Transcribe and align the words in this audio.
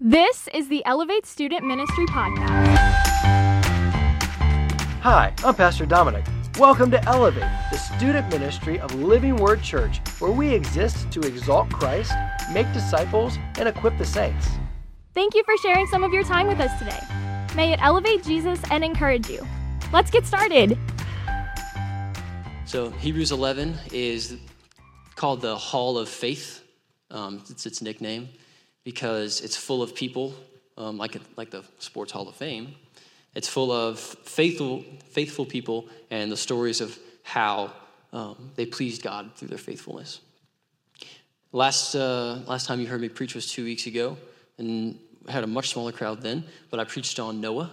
This 0.00 0.48
is 0.54 0.68
the 0.68 0.86
Elevate 0.86 1.26
Student 1.26 1.66
Ministry 1.66 2.06
Podcast. 2.06 2.68
Hi, 5.00 5.34
I'm 5.44 5.56
Pastor 5.56 5.86
Dominic. 5.86 6.24
Welcome 6.56 6.88
to 6.92 7.04
Elevate, 7.08 7.50
the 7.72 7.78
student 7.78 8.28
ministry 8.28 8.78
of 8.78 8.94
Living 8.94 9.34
Word 9.34 9.60
Church, 9.60 9.98
where 10.20 10.30
we 10.30 10.54
exist 10.54 11.10
to 11.10 11.20
exalt 11.22 11.68
Christ, 11.70 12.12
make 12.52 12.72
disciples, 12.72 13.36
and 13.58 13.68
equip 13.68 13.98
the 13.98 14.04
saints. 14.04 14.46
Thank 15.14 15.34
you 15.34 15.42
for 15.42 15.56
sharing 15.56 15.88
some 15.88 16.04
of 16.04 16.12
your 16.12 16.22
time 16.22 16.46
with 16.46 16.60
us 16.60 16.78
today. 16.78 17.00
May 17.56 17.72
it 17.72 17.82
elevate 17.82 18.22
Jesus 18.22 18.60
and 18.70 18.84
encourage 18.84 19.28
you. 19.28 19.44
Let's 19.92 20.12
get 20.12 20.24
started. 20.24 20.78
So, 22.66 22.90
Hebrews 22.90 23.32
11 23.32 23.76
is 23.92 24.36
called 25.16 25.40
the 25.40 25.56
Hall 25.56 25.98
of 25.98 26.08
Faith. 26.08 26.62
Um, 27.10 27.42
it's 27.50 27.66
its 27.66 27.82
nickname 27.82 28.28
because 28.84 29.40
it's 29.40 29.56
full 29.56 29.82
of 29.82 29.94
people, 29.94 30.34
um, 30.76 30.98
like, 30.98 31.16
like 31.36 31.50
the 31.50 31.64
Sports 31.78 32.12
Hall 32.12 32.28
of 32.28 32.34
Fame. 32.34 32.74
It's 33.34 33.48
full 33.48 33.70
of 33.70 33.98
faithful, 33.98 34.84
faithful 35.10 35.44
people 35.44 35.88
and 36.10 36.32
the 36.32 36.36
stories 36.36 36.80
of 36.80 36.98
how 37.22 37.72
um, 38.12 38.50
they 38.56 38.66
pleased 38.66 39.02
God 39.02 39.30
through 39.36 39.48
their 39.48 39.58
faithfulness. 39.58 40.20
Last, 41.52 41.94
uh, 41.94 42.40
last 42.46 42.66
time 42.66 42.80
you 42.80 42.86
heard 42.86 43.00
me 43.00 43.08
preach 43.08 43.34
was 43.34 43.50
two 43.50 43.64
weeks 43.64 43.86
ago, 43.86 44.16
and 44.58 44.98
had 45.28 45.44
a 45.44 45.46
much 45.46 45.70
smaller 45.70 45.92
crowd 45.92 46.20
then, 46.20 46.44
but 46.70 46.80
I 46.80 46.84
preached 46.84 47.18
on 47.18 47.40
Noah 47.40 47.70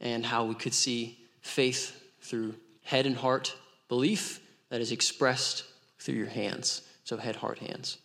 and 0.00 0.24
how 0.24 0.44
we 0.44 0.54
could 0.54 0.74
see 0.74 1.18
faith 1.40 2.00
through 2.20 2.54
head 2.82 3.06
and 3.06 3.16
heart 3.16 3.56
belief 3.88 4.40
that 4.68 4.80
is 4.80 4.92
expressed 4.92 5.64
through 5.98 6.14
your 6.14 6.26
hands. 6.26 6.82
So, 7.04 7.16
head, 7.16 7.36
heart, 7.36 7.58
hands. 7.58 7.98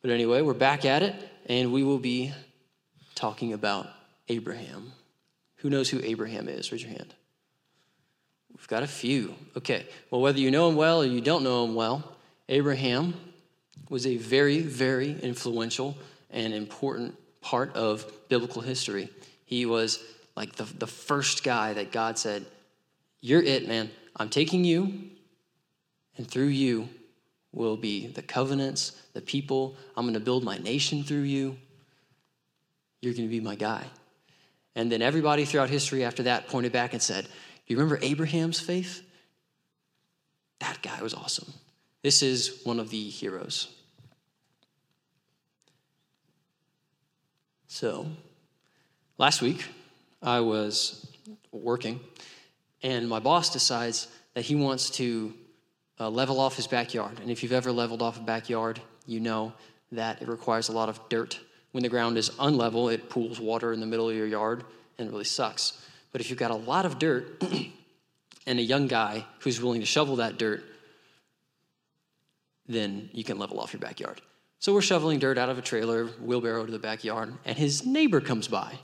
But 0.00 0.10
anyway, 0.10 0.42
we're 0.42 0.54
back 0.54 0.84
at 0.84 1.02
it, 1.02 1.14
and 1.46 1.72
we 1.72 1.82
will 1.82 1.98
be 1.98 2.32
talking 3.16 3.52
about 3.52 3.88
Abraham. 4.28 4.92
Who 5.56 5.70
knows 5.70 5.90
who 5.90 6.00
Abraham 6.02 6.48
is? 6.48 6.70
Raise 6.70 6.82
your 6.82 6.92
hand. 6.92 7.14
We've 8.56 8.68
got 8.68 8.84
a 8.84 8.88
few. 8.88 9.34
Okay. 9.56 9.86
Well, 10.10 10.20
whether 10.20 10.38
you 10.38 10.52
know 10.52 10.68
him 10.68 10.76
well 10.76 11.02
or 11.02 11.06
you 11.06 11.20
don't 11.20 11.42
know 11.42 11.64
him 11.64 11.74
well, 11.74 12.16
Abraham 12.48 13.14
was 13.88 14.06
a 14.06 14.16
very, 14.16 14.60
very 14.60 15.18
influential 15.20 15.96
and 16.30 16.54
important 16.54 17.16
part 17.40 17.74
of 17.74 18.10
biblical 18.28 18.62
history. 18.62 19.10
He 19.46 19.66
was 19.66 20.02
like 20.36 20.54
the, 20.54 20.64
the 20.64 20.86
first 20.86 21.42
guy 21.42 21.72
that 21.72 21.90
God 21.90 22.18
said, 22.18 22.44
You're 23.20 23.42
it, 23.42 23.66
man. 23.66 23.90
I'm 24.14 24.28
taking 24.28 24.64
you, 24.64 25.10
and 26.16 26.28
through 26.28 26.46
you 26.46 26.88
will 27.52 27.76
be 27.76 28.06
the 28.06 28.22
covenants, 28.22 28.92
the 29.14 29.20
people. 29.20 29.76
I'm 29.96 30.04
going 30.04 30.14
to 30.14 30.20
build 30.20 30.44
my 30.44 30.58
nation 30.58 31.02
through 31.02 31.22
you. 31.22 31.56
You're 33.00 33.14
going 33.14 33.28
to 33.28 33.30
be 33.30 33.40
my 33.40 33.54
guy. 33.54 33.84
And 34.74 34.92
then 34.92 35.02
everybody 35.02 35.44
throughout 35.44 35.70
history 35.70 36.04
after 36.04 36.24
that 36.24 36.48
pointed 36.48 36.72
back 36.72 36.92
and 36.92 37.02
said, 37.02 37.24
Do 37.24 37.30
you 37.66 37.76
remember 37.76 37.98
Abraham's 38.02 38.60
faith? 38.60 39.02
That 40.60 40.82
guy 40.82 41.02
was 41.02 41.14
awesome. 41.14 41.52
This 42.02 42.22
is 42.22 42.60
one 42.64 42.78
of 42.78 42.90
the 42.90 43.08
heroes. 43.08 43.68
So, 47.66 48.06
last 49.18 49.42
week 49.42 49.64
I 50.22 50.40
was 50.40 51.06
working 51.52 52.00
and 52.82 53.08
my 53.08 53.18
boss 53.18 53.52
decides 53.52 54.08
that 54.34 54.42
he 54.42 54.54
wants 54.54 54.90
to 54.90 55.34
uh, 56.00 56.08
level 56.08 56.40
off 56.40 56.56
his 56.56 56.66
backyard. 56.66 57.18
And 57.20 57.30
if 57.30 57.42
you've 57.42 57.52
ever 57.52 57.72
leveled 57.72 58.02
off 58.02 58.18
a 58.18 58.22
backyard, 58.22 58.80
you 59.06 59.20
know 59.20 59.52
that 59.92 60.22
it 60.22 60.28
requires 60.28 60.68
a 60.68 60.72
lot 60.72 60.88
of 60.88 61.00
dirt. 61.08 61.40
When 61.72 61.82
the 61.82 61.88
ground 61.88 62.16
is 62.18 62.30
unlevel, 62.30 62.92
it 62.92 63.10
pools 63.10 63.40
water 63.40 63.72
in 63.72 63.80
the 63.80 63.86
middle 63.86 64.08
of 64.08 64.16
your 64.16 64.26
yard 64.26 64.64
and 64.98 65.08
it 65.08 65.10
really 65.10 65.24
sucks. 65.24 65.80
But 66.12 66.20
if 66.20 66.30
you've 66.30 66.38
got 66.38 66.50
a 66.50 66.56
lot 66.56 66.86
of 66.86 66.98
dirt 66.98 67.42
and 68.46 68.58
a 68.58 68.62
young 68.62 68.86
guy 68.86 69.24
who's 69.40 69.60
willing 69.60 69.80
to 69.80 69.86
shovel 69.86 70.16
that 70.16 70.38
dirt, 70.38 70.64
then 72.66 73.08
you 73.12 73.24
can 73.24 73.38
level 73.38 73.60
off 73.60 73.72
your 73.72 73.80
backyard. 73.80 74.20
So 74.60 74.74
we're 74.74 74.82
shoveling 74.82 75.18
dirt 75.18 75.38
out 75.38 75.48
of 75.48 75.58
a 75.58 75.62
trailer, 75.62 76.06
wheelbarrow 76.06 76.66
to 76.66 76.72
the 76.72 76.78
backyard, 76.78 77.32
and 77.44 77.56
his 77.56 77.86
neighbor 77.86 78.20
comes 78.20 78.48
by. 78.48 78.78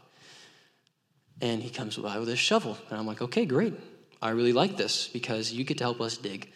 And 1.41 1.63
he 1.63 1.69
comes 1.69 1.97
by 1.97 2.19
with 2.19 2.29
his 2.29 2.39
shovel. 2.39 2.79
And 2.89 2.99
I'm 2.99 3.07
like, 3.07 3.21
okay, 3.21 3.45
great. 3.45 3.75
I 4.23 4.31
really 4.31 4.53
like 4.53 4.77
this 4.77 5.09
because 5.09 5.53
you 5.53 5.65
get 5.65 5.79
to 5.79 5.85
help 5.85 6.01
us 6.01 6.17
dig. 6.17 6.53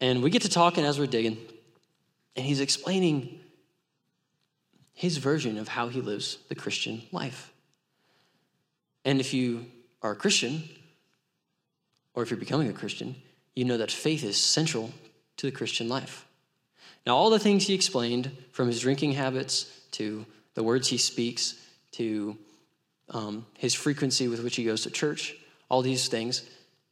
And 0.00 0.22
we 0.22 0.30
get 0.30 0.42
to 0.42 0.48
talking 0.48 0.84
as 0.84 0.98
we're 0.98 1.06
digging, 1.06 1.38
and 2.34 2.44
he's 2.44 2.60
explaining 2.60 3.40
his 4.92 5.18
version 5.18 5.58
of 5.58 5.68
how 5.68 5.88
he 5.88 6.00
lives 6.00 6.38
the 6.48 6.54
Christian 6.54 7.02
life. 7.12 7.52
And 9.04 9.20
if 9.20 9.32
you 9.32 9.66
are 10.02 10.12
a 10.12 10.16
Christian, 10.16 10.68
or 12.14 12.22
if 12.22 12.30
you're 12.30 12.40
becoming 12.40 12.68
a 12.68 12.72
Christian, 12.72 13.14
you 13.54 13.64
know 13.64 13.76
that 13.76 13.90
faith 13.90 14.24
is 14.24 14.36
central 14.36 14.92
to 15.36 15.46
the 15.46 15.52
Christian 15.52 15.88
life. 15.88 16.26
Now, 17.06 17.16
all 17.16 17.30
the 17.30 17.38
things 17.38 17.66
he 17.66 17.74
explained, 17.74 18.30
from 18.52 18.66
his 18.66 18.80
drinking 18.80 19.12
habits 19.12 19.70
to 19.92 20.26
the 20.54 20.62
words 20.62 20.88
he 20.88 20.98
speaks 20.98 21.54
to 21.92 22.36
um, 23.10 23.46
his 23.58 23.74
frequency 23.74 24.28
with 24.28 24.42
which 24.42 24.56
he 24.56 24.64
goes 24.64 24.82
to 24.82 24.90
church, 24.90 25.36
all 25.68 25.82
these 25.82 26.08
things 26.08 26.42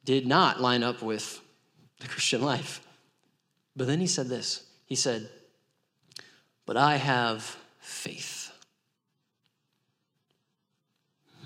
did 0.05 0.27
not 0.27 0.61
line 0.61 0.83
up 0.83 1.03
with 1.03 1.41
the 2.01 2.07
Christian 2.07 2.43
life. 2.53 2.84
But 3.77 3.87
then 3.87 4.01
he 4.01 4.07
said 4.07 4.29
this 4.29 4.65
He 4.87 4.95
said, 4.95 5.29
But 6.67 6.77
I 6.77 6.97
have 6.97 7.57
faith. 7.81 8.53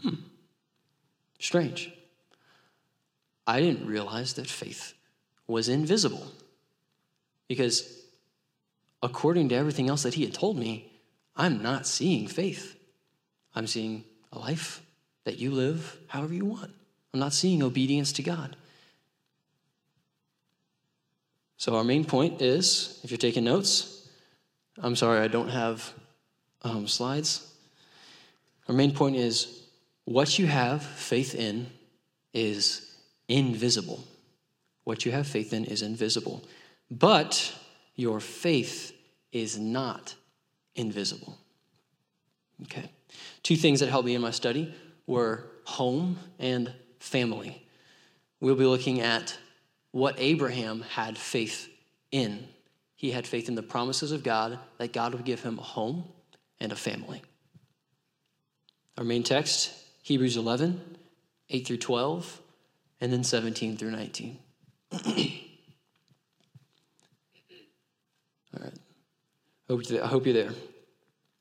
Hmm. 0.02 0.14
Strange. 1.38 1.92
I 3.46 3.60
didn't 3.60 3.86
realize 3.86 4.34
that 4.34 4.46
faith 4.46 4.92
was 5.46 5.68
invisible. 5.68 6.26
Because 7.48 8.04
according 9.02 9.48
to 9.48 9.54
everything 9.54 9.88
else 9.88 10.02
that 10.02 10.14
he 10.14 10.24
had 10.24 10.34
told 10.34 10.58
me, 10.58 10.92
I'm 11.34 11.62
not 11.62 11.86
seeing 11.86 12.28
faith. 12.28 12.76
I'm 13.54 13.66
seeing 13.66 14.04
a 14.32 14.38
life 14.38 14.82
that 15.24 15.38
you 15.38 15.50
live 15.52 15.96
however 16.08 16.34
you 16.34 16.44
want. 16.44 16.72
I'm 17.14 17.20
not 17.20 17.32
seeing 17.32 17.62
obedience 17.62 18.12
to 18.12 18.22
God. 18.22 18.56
So, 21.58 21.76
our 21.76 21.84
main 21.84 22.04
point 22.04 22.40
is 22.40 23.00
if 23.02 23.10
you're 23.10 23.18
taking 23.18 23.44
notes, 23.44 24.08
I'm 24.78 24.96
sorry, 24.96 25.20
I 25.20 25.28
don't 25.28 25.48
have 25.48 25.92
um, 26.62 26.86
slides. 26.86 27.52
Our 28.68 28.74
main 28.74 28.92
point 28.92 29.16
is 29.16 29.64
what 30.04 30.38
you 30.38 30.46
have 30.46 30.82
faith 30.82 31.34
in 31.34 31.66
is 32.32 32.96
invisible. 33.28 34.04
What 34.84 35.04
you 35.04 35.12
have 35.12 35.26
faith 35.26 35.52
in 35.52 35.64
is 35.64 35.82
invisible. 35.82 36.44
But 36.90 37.54
your 37.96 38.20
faith 38.20 38.92
is 39.32 39.58
not 39.58 40.14
invisible. 40.76 41.36
Okay. 42.62 42.90
Two 43.42 43.56
things 43.56 43.80
that 43.80 43.88
helped 43.88 44.06
me 44.06 44.14
in 44.14 44.22
my 44.22 44.30
study 44.30 44.72
were 45.06 45.44
home 45.64 46.18
and 46.38 46.72
family. 47.00 47.66
We'll 48.40 48.54
be 48.54 48.64
looking 48.64 49.00
at 49.00 49.36
what 49.92 50.16
Abraham 50.18 50.82
had 50.82 51.16
faith 51.16 51.68
in. 52.10 52.48
He 52.96 53.10
had 53.10 53.26
faith 53.26 53.48
in 53.48 53.54
the 53.54 53.62
promises 53.62 54.12
of 54.12 54.22
God 54.22 54.58
that 54.78 54.92
God 54.92 55.14
would 55.14 55.24
give 55.24 55.42
him 55.42 55.58
a 55.58 55.62
home 55.62 56.04
and 56.60 56.72
a 56.72 56.76
family. 56.76 57.22
Our 58.96 59.04
main 59.04 59.22
text, 59.22 59.72
Hebrews 60.02 60.36
11, 60.36 60.80
8 61.50 61.66
through 61.66 61.76
12, 61.76 62.40
and 63.00 63.12
then 63.12 63.22
17 63.22 63.76
through 63.76 63.92
19. 63.92 64.38
All 64.92 65.00
right. 68.60 68.72
I 69.70 70.06
hope 70.06 70.26
you're 70.26 70.34
there. 70.34 70.50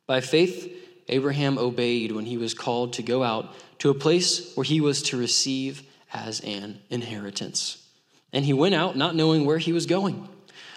By 0.06 0.22
faith, 0.22 0.72
Abraham 1.08 1.58
obeyed 1.58 2.12
when 2.12 2.26
he 2.26 2.38
was 2.38 2.54
called 2.54 2.94
to 2.94 3.04
go 3.04 3.24
out 3.24 3.54
to 3.80 3.90
a 3.90 3.94
place 3.94 4.56
where 4.56 4.64
he 4.64 4.82
was 4.82 5.02
to 5.04 5.18
receive 5.18 5.84
as 6.14 6.42
an 6.42 6.82
inheritance. 6.90 7.87
And 8.34 8.46
he 8.46 8.54
went 8.54 8.76
out 8.76 8.98
not 8.98 9.16
knowing 9.16 9.46
where 9.46 9.58
he 9.58 9.74
was 9.74 9.86
going. 9.86 10.28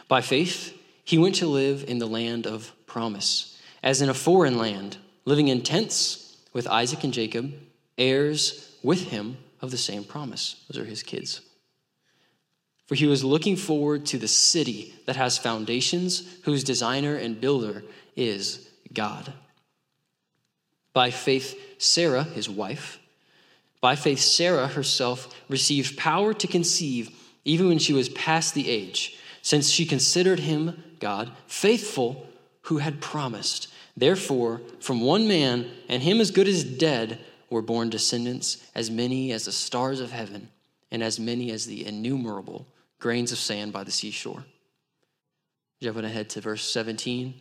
By 0.08 0.20
faith, 0.20 0.76
he 1.04 1.18
went 1.18 1.36
to 1.36 1.46
live 1.46 1.84
in 1.88 1.98
the 1.98 2.06
land 2.06 2.46
of 2.46 2.72
promise, 2.86 3.58
as 3.82 4.00
in 4.00 4.08
a 4.08 4.14
foreign 4.14 4.58
land, 4.58 4.96
living 5.24 5.48
in 5.48 5.62
tents 5.62 6.36
with 6.52 6.66
Isaac 6.66 7.04
and 7.04 7.12
Jacob, 7.12 7.52
heirs 7.98 8.76
with 8.82 9.10
him 9.10 9.38
of 9.60 9.70
the 9.70 9.78
same 9.78 10.04
promise. 10.04 10.64
Those 10.68 10.82
are 10.82 10.86
his 10.86 11.02
kids. 11.02 11.40
For 12.86 12.94
he 12.94 13.06
was 13.06 13.22
looking 13.22 13.56
forward 13.56 14.06
to 14.06 14.18
the 14.18 14.28
city 14.28 14.94
that 15.06 15.16
has 15.16 15.38
foundations, 15.38 16.26
whose 16.42 16.64
designer 16.64 17.14
and 17.14 17.40
builder 17.40 17.84
is 18.16 18.68
God. 18.92 19.32
By 20.92 21.10
faith, 21.10 21.56
Sarah, 21.78 22.24
his 22.24 22.48
wife, 22.48 22.98
by 23.80 23.96
faith, 23.96 24.18
Sarah 24.18 24.66
herself 24.66 25.34
received 25.48 25.96
power 25.96 26.34
to 26.34 26.46
conceive 26.46 27.10
even 27.44 27.68
when 27.68 27.78
she 27.78 27.92
was 27.92 28.08
past 28.10 28.54
the 28.54 28.68
age, 28.68 29.18
since 29.42 29.70
she 29.70 29.86
considered 29.86 30.40
him, 30.40 30.82
God, 30.98 31.30
faithful 31.46 32.26
who 32.62 32.78
had 32.78 33.00
promised. 33.00 33.68
Therefore, 33.96 34.60
from 34.80 35.00
one 35.00 35.26
man, 35.26 35.70
and 35.88 36.02
him 36.02 36.20
as 36.20 36.30
good 36.30 36.48
as 36.48 36.64
dead, 36.64 37.18
were 37.48 37.62
born 37.62 37.90
descendants, 37.90 38.64
as 38.74 38.90
many 38.90 39.32
as 39.32 39.46
the 39.46 39.52
stars 39.52 40.00
of 40.00 40.12
heaven, 40.12 40.48
and 40.90 41.02
as 41.02 41.18
many 41.18 41.50
as 41.50 41.66
the 41.66 41.84
innumerable 41.84 42.66
grains 42.98 43.32
of 43.32 43.38
sand 43.38 43.72
by 43.72 43.82
the 43.82 43.90
seashore. 43.90 44.44
Jumping 45.80 46.04
ahead 46.04 46.28
to 46.30 46.40
verse 46.40 46.70
17. 46.70 47.40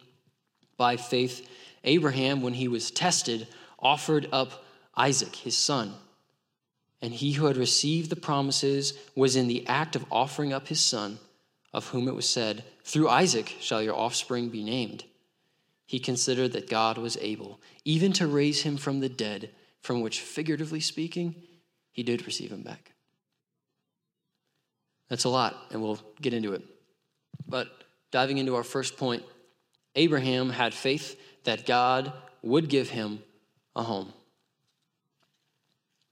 By 0.77 0.95
faith, 0.97 1.47
Abraham, 1.83 2.41
when 2.41 2.53
he 2.53 2.67
was 2.67 2.89
tested, 2.89 3.47
offered 3.77 4.27
up 4.31 4.63
Isaac, 4.95 5.35
his 5.35 5.57
son. 5.57 5.93
And 7.01 7.13
he 7.13 7.33
who 7.33 7.45
had 7.45 7.57
received 7.57 8.09
the 8.09 8.15
promises 8.15 8.93
was 9.15 9.35
in 9.35 9.47
the 9.47 9.65
act 9.67 9.95
of 9.95 10.05
offering 10.11 10.51
up 10.51 10.67
his 10.67 10.81
son, 10.81 11.19
of 11.73 11.87
whom 11.87 12.07
it 12.07 12.15
was 12.15 12.27
said, 12.27 12.63
Through 12.83 13.09
Isaac 13.09 13.55
shall 13.59 13.81
your 13.81 13.95
offspring 13.95 14.49
be 14.49 14.63
named. 14.63 15.05
He 15.85 15.99
considered 15.99 16.51
that 16.53 16.69
God 16.69 16.97
was 16.97 17.17
able 17.17 17.59
even 17.85 18.13
to 18.13 18.27
raise 18.27 18.61
him 18.61 18.77
from 18.77 18.99
the 18.99 19.09
dead, 19.09 19.49
from 19.81 20.01
which, 20.01 20.19
figuratively 20.19 20.81
speaking, 20.81 21.35
he 21.91 22.03
did 22.03 22.25
receive 22.25 22.51
him 22.51 22.61
back. 22.61 22.91
That's 25.07 25.23
a 25.23 25.29
lot, 25.29 25.55
and 25.71 25.81
we'll 25.81 25.99
get 26.21 26.33
into 26.33 26.53
it. 26.53 26.61
But 27.47 27.69
diving 28.11 28.37
into 28.37 28.55
our 28.55 28.63
first 28.63 28.97
point, 28.97 29.23
Abraham 29.95 30.51
had 30.51 30.73
faith 30.73 31.19
that 31.45 31.65
God 31.65 32.13
would 32.43 32.69
give 32.69 32.89
him 32.89 33.23
a 33.75 33.83
home. 33.83 34.13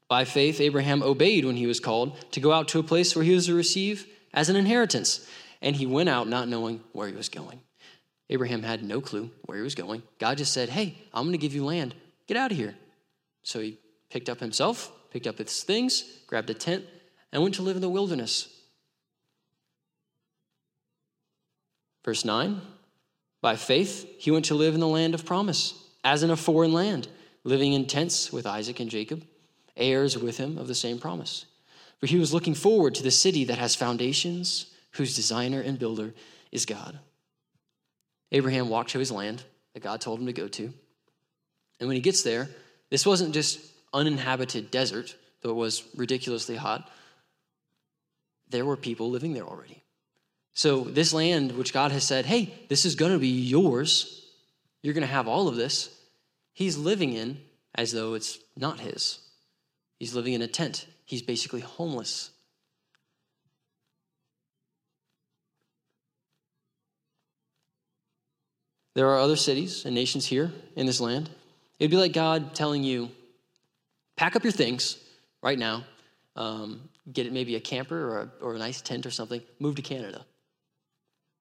By 0.08 0.24
faith, 0.24 0.60
Abraham 0.60 1.02
obeyed 1.02 1.44
when 1.44 1.56
he 1.56 1.66
was 1.66 1.80
called 1.80 2.18
to 2.32 2.40
go 2.40 2.52
out 2.52 2.68
to 2.68 2.78
a 2.78 2.82
place 2.82 3.14
where 3.14 3.24
he 3.24 3.34
was 3.34 3.46
to 3.46 3.54
receive 3.54 4.06
as 4.32 4.48
an 4.48 4.56
inheritance, 4.56 5.28
and 5.60 5.76
he 5.76 5.86
went 5.86 6.08
out 6.08 6.28
not 6.28 6.48
knowing 6.48 6.82
where 6.92 7.08
he 7.08 7.14
was 7.14 7.28
going. 7.28 7.60
Abraham 8.30 8.62
had 8.62 8.82
no 8.82 9.00
clue 9.00 9.30
where 9.44 9.58
he 9.58 9.64
was 9.64 9.74
going. 9.74 10.02
God 10.18 10.38
just 10.38 10.52
said, 10.52 10.70
Hey, 10.70 10.98
I'm 11.12 11.24
going 11.24 11.32
to 11.32 11.38
give 11.38 11.54
you 11.54 11.64
land. 11.64 11.94
Get 12.26 12.36
out 12.36 12.50
of 12.50 12.56
here. 12.56 12.74
So 13.42 13.60
he 13.60 13.78
picked 14.10 14.28
up 14.28 14.40
himself, 14.40 14.92
picked 15.10 15.26
up 15.26 15.38
his 15.38 15.62
things, 15.62 16.04
grabbed 16.26 16.50
a 16.50 16.54
tent, 16.54 16.84
and 17.32 17.42
went 17.42 17.54
to 17.56 17.62
live 17.62 17.76
in 17.76 17.82
the 17.82 17.88
wilderness. 17.88 18.48
Verse 22.04 22.24
9 22.24 22.60
By 23.40 23.56
faith, 23.56 24.06
he 24.18 24.30
went 24.30 24.46
to 24.46 24.54
live 24.54 24.74
in 24.74 24.80
the 24.80 24.86
land 24.86 25.14
of 25.14 25.26
promise, 25.26 25.74
as 26.04 26.22
in 26.22 26.30
a 26.30 26.36
foreign 26.36 26.72
land, 26.72 27.08
living 27.44 27.72
in 27.72 27.86
tents 27.86 28.32
with 28.32 28.46
Isaac 28.46 28.80
and 28.80 28.90
Jacob, 28.90 29.24
heirs 29.78 30.18
with 30.18 30.36
him 30.36 30.58
of 30.58 30.66
the 30.66 30.74
same 30.74 30.98
promise. 30.98 31.46
For 32.00 32.06
he 32.06 32.18
was 32.18 32.32
looking 32.32 32.54
forward 32.54 32.94
to 32.96 33.02
the 33.02 33.10
city 33.10 33.44
that 33.44 33.58
has 33.58 33.74
foundations, 33.74 34.66
whose 34.92 35.16
designer 35.16 35.60
and 35.60 35.78
builder 35.78 36.14
is 36.52 36.66
God. 36.66 36.98
Abraham 38.32 38.68
walked 38.68 38.90
to 38.90 38.98
his 38.98 39.10
land 39.10 39.42
that 39.74 39.82
God 39.82 40.00
told 40.00 40.20
him 40.20 40.26
to 40.26 40.32
go 40.32 40.48
to. 40.48 40.72
And 41.80 41.88
when 41.88 41.96
he 41.96 42.00
gets 42.00 42.22
there, 42.22 42.48
this 42.90 43.06
wasn't 43.06 43.34
just 43.34 43.60
uninhabited 43.92 44.70
desert, 44.70 45.14
though 45.42 45.50
it 45.50 45.56
was 45.56 45.82
ridiculously 45.94 46.56
hot. 46.56 46.90
There 48.50 48.64
were 48.64 48.76
people 48.76 49.10
living 49.10 49.34
there 49.34 49.44
already. 49.44 49.82
So, 50.54 50.80
this 50.80 51.12
land, 51.12 51.52
which 51.52 51.72
God 51.72 51.92
has 51.92 52.04
said, 52.04 52.26
hey, 52.26 52.52
this 52.68 52.84
is 52.84 52.96
going 52.96 53.12
to 53.12 53.18
be 53.18 53.28
yours, 53.28 54.26
you're 54.82 54.94
going 54.94 55.06
to 55.06 55.12
have 55.12 55.28
all 55.28 55.46
of 55.46 55.54
this, 55.54 55.94
he's 56.52 56.76
living 56.76 57.12
in 57.12 57.38
as 57.74 57.92
though 57.92 58.14
it's 58.14 58.38
not 58.56 58.80
his. 58.80 59.20
He's 59.98 60.14
living 60.14 60.32
in 60.32 60.42
a 60.42 60.46
tent. 60.46 60.86
He's 61.04 61.22
basically 61.22 61.60
homeless. 61.60 62.30
There 68.94 69.08
are 69.08 69.18
other 69.18 69.36
cities 69.36 69.84
and 69.84 69.94
nations 69.94 70.26
here 70.26 70.52
in 70.76 70.86
this 70.86 71.00
land. 71.00 71.30
It'd 71.78 71.90
be 71.90 71.96
like 71.96 72.12
God 72.12 72.54
telling 72.54 72.82
you, 72.82 73.10
pack 74.16 74.34
up 74.34 74.42
your 74.42 74.52
things 74.52 74.98
right 75.42 75.58
now, 75.58 75.84
um, 76.34 76.88
get 77.12 77.32
maybe 77.32 77.54
a 77.54 77.60
camper 77.60 77.96
or 77.96 78.20
a, 78.20 78.44
or 78.44 78.54
a 78.54 78.58
nice 78.58 78.80
tent 78.80 79.06
or 79.06 79.10
something, 79.10 79.40
move 79.60 79.76
to 79.76 79.82
Canada. 79.82 80.24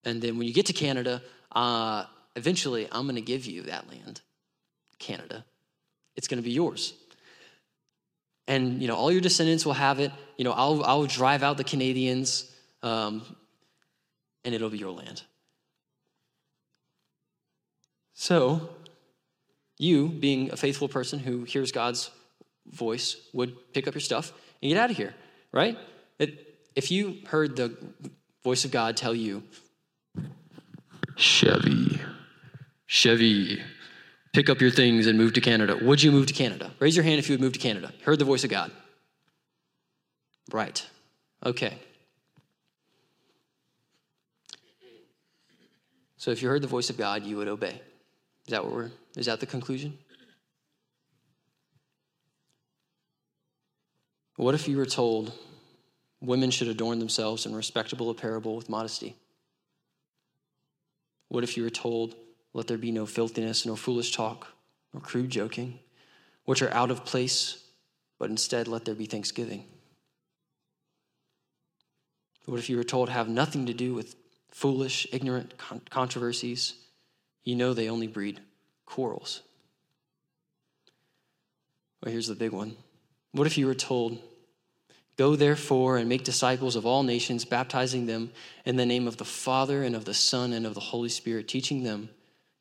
And 0.04 0.22
then 0.22 0.38
when 0.38 0.48
you 0.48 0.54
get 0.54 0.68
to 0.68 0.74
Canada, 0.74 1.22
uh, 1.52 2.06
eventually 2.36 2.88
I'm 2.92 3.06
going 3.06 3.16
to 3.16 3.22
give 3.22 3.46
you 3.46 3.64
that 3.64 3.90
land, 3.90 4.22
Canada. 5.00 5.44
It's 6.16 6.28
going 6.28 6.38
to 6.38 6.44
be 6.44 6.52
yours. 6.52 6.94
And 8.48 8.82
you 8.82 8.88
know 8.88 8.96
all 8.96 9.12
your 9.12 9.22
descendants 9.22 9.66
will 9.66 9.74
have 9.74 10.00
it. 10.00 10.12
You 10.38 10.46
know 10.46 10.52
I'll 10.52 10.84
I'll 10.84 11.06
drive 11.06 11.44
out 11.44 11.58
the 11.58 11.64
Canadians, 11.64 12.52
um, 12.82 13.24
and 14.46 14.56
it'll 14.56 14.70
be 14.70 14.78
your 14.78 14.92
land. 14.92 15.24
So, 18.20 18.70
you, 19.78 20.08
being 20.08 20.52
a 20.52 20.58
faithful 20.58 20.88
person 20.88 21.20
who 21.20 21.44
hears 21.44 21.72
God's 21.72 22.10
voice, 22.66 23.16
would 23.32 23.72
pick 23.74 23.88
up 23.88 23.94
your 23.94 24.02
stuff 24.02 24.34
and 24.62 24.70
get 24.70 24.78
out 24.78 24.90
of 24.90 24.98
here, 24.98 25.14
right? 25.52 25.78
It, 26.18 26.56
if 26.76 26.90
you 26.90 27.18
heard 27.28 27.56
the 27.56 27.78
voice 28.44 28.66
of 28.66 28.72
God 28.72 28.98
tell 28.98 29.14
you, 29.14 29.44
Chevy, 31.16 32.00
Chevy, 32.88 33.62
pick 34.38 34.52
up 34.52 34.62
your 34.62 34.70
things 34.70 35.08
and 35.08 35.18
move 35.18 35.34
to 35.34 35.42
Canada, 35.42 35.76
would 35.82 36.04
you 36.04 36.12
move 36.12 36.28
to 36.28 36.34
Canada? 36.34 36.72
Raise 36.78 36.96
your 36.96 37.04
hand 37.04 37.18
if 37.18 37.28
you 37.28 37.34
would 37.34 37.42
move 37.42 37.54
to 37.54 37.60
Canada. 37.60 37.92
Heard 38.04 38.20
the 38.20 38.26
voice 38.26 38.44
of 38.44 38.52
God. 38.52 38.72
Right. 40.52 40.86
Okay. 41.44 41.80
So 46.18 46.30
if 46.30 46.44
you 46.44 46.50
heard 46.50 46.62
the 46.62 46.68
voice 46.68 46.92
of 46.92 47.00
God, 47.00 47.24
you 47.24 47.38
would 47.38 47.48
obey. 47.48 47.82
Is 48.46 48.52
that 48.52 48.64
what 48.64 48.76
we're, 48.76 48.92
is 49.16 49.26
that 49.26 49.40
the 49.40 49.48
conclusion? 49.48 49.98
What 54.36 54.54
if 54.54 54.68
you 54.68 54.78
were 54.78 54.86
told 54.86 55.34
women 56.22 56.52
should 56.52 56.68
adorn 56.68 57.00
themselves 57.00 57.48
in 57.48 57.56
respectable 57.56 58.12
apparel 58.12 58.56
with 58.56 58.70
modesty? 58.70 59.16
What 61.28 61.44
if 61.44 61.58
you 61.58 61.64
were 61.64 61.72
told, 61.72 62.14
let 62.58 62.66
there 62.66 62.80
be 62.80 62.92
no 62.92 63.06
filthiness, 63.06 63.68
no 63.68 63.76
foolish 63.76 64.12
talk, 64.12 64.48
nor 64.92 65.00
crude 65.00 65.30
joking, 65.30 65.78
which 66.46 66.64
are 66.64 66.74
out 66.74 66.90
of 66.90 67.06
place, 67.06 67.66
but 68.18 68.32
instead 68.32 68.68
let 68.68 68.84
there 68.84 68.96
be 68.96 69.06
thanksgiving? 69.06 69.64
What 72.46 72.58
if 72.58 72.68
you 72.68 72.78
were 72.78 72.84
told, 72.84 73.10
have 73.10 73.30
nothing 73.30 73.68
to 73.68 73.76
do 73.76 73.94
with 73.94 74.16
foolish, 74.50 75.06
ignorant 75.12 75.54
controversies? 75.92 76.74
you 77.44 77.56
know 77.56 77.76
they 77.76 77.90
only 77.90 78.08
breed 78.08 78.42
quarrels. 78.88 79.44
Well, 82.02 82.12
here's 82.12 82.28
the 82.28 82.34
big 82.34 82.54
one. 82.54 82.76
What 83.34 83.46
if 83.46 83.56
you 83.58 83.68
were 83.68 83.76
told, 83.76 84.18
Go 85.16 85.36
therefore 85.36 85.98
and 85.98 86.10
make 86.10 86.24
disciples 86.24 86.76
of 86.76 86.86
all 86.86 87.04
nations, 87.04 87.46
baptizing 87.46 88.06
them 88.06 88.32
in 88.66 88.76
the 88.76 88.86
name 88.86 89.08
of 89.08 89.18
the 89.18 89.26
Father 89.26 89.84
and 89.84 89.96
of 89.96 90.06
the 90.06 90.14
Son 90.16 90.54
and 90.54 90.66
of 90.66 90.74
the 90.74 90.80
Holy 90.80 91.10
Spirit, 91.10 91.48
teaching 91.48 91.84
them 91.84 92.10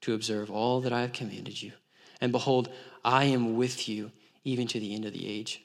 to 0.03 0.15
observe 0.15 0.51
all 0.51 0.81
that 0.83 0.93
I 0.93 1.01
have 1.01 1.13
commanded 1.13 1.61
you. 1.61 1.73
And 2.21 2.33
behold, 2.33 2.69
I 3.05 3.25
am 3.25 3.57
with 3.57 3.89
you 3.89 4.13
even 4.45 4.67
to 4.69 4.81
the 4.81 4.95
end 4.95 5.05
of 5.05 5.13
the 5.13 5.29
age. 5.29 5.63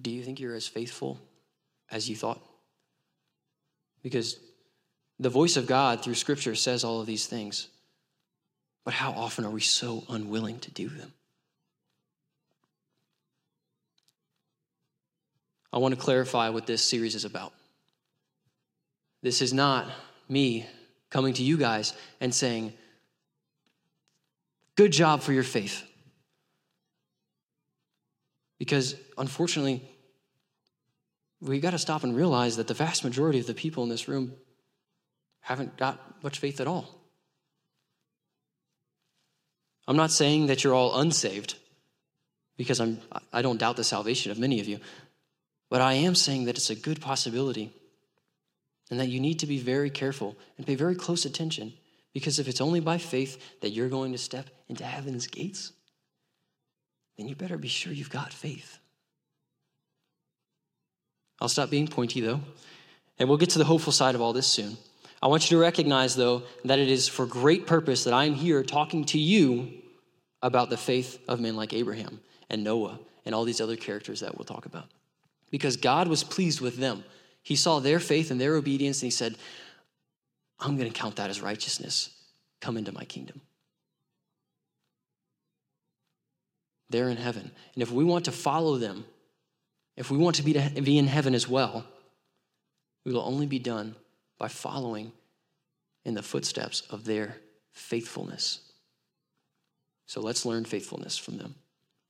Do 0.00 0.10
you 0.10 0.22
think 0.22 0.40
you're 0.40 0.54
as 0.54 0.68
faithful 0.68 1.18
as 1.90 2.08
you 2.08 2.16
thought? 2.16 2.40
Because 4.02 4.38
the 5.18 5.30
voice 5.30 5.56
of 5.56 5.66
God 5.66 6.02
through 6.02 6.14
Scripture 6.14 6.54
says 6.54 6.84
all 6.84 7.00
of 7.00 7.06
these 7.06 7.26
things. 7.26 7.68
But 8.84 8.94
how 8.94 9.12
often 9.12 9.44
are 9.44 9.50
we 9.50 9.62
so 9.62 10.04
unwilling 10.08 10.60
to 10.60 10.70
do 10.70 10.88
them? 10.88 11.12
I 15.72 15.78
want 15.78 15.94
to 15.94 16.00
clarify 16.00 16.50
what 16.50 16.66
this 16.66 16.82
series 16.82 17.14
is 17.14 17.24
about. 17.24 17.52
This 19.26 19.42
is 19.42 19.52
not 19.52 19.88
me 20.28 20.68
coming 21.10 21.34
to 21.34 21.42
you 21.42 21.56
guys 21.56 21.94
and 22.20 22.32
saying, 22.32 22.72
Good 24.76 24.92
job 24.92 25.20
for 25.20 25.32
your 25.32 25.42
faith. 25.42 25.82
Because 28.60 28.94
unfortunately, 29.18 29.82
we 31.40 31.58
got 31.58 31.72
to 31.72 31.78
stop 31.78 32.04
and 32.04 32.14
realize 32.14 32.56
that 32.58 32.68
the 32.68 32.74
vast 32.74 33.02
majority 33.02 33.40
of 33.40 33.48
the 33.48 33.54
people 33.54 33.82
in 33.82 33.88
this 33.88 34.06
room 34.06 34.32
haven't 35.40 35.76
got 35.76 36.22
much 36.22 36.38
faith 36.38 36.60
at 36.60 36.68
all. 36.68 36.86
I'm 39.88 39.96
not 39.96 40.12
saying 40.12 40.46
that 40.46 40.62
you're 40.62 40.72
all 40.72 41.00
unsaved 41.00 41.56
because 42.56 42.78
I'm, 42.78 43.00
I 43.32 43.42
don't 43.42 43.58
doubt 43.58 43.74
the 43.74 43.82
salvation 43.82 44.30
of 44.30 44.38
many 44.38 44.60
of 44.60 44.68
you, 44.68 44.78
but 45.68 45.80
I 45.80 45.94
am 45.94 46.14
saying 46.14 46.44
that 46.44 46.56
it's 46.56 46.70
a 46.70 46.76
good 46.76 47.00
possibility 47.00 47.72
and 48.90 49.00
that 49.00 49.08
you 49.08 49.20
need 49.20 49.38
to 49.40 49.46
be 49.46 49.58
very 49.58 49.90
careful 49.90 50.36
and 50.56 50.66
pay 50.66 50.74
very 50.74 50.94
close 50.94 51.24
attention 51.24 51.72
because 52.12 52.38
if 52.38 52.48
it's 52.48 52.60
only 52.60 52.80
by 52.80 52.98
faith 52.98 53.60
that 53.60 53.70
you're 53.70 53.88
going 53.88 54.12
to 54.12 54.18
step 54.18 54.46
into 54.68 54.84
heaven's 54.84 55.26
gates, 55.26 55.72
then 57.18 57.28
you 57.28 57.34
better 57.34 57.58
be 57.58 57.68
sure 57.68 57.92
you've 57.92 58.10
got 58.10 58.32
faith. 58.32 58.78
I'll 61.40 61.48
stop 61.48 61.68
being 61.68 61.88
pointy 61.88 62.20
though, 62.20 62.40
and 63.18 63.28
we'll 63.28 63.38
get 63.38 63.50
to 63.50 63.58
the 63.58 63.64
hopeful 63.64 63.92
side 63.92 64.14
of 64.14 64.20
all 64.20 64.32
this 64.32 64.46
soon. 64.46 64.76
I 65.22 65.28
want 65.28 65.50
you 65.50 65.56
to 65.56 65.60
recognize, 65.60 66.14
though, 66.14 66.42
that 66.64 66.78
it 66.78 66.88
is 66.88 67.08
for 67.08 67.26
great 67.26 67.66
purpose 67.66 68.04
that 68.04 68.12
I'm 68.12 68.34
here 68.34 68.62
talking 68.62 69.04
to 69.06 69.18
you 69.18 69.72
about 70.42 70.70
the 70.70 70.76
faith 70.76 71.18
of 71.26 71.40
men 71.40 71.56
like 71.56 71.72
Abraham 71.72 72.20
and 72.50 72.62
Noah 72.62 73.00
and 73.24 73.34
all 73.34 73.44
these 73.44 73.60
other 73.60 73.76
characters 73.76 74.20
that 74.20 74.36
we'll 74.36 74.44
talk 74.44 74.66
about. 74.66 74.88
Because 75.50 75.76
God 75.76 76.08
was 76.08 76.22
pleased 76.22 76.60
with 76.60 76.76
them. 76.76 77.02
He 77.46 77.54
saw 77.54 77.78
their 77.78 78.00
faith 78.00 78.32
and 78.32 78.40
their 78.40 78.56
obedience, 78.56 79.00
and 79.02 79.06
He 79.06 79.12
said, 79.12 79.36
I'm 80.58 80.76
going 80.76 80.90
to 80.90 80.98
count 80.98 81.14
that 81.14 81.30
as 81.30 81.40
righteousness. 81.40 82.10
Come 82.60 82.76
into 82.76 82.90
my 82.90 83.04
kingdom. 83.04 83.40
They're 86.90 87.08
in 87.08 87.18
heaven. 87.18 87.52
And 87.74 87.82
if 87.84 87.92
we 87.92 88.02
want 88.02 88.24
to 88.24 88.32
follow 88.32 88.78
them, 88.78 89.04
if 89.96 90.10
we 90.10 90.18
want 90.18 90.34
to 90.36 90.42
be, 90.42 90.54
to 90.54 90.82
be 90.82 90.98
in 90.98 91.06
heaven 91.06 91.36
as 91.36 91.46
well, 91.46 91.84
we 93.04 93.12
will 93.12 93.22
only 93.22 93.46
be 93.46 93.60
done 93.60 93.94
by 94.38 94.48
following 94.48 95.12
in 96.04 96.14
the 96.14 96.24
footsteps 96.24 96.80
of 96.90 97.04
their 97.04 97.36
faithfulness. 97.72 98.58
So 100.06 100.20
let's 100.20 100.44
learn 100.44 100.64
faithfulness 100.64 101.16
from 101.16 101.38
them. 101.38 101.54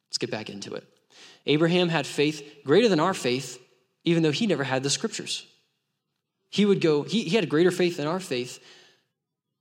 Let's 0.09 0.17
get 0.17 0.31
back 0.31 0.49
into 0.49 0.73
it. 0.77 0.85
Abraham 1.45 1.91
had 1.91 2.07
faith 2.07 2.43
greater 2.65 2.89
than 2.89 3.01
our 3.01 3.13
faith, 3.13 3.63
even 4.07 4.23
though 4.23 4.33
he 4.33 4.47
never 4.47 4.65
had 4.65 4.83
the 4.83 4.89
scriptures. 4.89 5.45
He 6.49 6.65
would 6.65 6.81
go, 6.81 7.03
he, 7.03 7.25
he 7.25 7.35
had 7.35 7.45
a 7.45 7.49
greater 7.49 7.73
faith 7.73 7.99
than 7.99 8.07
our 8.07 8.21
faith, 8.21 8.65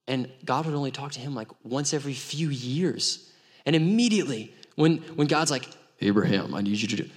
and 0.08 0.30
God 0.46 0.66
would 0.66 0.76
only 0.76 0.92
talk 0.92 1.12
to 1.14 1.20
him 1.20 1.36
like 1.36 1.50
once 1.64 1.94
every 1.94 2.14
few 2.14 2.50
years. 2.50 3.30
And 3.66 3.76
immediately, 3.76 4.54
when, 4.76 4.98
when 5.16 5.28
God's 5.28 5.52
like, 5.52 5.68
Abraham, 6.00 6.54
I 6.54 6.62
need 6.62 6.78
you 6.78 6.88
to 6.88 6.96
do, 6.96 7.10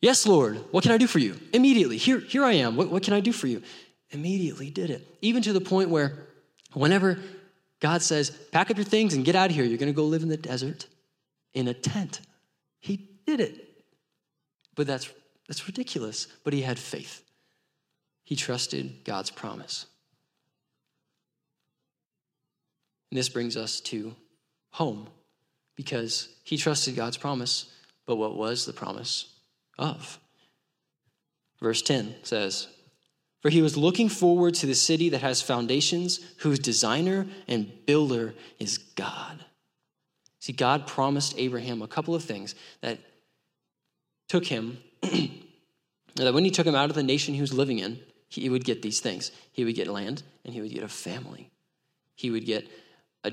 yes, 0.00 0.24
Lord, 0.24 0.64
what 0.70 0.84
can 0.84 0.92
I 0.92 0.98
do 0.98 1.08
for 1.08 1.18
you? 1.18 1.38
Immediately, 1.52 1.96
here, 1.96 2.20
here 2.20 2.44
I 2.44 2.52
am, 2.52 2.76
what, 2.76 2.90
what 2.90 3.02
can 3.02 3.12
I 3.12 3.20
do 3.20 3.32
for 3.32 3.48
you? 3.48 3.62
Immediately 4.10 4.70
did 4.70 4.90
it. 4.90 5.06
Even 5.20 5.42
to 5.42 5.52
the 5.52 5.60
point 5.60 5.90
where 5.90 6.28
whenever 6.74 7.18
God 7.80 8.02
says, 8.02 8.30
pack 8.30 8.70
up 8.70 8.76
your 8.76 8.84
things 8.84 9.14
and 9.14 9.24
get 9.24 9.34
out 9.34 9.50
of 9.50 9.56
here, 9.56 9.64
you're 9.64 9.78
going 9.78 9.92
to 9.92 9.96
go 9.96 10.04
live 10.04 10.22
in 10.22 10.28
the 10.28 10.36
desert 10.36 10.86
in 11.54 11.66
a 11.66 11.74
tent. 11.74 12.20
He 12.78 13.08
did 13.26 13.40
it. 13.40 13.68
But 14.76 14.86
that's, 14.86 15.10
that's 15.46 15.66
ridiculous. 15.66 16.26
But 16.42 16.52
he 16.52 16.62
had 16.62 16.78
faith. 16.78 17.22
He 18.24 18.36
trusted 18.36 19.04
God's 19.04 19.30
promise. 19.30 19.86
And 23.10 23.18
this 23.18 23.28
brings 23.28 23.56
us 23.56 23.80
to 23.82 24.14
home 24.70 25.08
because 25.76 26.28
he 26.42 26.56
trusted 26.56 26.96
God's 26.96 27.16
promise, 27.16 27.70
but 28.06 28.16
what 28.16 28.36
was 28.36 28.66
the 28.66 28.72
promise 28.72 29.32
of? 29.78 30.18
Verse 31.60 31.82
10 31.82 32.14
says, 32.22 32.68
For 33.40 33.50
he 33.50 33.62
was 33.62 33.76
looking 33.76 34.08
forward 34.08 34.54
to 34.54 34.66
the 34.66 34.74
city 34.74 35.10
that 35.10 35.20
has 35.20 35.40
foundations, 35.40 36.20
whose 36.38 36.58
designer 36.58 37.26
and 37.46 37.70
builder 37.86 38.34
is 38.58 38.78
God. 38.78 39.44
See, 40.40 40.52
God 40.52 40.86
promised 40.86 41.34
Abraham 41.38 41.82
a 41.82 41.88
couple 41.88 42.14
of 42.14 42.24
things 42.24 42.54
that 42.80 42.98
took 44.28 44.44
him, 44.44 44.78
that 46.16 46.34
when 46.34 46.44
he 46.44 46.50
took 46.50 46.66
him 46.66 46.74
out 46.74 46.90
of 46.90 46.96
the 46.96 47.02
nation 47.02 47.34
he 47.34 47.40
was 47.40 47.52
living 47.52 47.78
in, 47.78 48.00
he 48.28 48.48
would 48.48 48.64
get 48.64 48.82
these 48.82 49.00
things. 49.00 49.30
He 49.52 49.64
would 49.64 49.74
get 49.74 49.88
land 49.88 50.22
and 50.44 50.54
he 50.54 50.60
would 50.60 50.72
get 50.72 50.82
a 50.82 50.88
family. 50.88 51.50
He 52.16 52.30
would 52.30 52.44
get 52.44 52.66
a, 53.22 53.32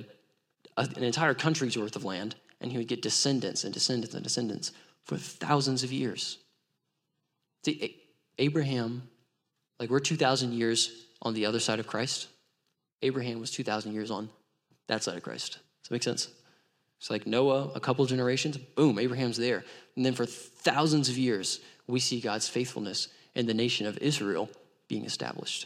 a, 0.78 0.88
an 0.96 1.04
entire 1.04 1.34
country's 1.34 1.78
worth 1.78 1.96
of 1.96 2.04
land 2.04 2.36
and 2.60 2.72
he 2.72 2.78
would 2.78 2.88
get 2.88 3.02
descendants 3.02 3.64
and 3.64 3.74
descendants 3.74 4.14
and 4.14 4.24
descendants 4.24 4.72
for 5.06 5.18
thousands 5.18 5.84
of 5.84 5.92
years. 5.92 6.38
See, 7.66 7.98
Abraham, 8.38 9.10
like 9.80 9.90
we're 9.90 10.00
2,000 10.00 10.54
years 10.54 11.08
on 11.22 11.34
the 11.34 11.46
other 11.46 11.60
side 11.60 11.80
of 11.80 11.88
Christ. 11.88 12.28
Abraham 13.02 13.40
was 13.40 13.52
2,000 13.52 13.94
years 13.94 14.12
on 14.12 14.30
that 14.88 15.04
side 15.04 15.18
of 15.18 15.24
Christ. 15.24 15.54
Does 15.54 15.90
that 15.90 15.92
make 15.92 16.04
sense? 16.04 16.30
It's 17.02 17.10
like 17.10 17.26
Noah, 17.26 17.72
a 17.74 17.80
couple 17.80 18.06
generations, 18.06 18.58
boom, 18.58 19.00
Abraham's 19.00 19.36
there. 19.36 19.66
And 19.96 20.06
then 20.06 20.14
for 20.14 20.28
thousands 20.28 21.10
of 21.10 21.18
years, 21.18 21.60
we 21.88 22.00
see 22.00 22.22
God's 22.22 22.48
faithfulness 22.48 23.08
in 23.34 23.48
the 23.48 23.56
nation 23.56 23.88
of 23.88 23.98
Israel 23.98 24.52
being 24.88 25.04
established. 25.04 25.66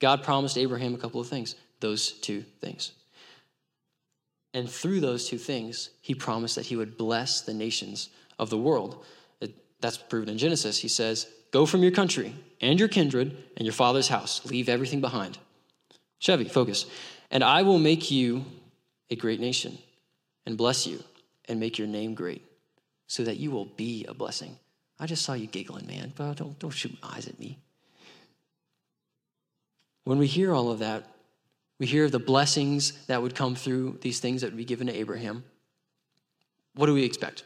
God 0.00 0.22
promised 0.22 0.56
Abraham 0.56 0.94
a 0.94 0.96
couple 0.96 1.20
of 1.20 1.28
things, 1.28 1.56
those 1.80 2.12
two 2.12 2.40
things. 2.40 2.92
And 4.54 4.66
through 4.66 5.00
those 5.00 5.28
two 5.28 5.36
things, 5.36 5.90
he 6.00 6.14
promised 6.14 6.54
that 6.54 6.64
he 6.64 6.76
would 6.76 6.96
bless 6.96 7.42
the 7.42 7.52
nations 7.52 8.08
of 8.38 8.48
the 8.48 8.56
world. 8.56 9.04
That's 9.82 9.98
proven 9.98 10.30
in 10.30 10.38
Genesis. 10.38 10.78
He 10.78 10.88
says, 10.88 11.26
Go 11.50 11.66
from 11.66 11.82
your 11.82 11.92
country 11.92 12.34
and 12.62 12.78
your 12.78 12.88
kindred 12.88 13.36
and 13.58 13.66
your 13.66 13.74
father's 13.74 14.08
house, 14.08 14.42
leave 14.46 14.70
everything 14.70 15.02
behind. 15.02 15.36
Chevy, 16.18 16.46
focus. 16.46 16.86
And 17.30 17.44
I 17.44 17.60
will 17.60 17.78
make 17.78 18.10
you 18.10 18.46
a 19.10 19.16
great 19.16 19.40
nation 19.40 19.78
and 20.46 20.56
bless 20.56 20.86
you 20.86 21.02
and 21.48 21.60
make 21.60 21.78
your 21.78 21.88
name 21.88 22.14
great 22.14 22.44
so 23.06 23.24
that 23.24 23.36
you 23.36 23.50
will 23.50 23.64
be 23.64 24.04
a 24.06 24.14
blessing. 24.14 24.56
I 24.98 25.06
just 25.06 25.24
saw 25.24 25.34
you 25.34 25.46
giggling, 25.46 25.86
man. 25.86 26.12
But 26.16 26.36
don't, 26.36 26.58
don't 26.58 26.70
shoot 26.70 26.96
eyes 27.02 27.28
at 27.28 27.38
me. 27.38 27.58
When 30.04 30.18
we 30.18 30.26
hear 30.26 30.54
all 30.54 30.70
of 30.70 30.78
that, 30.78 31.04
we 31.78 31.86
hear 31.86 32.08
the 32.08 32.18
blessings 32.18 32.92
that 33.06 33.20
would 33.20 33.34
come 33.34 33.54
through 33.54 33.98
these 34.00 34.20
things 34.20 34.40
that 34.40 34.48
would 34.48 34.56
be 34.56 34.64
given 34.64 34.86
to 34.86 34.96
Abraham. 34.96 35.44
What 36.74 36.86
do 36.86 36.94
we 36.94 37.04
expect? 37.04 37.44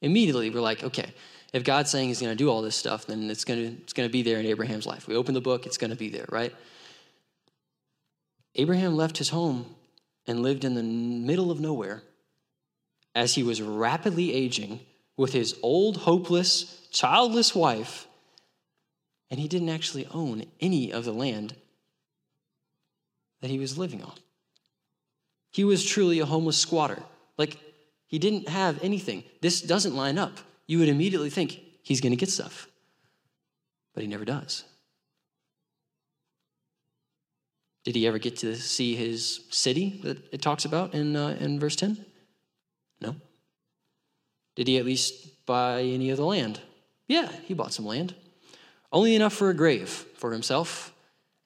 Immediately, 0.00 0.50
we're 0.50 0.60
like, 0.60 0.84
okay, 0.84 1.12
if 1.52 1.64
God's 1.64 1.90
saying 1.90 2.08
he's 2.08 2.20
going 2.20 2.32
to 2.32 2.36
do 2.36 2.48
all 2.48 2.62
this 2.62 2.76
stuff, 2.76 3.06
then 3.06 3.30
it's 3.30 3.44
going 3.44 3.60
to, 3.60 3.82
it's 3.82 3.92
going 3.92 4.08
to 4.08 4.12
be 4.12 4.22
there 4.22 4.38
in 4.38 4.46
Abraham's 4.46 4.86
life. 4.86 5.08
We 5.08 5.16
open 5.16 5.34
the 5.34 5.40
book, 5.40 5.66
it's 5.66 5.78
going 5.78 5.90
to 5.90 5.96
be 5.96 6.08
there, 6.08 6.26
right? 6.28 6.54
Abraham 8.54 8.96
left 8.96 9.18
his 9.18 9.30
home 9.30 9.74
and 10.26 10.42
lived 10.42 10.64
in 10.64 10.74
the 10.74 10.82
middle 10.82 11.50
of 11.50 11.60
nowhere 11.60 12.02
as 13.14 13.34
he 13.34 13.42
was 13.42 13.60
rapidly 13.60 14.32
aging 14.32 14.80
with 15.16 15.32
his 15.32 15.56
old, 15.62 15.98
hopeless, 15.98 16.86
childless 16.90 17.54
wife, 17.54 18.06
and 19.30 19.40
he 19.40 19.48
didn't 19.48 19.68
actually 19.68 20.06
own 20.12 20.44
any 20.60 20.92
of 20.92 21.04
the 21.04 21.12
land 21.12 21.54
that 23.40 23.50
he 23.50 23.58
was 23.58 23.76
living 23.78 24.02
on. 24.02 24.14
He 25.50 25.64
was 25.64 25.84
truly 25.84 26.20
a 26.20 26.26
homeless 26.26 26.58
squatter. 26.58 27.02
Like, 27.36 27.58
he 28.06 28.18
didn't 28.18 28.48
have 28.48 28.82
anything. 28.82 29.24
This 29.40 29.60
doesn't 29.60 29.96
line 29.96 30.18
up. 30.18 30.38
You 30.66 30.78
would 30.78 30.88
immediately 30.88 31.30
think 31.30 31.60
he's 31.82 32.00
going 32.00 32.12
to 32.12 32.16
get 32.16 32.30
stuff, 32.30 32.68
but 33.94 34.02
he 34.02 34.08
never 34.08 34.24
does. 34.24 34.64
Did 37.84 37.96
he 37.96 38.06
ever 38.06 38.18
get 38.18 38.36
to 38.38 38.54
see 38.54 38.94
his 38.94 39.40
city 39.50 40.00
that 40.04 40.32
it 40.32 40.40
talks 40.40 40.64
about 40.64 40.94
in, 40.94 41.16
uh, 41.16 41.36
in 41.40 41.58
verse 41.58 41.76
10? 41.76 42.04
No. 43.00 43.16
Did 44.54 44.68
he 44.68 44.78
at 44.78 44.84
least 44.84 45.44
buy 45.46 45.82
any 45.82 46.10
of 46.10 46.16
the 46.16 46.24
land? 46.24 46.60
Yeah, 47.08 47.30
he 47.44 47.54
bought 47.54 47.72
some 47.72 47.86
land. 47.86 48.14
Only 48.92 49.16
enough 49.16 49.32
for 49.32 49.50
a 49.50 49.54
grave 49.54 49.88
for 49.88 50.32
himself 50.32 50.92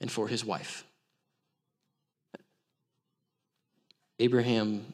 and 0.01 0.11
for 0.11 0.29
his 0.29 0.45
wife. 0.45 0.85
Abraham, 4.19 4.93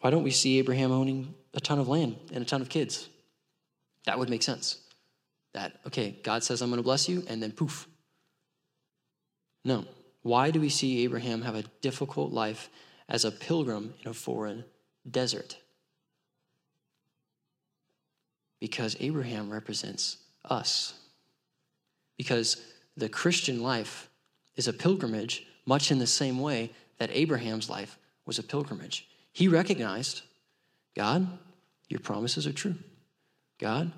why 0.00 0.10
don't 0.10 0.22
we 0.22 0.30
see 0.30 0.58
Abraham 0.58 0.92
owning 0.92 1.34
a 1.54 1.60
ton 1.60 1.78
of 1.78 1.88
land 1.88 2.16
and 2.32 2.42
a 2.42 2.46
ton 2.46 2.60
of 2.62 2.68
kids? 2.68 3.08
That 4.06 4.18
would 4.18 4.30
make 4.30 4.42
sense. 4.42 4.78
That, 5.52 5.80
okay, 5.86 6.16
God 6.22 6.44
says, 6.44 6.62
I'm 6.62 6.70
going 6.70 6.78
to 6.78 6.84
bless 6.84 7.08
you, 7.08 7.24
and 7.28 7.42
then 7.42 7.52
poof. 7.52 7.86
No. 9.64 9.84
Why 10.22 10.50
do 10.50 10.60
we 10.60 10.68
see 10.68 11.04
Abraham 11.04 11.42
have 11.42 11.54
a 11.54 11.64
difficult 11.80 12.32
life 12.32 12.68
as 13.08 13.24
a 13.24 13.30
pilgrim 13.30 13.94
in 14.04 14.10
a 14.10 14.14
foreign 14.14 14.64
desert? 15.10 15.56
Because 18.60 18.96
Abraham 19.00 19.50
represents 19.50 20.18
us. 20.44 20.94
Because 22.18 22.62
the 22.96 23.08
Christian 23.08 23.62
life 23.62 24.10
is 24.56 24.68
a 24.68 24.72
pilgrimage, 24.72 25.46
much 25.64 25.90
in 25.90 25.98
the 25.98 26.06
same 26.06 26.38
way 26.38 26.70
that 26.98 27.10
Abraham's 27.12 27.70
life 27.70 27.98
was 28.26 28.38
a 28.38 28.42
pilgrimage. 28.42 29.08
He 29.32 29.48
recognized 29.48 30.22
God, 30.94 31.26
your 31.88 32.00
promises 32.00 32.46
are 32.46 32.52
true. 32.52 32.74
God, 33.58 33.92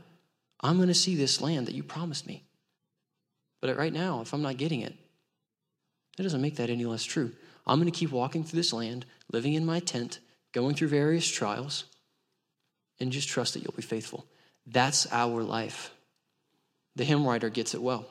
I'm 0.61 0.77
going 0.77 0.89
to 0.89 0.95
see 0.95 1.17
this 1.17 1.41
land 1.41 1.67
that 1.67 1.75
you 1.75 1.83
promised 1.83 2.27
me. 2.27 2.45
But 3.61 3.77
right 3.77 3.93
now, 3.93 4.21
if 4.21 4.33
I'm 4.33 4.43
not 4.43 4.57
getting 4.57 4.81
it, 4.81 4.95
it 6.19 6.23
doesn't 6.23 6.41
make 6.43 6.57
that 6.57 6.71
any 6.71 6.85
less 6.85 7.05
true. 7.05 7.33
I'm 7.67 7.81
going 7.81 7.91
to 7.91 7.99
keep 7.99 8.11
walking 8.11 8.45
through 8.45 8.59
this 8.59 8.73
land, 8.73 9.07
living 9.31 9.55
in 9.55 9.65
my 9.65 9.81
tent, 9.81 10.19
going 10.53 10.75
through 10.75 10.89
various 10.89 11.29
trials, 11.29 11.85
and 13.01 13.13
just 13.13 13.29
trust 13.29 13.55
that 13.55 13.63
you'll 13.63 13.75
be 13.75 13.83
faithful. 13.83 14.27
That's 14.67 15.07
our 15.13 15.43
life. 15.43 15.93
The 16.97 17.05
hymn 17.05 17.27
writer 17.27 17.49
gets 17.49 17.75
it 17.75 17.83
well. 17.83 18.07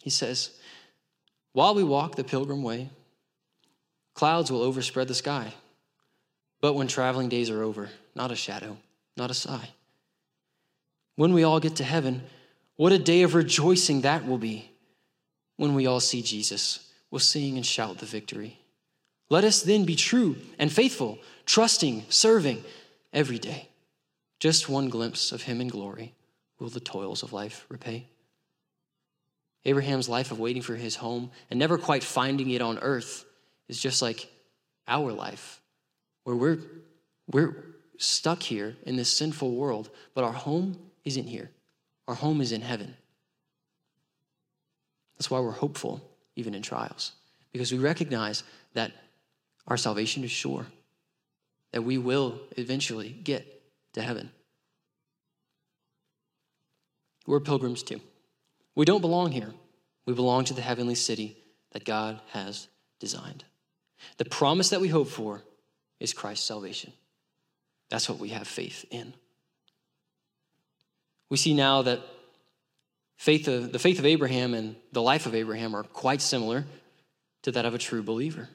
He 0.00 0.10
says, 0.10 0.50
While 1.52 1.74
we 1.74 1.82
walk 1.82 2.14
the 2.14 2.24
pilgrim 2.24 2.62
way, 2.62 2.90
Clouds 4.16 4.50
will 4.50 4.62
overspread 4.62 5.08
the 5.08 5.14
sky. 5.14 5.52
But 6.62 6.72
when 6.72 6.88
traveling 6.88 7.28
days 7.28 7.50
are 7.50 7.62
over, 7.62 7.90
not 8.14 8.32
a 8.32 8.34
shadow, 8.34 8.78
not 9.14 9.30
a 9.30 9.34
sigh. 9.34 9.68
When 11.16 11.34
we 11.34 11.44
all 11.44 11.60
get 11.60 11.76
to 11.76 11.84
heaven, 11.84 12.22
what 12.76 12.92
a 12.92 12.98
day 12.98 13.22
of 13.22 13.34
rejoicing 13.34 14.00
that 14.00 14.26
will 14.26 14.38
be. 14.38 14.70
when 15.58 15.74
we 15.74 15.86
all 15.86 16.00
see 16.00 16.20
Jesus, 16.20 16.85
we'll 17.16 17.20
sing 17.20 17.56
and 17.56 17.64
shout 17.64 17.96
the 17.96 18.04
victory. 18.04 18.58
Let 19.30 19.42
us 19.42 19.62
then 19.62 19.86
be 19.86 19.96
true 19.96 20.36
and 20.58 20.70
faithful, 20.70 21.18
trusting, 21.46 22.04
serving 22.10 22.62
every 23.10 23.38
day. 23.38 23.70
Just 24.38 24.68
one 24.68 24.90
glimpse 24.90 25.32
of 25.32 25.40
him 25.40 25.62
in 25.62 25.68
glory 25.68 26.12
will 26.58 26.68
the 26.68 26.78
toils 26.78 27.22
of 27.22 27.32
life 27.32 27.64
repay. 27.70 28.04
Abraham's 29.64 30.10
life 30.10 30.30
of 30.30 30.38
waiting 30.38 30.60
for 30.60 30.74
his 30.74 30.96
home 30.96 31.30
and 31.48 31.58
never 31.58 31.78
quite 31.78 32.04
finding 32.04 32.50
it 32.50 32.60
on 32.60 32.78
earth 32.80 33.24
is 33.66 33.80
just 33.80 34.02
like 34.02 34.30
our 34.86 35.10
life, 35.10 35.62
where 36.24 36.36
we're, 36.36 36.58
we're 37.32 37.64
stuck 37.96 38.42
here 38.42 38.76
in 38.82 38.96
this 38.96 39.10
sinful 39.10 39.52
world, 39.52 39.88
but 40.12 40.22
our 40.22 40.34
home 40.34 40.78
isn't 41.06 41.28
here. 41.28 41.50
Our 42.08 42.14
home 42.14 42.42
is 42.42 42.52
in 42.52 42.60
heaven. 42.60 42.94
That's 45.16 45.30
why 45.30 45.40
we're 45.40 45.52
hopeful, 45.52 46.02
even 46.36 46.54
in 46.54 46.62
trials, 46.62 47.12
because 47.52 47.72
we 47.72 47.78
recognize 47.78 48.44
that 48.74 48.92
our 49.66 49.76
salvation 49.76 50.22
is 50.22 50.30
sure, 50.30 50.66
that 51.72 51.82
we 51.82 51.98
will 51.98 52.40
eventually 52.56 53.08
get 53.08 53.62
to 53.94 54.02
heaven. 54.02 54.30
We're 57.26 57.40
pilgrims 57.40 57.82
too. 57.82 58.00
We 58.76 58.84
don't 58.84 59.00
belong 59.00 59.32
here. 59.32 59.52
We 60.04 60.14
belong 60.14 60.44
to 60.44 60.54
the 60.54 60.62
heavenly 60.62 60.94
city 60.94 61.36
that 61.72 61.84
God 61.84 62.20
has 62.30 62.68
designed. 63.00 63.44
The 64.18 64.24
promise 64.24 64.68
that 64.70 64.80
we 64.80 64.88
hope 64.88 65.08
for 65.08 65.42
is 65.98 66.12
Christ's 66.12 66.46
salvation. 66.46 66.92
That's 67.88 68.08
what 68.08 68.18
we 68.18 68.28
have 68.28 68.46
faith 68.46 68.84
in. 68.90 69.14
We 71.28 71.36
see 71.36 71.54
now 71.54 71.82
that 71.82 72.00
faith 73.16 73.48
of, 73.48 73.72
the 73.72 73.78
faith 73.78 73.98
of 73.98 74.06
Abraham 74.06 74.54
and 74.54 74.76
the 74.92 75.02
life 75.02 75.26
of 75.26 75.34
Abraham 75.34 75.74
are 75.74 75.82
quite 75.82 76.20
similar 76.20 76.64
to 77.42 77.52
that 77.52 77.64
of 77.64 77.74
a 77.74 77.78
true 77.78 78.02
believer. 78.02 78.48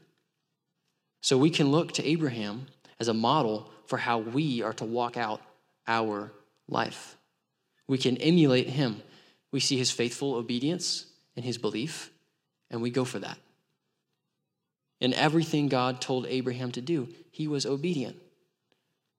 So 1.21 1.37
we 1.37 1.49
can 1.49 1.71
look 1.71 1.93
to 1.93 2.07
Abraham 2.07 2.67
as 2.99 3.07
a 3.07 3.13
model 3.13 3.71
for 3.85 3.97
how 3.97 4.19
we 4.19 4.61
are 4.61 4.73
to 4.73 4.85
walk 4.85 5.17
out 5.17 5.41
our 5.87 6.31
life. 6.67 7.17
We 7.87 7.97
can 7.97 8.17
emulate 8.17 8.69
him. 8.69 9.01
We 9.51 9.59
see 9.59 9.77
his 9.77 9.91
faithful 9.91 10.35
obedience 10.35 11.05
and 11.35 11.43
his 11.43 11.57
belief, 11.57 12.11
and 12.69 12.81
we 12.81 12.89
go 12.89 13.05
for 13.05 13.19
that. 13.19 13.37
In 14.99 15.13
everything 15.13 15.67
God 15.67 15.99
told 15.99 16.25
Abraham 16.27 16.71
to 16.73 16.81
do, 16.81 17.09
he 17.31 17.47
was 17.47 17.65
obedient. 17.65 18.17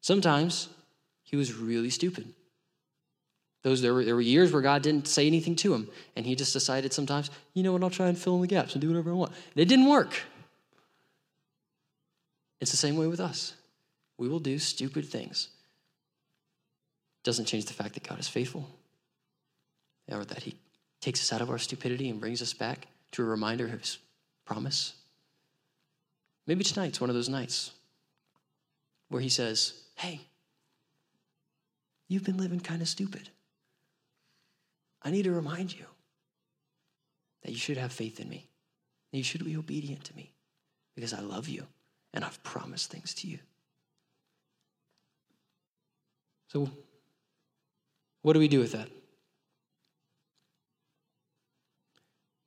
Sometimes 0.00 0.68
he 1.22 1.36
was 1.36 1.54
really 1.54 1.90
stupid. 1.90 2.32
Those 3.62 3.80
there 3.80 3.94
were, 3.94 4.04
there 4.04 4.16
were 4.16 4.20
years 4.20 4.52
where 4.52 4.62
God 4.62 4.82
didn't 4.82 5.06
say 5.06 5.26
anything 5.26 5.54
to 5.56 5.72
him, 5.72 5.88
and 6.16 6.26
he 6.26 6.34
just 6.34 6.52
decided 6.52 6.92
sometimes, 6.92 7.30
you 7.54 7.62
know 7.62 7.72
what, 7.72 7.82
I'll 7.82 7.90
try 7.90 8.08
and 8.08 8.18
fill 8.18 8.34
in 8.34 8.40
the 8.40 8.48
gaps 8.48 8.72
and 8.74 8.80
do 8.80 8.88
whatever 8.88 9.10
I 9.10 9.14
want. 9.14 9.32
And 9.54 9.62
it 9.62 9.68
didn't 9.68 9.88
work. 9.88 10.20
It's 12.60 12.72
the 12.72 12.76
same 12.76 12.96
way 12.96 13.06
with 13.06 13.20
us. 13.20 13.54
We 14.18 14.28
will 14.28 14.40
do 14.40 14.58
stupid 14.58 15.04
things. 15.04 15.48
Doesn't 17.22 17.44
change 17.44 17.66
the 17.66 17.72
fact 17.72 17.94
that 17.94 18.06
God 18.06 18.18
is 18.18 18.28
faithful, 18.28 18.68
or 20.10 20.24
that 20.24 20.42
He 20.42 20.56
takes 21.00 21.20
us 21.20 21.32
out 21.32 21.40
of 21.40 21.50
our 21.50 21.58
stupidity 21.58 22.08
and 22.08 22.20
brings 22.20 22.42
us 22.42 22.52
back 22.52 22.88
to 23.12 23.22
a 23.22 23.26
reminder 23.26 23.66
of 23.66 23.80
His 23.80 23.98
promise. 24.44 24.94
Maybe 26.48 26.64
tonight's 26.64 27.00
one 27.00 27.10
of 27.10 27.14
those 27.14 27.28
nights 27.28 27.70
where 29.08 29.22
He 29.22 29.28
says, 29.28 29.74
Hey, 29.94 30.22
you've 32.08 32.24
been 32.24 32.38
living 32.38 32.60
kind 32.60 32.82
of 32.82 32.88
stupid. 32.88 33.28
I 35.04 35.10
need 35.10 35.24
to 35.24 35.32
remind 35.32 35.76
you 35.76 35.84
that 37.42 37.50
you 37.50 37.58
should 37.58 37.76
have 37.76 37.92
faith 37.92 38.20
in 38.20 38.28
me, 38.28 38.48
you 39.10 39.24
should 39.24 39.44
be 39.44 39.56
obedient 39.56 40.04
to 40.04 40.16
me 40.16 40.32
because 40.94 41.12
I 41.12 41.20
love 41.20 41.48
you 41.48 41.66
and 42.14 42.24
I've 42.24 42.42
promised 42.42 42.90
things 42.90 43.14
to 43.14 43.28
you. 43.28 43.38
So, 46.48 46.70
what 48.22 48.34
do 48.34 48.38
we 48.38 48.48
do 48.48 48.60
with 48.60 48.72
that? 48.72 48.88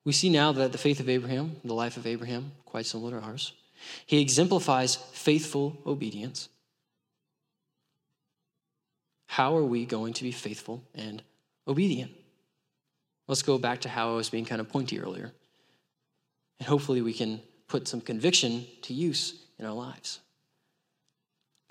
We 0.06 0.12
see 0.12 0.30
now 0.30 0.52
that 0.52 0.72
the 0.72 0.78
faith 0.78 1.00
of 1.00 1.10
Abraham, 1.10 1.56
the 1.64 1.74
life 1.74 1.98
of 1.98 2.06
Abraham, 2.06 2.52
quite 2.66 2.86
similar 2.86 3.20
to 3.20 3.26
ours. 3.26 3.54
He 4.06 4.22
exemplifies 4.22 4.96
faithful 4.96 5.78
obedience. 5.86 6.50
How 9.28 9.58
are 9.58 9.64
we 9.64 9.86
going 9.86 10.14
to 10.14 10.24
be 10.24 10.32
faithful 10.32 10.84
and 10.94 11.24
obedient? 11.68 12.12
Let's 13.28 13.42
go 13.42 13.58
back 13.58 13.82
to 13.82 13.90
how 13.90 14.14
I 14.14 14.16
was 14.16 14.30
being 14.30 14.46
kind 14.46 14.62
of 14.62 14.70
pointy 14.70 15.00
earlier. 15.00 15.34
And 16.60 16.68
hopefully 16.68 17.02
we 17.02 17.14
can 17.14 17.42
put 17.68 17.88
some 17.88 18.02
conviction 18.02 18.66
to 18.84 18.94
use 18.94 19.34
in 19.58 19.66
our 19.66 19.74
lives. 19.74 20.20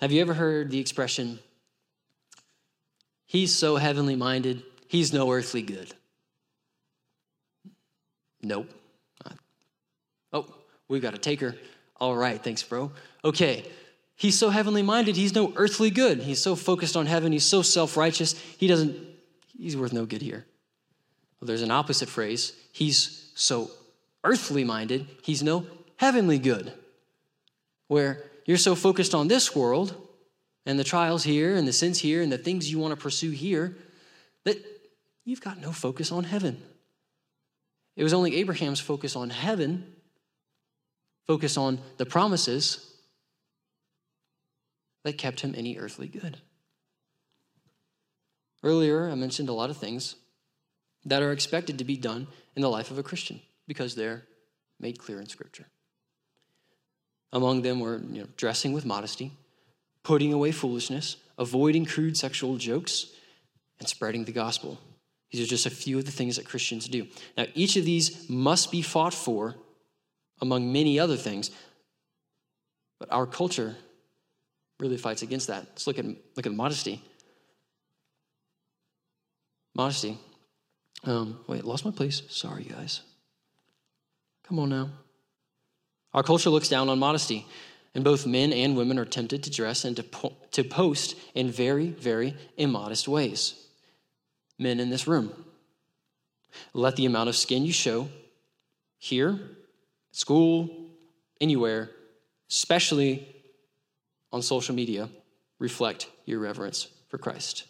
Have 0.00 0.10
you 0.12 0.20
ever 0.20 0.34
heard 0.34 0.70
the 0.70 0.80
expression, 0.80 1.38
he's 3.26 3.54
so 3.54 3.76
heavenly 3.76 4.16
minded, 4.16 4.62
he's 4.88 5.12
no 5.12 5.30
earthly 5.30 5.62
good? 5.62 5.94
Nope. 8.42 8.70
Oh, 10.32 10.46
we've 10.88 11.00
got 11.00 11.14
a 11.14 11.18
taker. 11.18 11.54
All 12.00 12.16
right, 12.16 12.42
thanks, 12.42 12.62
bro. 12.62 12.90
Okay, 13.24 13.64
he's 14.16 14.38
so 14.38 14.50
heavenly 14.50 14.82
minded, 14.82 15.16
he's 15.16 15.34
no 15.34 15.52
earthly 15.56 15.90
good. 15.90 16.18
He's 16.18 16.42
so 16.42 16.56
focused 16.56 16.96
on 16.96 17.06
heaven, 17.06 17.32
he's 17.32 17.44
so 17.44 17.62
self 17.62 17.96
righteous, 17.96 18.32
he 18.58 18.66
doesn't, 18.66 18.96
he's 19.56 19.76
worth 19.76 19.92
no 19.92 20.04
good 20.04 20.20
here. 20.20 20.44
Well, 21.40 21.46
there's 21.46 21.62
an 21.62 21.70
opposite 21.70 22.08
phrase. 22.08 22.52
He's 22.72 23.30
so 23.34 23.70
earthly 24.22 24.64
minded, 24.64 25.06
he's 25.22 25.42
no 25.42 25.66
heavenly 25.96 26.38
good 26.38 26.72
where 27.88 28.24
you're 28.46 28.56
so 28.56 28.74
focused 28.74 29.14
on 29.14 29.28
this 29.28 29.54
world 29.54 29.94
and 30.66 30.78
the 30.78 30.84
trials 30.84 31.24
here 31.24 31.56
and 31.56 31.68
the 31.68 31.72
sins 31.72 31.98
here 31.98 32.22
and 32.22 32.32
the 32.32 32.38
things 32.38 32.70
you 32.70 32.78
want 32.78 32.94
to 32.94 33.00
pursue 33.00 33.30
here 33.30 33.76
that 34.44 34.64
you've 35.24 35.40
got 35.40 35.60
no 35.60 35.72
focus 35.72 36.10
on 36.10 36.24
heaven. 36.24 36.62
It 37.96 38.02
was 38.02 38.12
only 38.12 38.36
Abraham's 38.36 38.80
focus 38.80 39.14
on 39.14 39.30
heaven, 39.30 39.92
focus 41.26 41.56
on 41.56 41.78
the 41.98 42.06
promises, 42.06 42.90
that 45.04 45.18
kept 45.18 45.40
him 45.40 45.54
any 45.56 45.76
earthly 45.76 46.08
good. 46.08 46.38
Earlier, 48.62 49.10
I 49.10 49.14
mentioned 49.14 49.50
a 49.50 49.52
lot 49.52 49.68
of 49.68 49.76
things 49.76 50.16
that 51.04 51.22
are 51.22 51.32
expected 51.32 51.78
to 51.78 51.84
be 51.84 51.96
done 51.96 52.26
in 52.56 52.62
the 52.62 52.70
life 52.70 52.90
of 52.90 52.98
a 52.98 53.02
Christian 53.02 53.40
because 53.66 53.94
they're 53.94 54.22
made 54.80 54.98
clear 54.98 55.20
in 55.20 55.28
Scripture. 55.28 55.66
Among 57.32 57.62
them 57.62 57.80
were 57.80 57.98
you 57.98 58.22
know, 58.22 58.28
dressing 58.36 58.72
with 58.72 58.84
modesty, 58.84 59.32
putting 60.02 60.32
away 60.32 60.52
foolishness, 60.52 61.16
avoiding 61.38 61.84
crude 61.84 62.16
sexual 62.16 62.56
jokes, 62.56 63.06
and 63.80 63.88
spreading 63.88 64.24
the 64.24 64.32
gospel. 64.32 64.78
These 65.30 65.42
are 65.44 65.50
just 65.50 65.66
a 65.66 65.70
few 65.70 65.98
of 65.98 66.04
the 66.04 66.12
things 66.12 66.36
that 66.36 66.46
Christians 66.46 66.86
do. 66.86 67.08
Now, 67.36 67.46
each 67.54 67.76
of 67.76 67.84
these 67.84 68.28
must 68.30 68.70
be 68.70 68.82
fought 68.82 69.14
for, 69.14 69.56
among 70.40 70.72
many 70.72 71.00
other 71.00 71.16
things, 71.16 71.50
but 73.00 73.10
our 73.10 73.26
culture 73.26 73.74
really 74.78 74.96
fights 74.96 75.22
against 75.22 75.48
that. 75.48 75.66
Let's 75.70 75.86
look 75.86 75.98
at, 75.98 76.04
look 76.04 76.46
at 76.46 76.52
modesty. 76.52 77.02
Modesty. 79.74 80.18
Um, 81.04 81.40
wait, 81.46 81.64
lost 81.64 81.84
my 81.84 81.90
place. 81.90 82.22
Sorry, 82.28 82.64
guys. 82.64 83.02
Come 84.44 84.58
on 84.58 84.70
now. 84.70 84.90
Our 86.12 86.22
culture 86.22 86.50
looks 86.50 86.68
down 86.68 86.88
on 86.88 86.98
modesty, 86.98 87.46
and 87.94 88.04
both 88.04 88.26
men 88.26 88.52
and 88.52 88.76
women 88.76 88.98
are 88.98 89.04
tempted 89.04 89.42
to 89.42 89.50
dress 89.50 89.84
and 89.84 89.96
to, 89.96 90.02
po- 90.02 90.36
to 90.52 90.64
post 90.64 91.16
in 91.34 91.50
very, 91.50 91.88
very 91.88 92.36
immodest 92.56 93.08
ways. 93.08 93.54
Men 94.58 94.80
in 94.80 94.90
this 94.90 95.06
room, 95.06 95.32
let 96.72 96.96
the 96.96 97.06
amount 97.06 97.28
of 97.28 97.36
skin 97.36 97.64
you 97.64 97.72
show 97.72 98.08
here, 98.98 99.38
school, 100.12 100.70
anywhere, 101.40 101.90
especially 102.48 103.28
on 104.32 104.40
social 104.40 104.74
media, 104.74 105.08
reflect 105.58 106.08
your 106.24 106.38
reverence 106.38 106.88
for 107.08 107.18
Christ. 107.18 107.64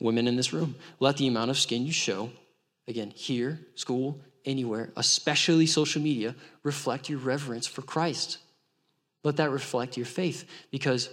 Women 0.00 0.28
in 0.28 0.36
this 0.36 0.52
room, 0.52 0.76
let 1.00 1.16
the 1.16 1.26
amount 1.26 1.50
of 1.50 1.58
skin 1.58 1.84
you 1.84 1.92
show, 1.92 2.30
again, 2.88 3.10
here, 3.14 3.60
school, 3.74 4.20
anywhere, 4.44 4.92
especially 4.96 5.66
social 5.66 6.00
media, 6.00 6.34
reflect 6.62 7.08
your 7.08 7.18
reverence 7.18 7.66
for 7.66 7.82
Christ. 7.82 8.38
Let 9.24 9.36
that 9.36 9.50
reflect 9.50 9.96
your 9.96 10.06
faith 10.06 10.48
because 10.70 11.10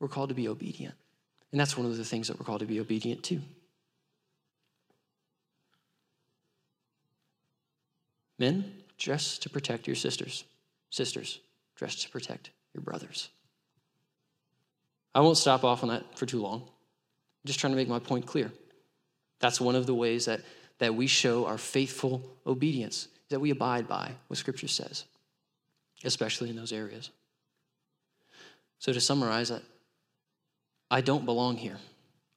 we're 0.00 0.08
called 0.08 0.30
to 0.30 0.34
be 0.34 0.48
obedient. 0.48 0.94
And 1.52 1.60
that's 1.60 1.76
one 1.76 1.86
of 1.86 1.96
the 1.96 2.04
things 2.04 2.28
that 2.28 2.38
we're 2.38 2.44
called 2.44 2.60
to 2.60 2.66
be 2.66 2.80
obedient 2.80 3.22
to. 3.24 3.40
Men, 8.38 8.72
dress 8.98 9.38
to 9.38 9.48
protect 9.48 9.86
your 9.86 9.94
sisters. 9.94 10.44
Sisters, 10.90 11.38
dress 11.76 11.94
to 12.02 12.10
protect 12.10 12.50
your 12.72 12.82
brothers. 12.82 13.28
I 15.14 15.20
won't 15.20 15.36
stop 15.36 15.62
off 15.62 15.84
on 15.84 15.90
that 15.90 16.18
for 16.18 16.26
too 16.26 16.42
long. 16.42 16.62
I'm 16.62 17.46
just 17.46 17.60
trying 17.60 17.72
to 17.72 17.76
make 17.76 17.88
my 17.88 18.00
point 18.00 18.26
clear. 18.26 18.50
That's 19.44 19.60
one 19.60 19.74
of 19.74 19.84
the 19.84 19.94
ways 19.94 20.24
that 20.24 20.40
that 20.78 20.94
we 20.94 21.06
show 21.06 21.44
our 21.44 21.58
faithful 21.58 22.22
obedience, 22.46 23.08
that 23.28 23.40
we 23.40 23.50
abide 23.50 23.86
by 23.86 24.12
what 24.28 24.38
Scripture 24.38 24.68
says, 24.68 25.04
especially 26.02 26.48
in 26.48 26.56
those 26.56 26.72
areas. 26.72 27.10
So, 28.78 28.90
to 28.90 29.02
summarize, 29.02 29.50
I, 29.50 29.60
I 30.90 31.02
don't 31.02 31.26
belong 31.26 31.58
here. 31.58 31.76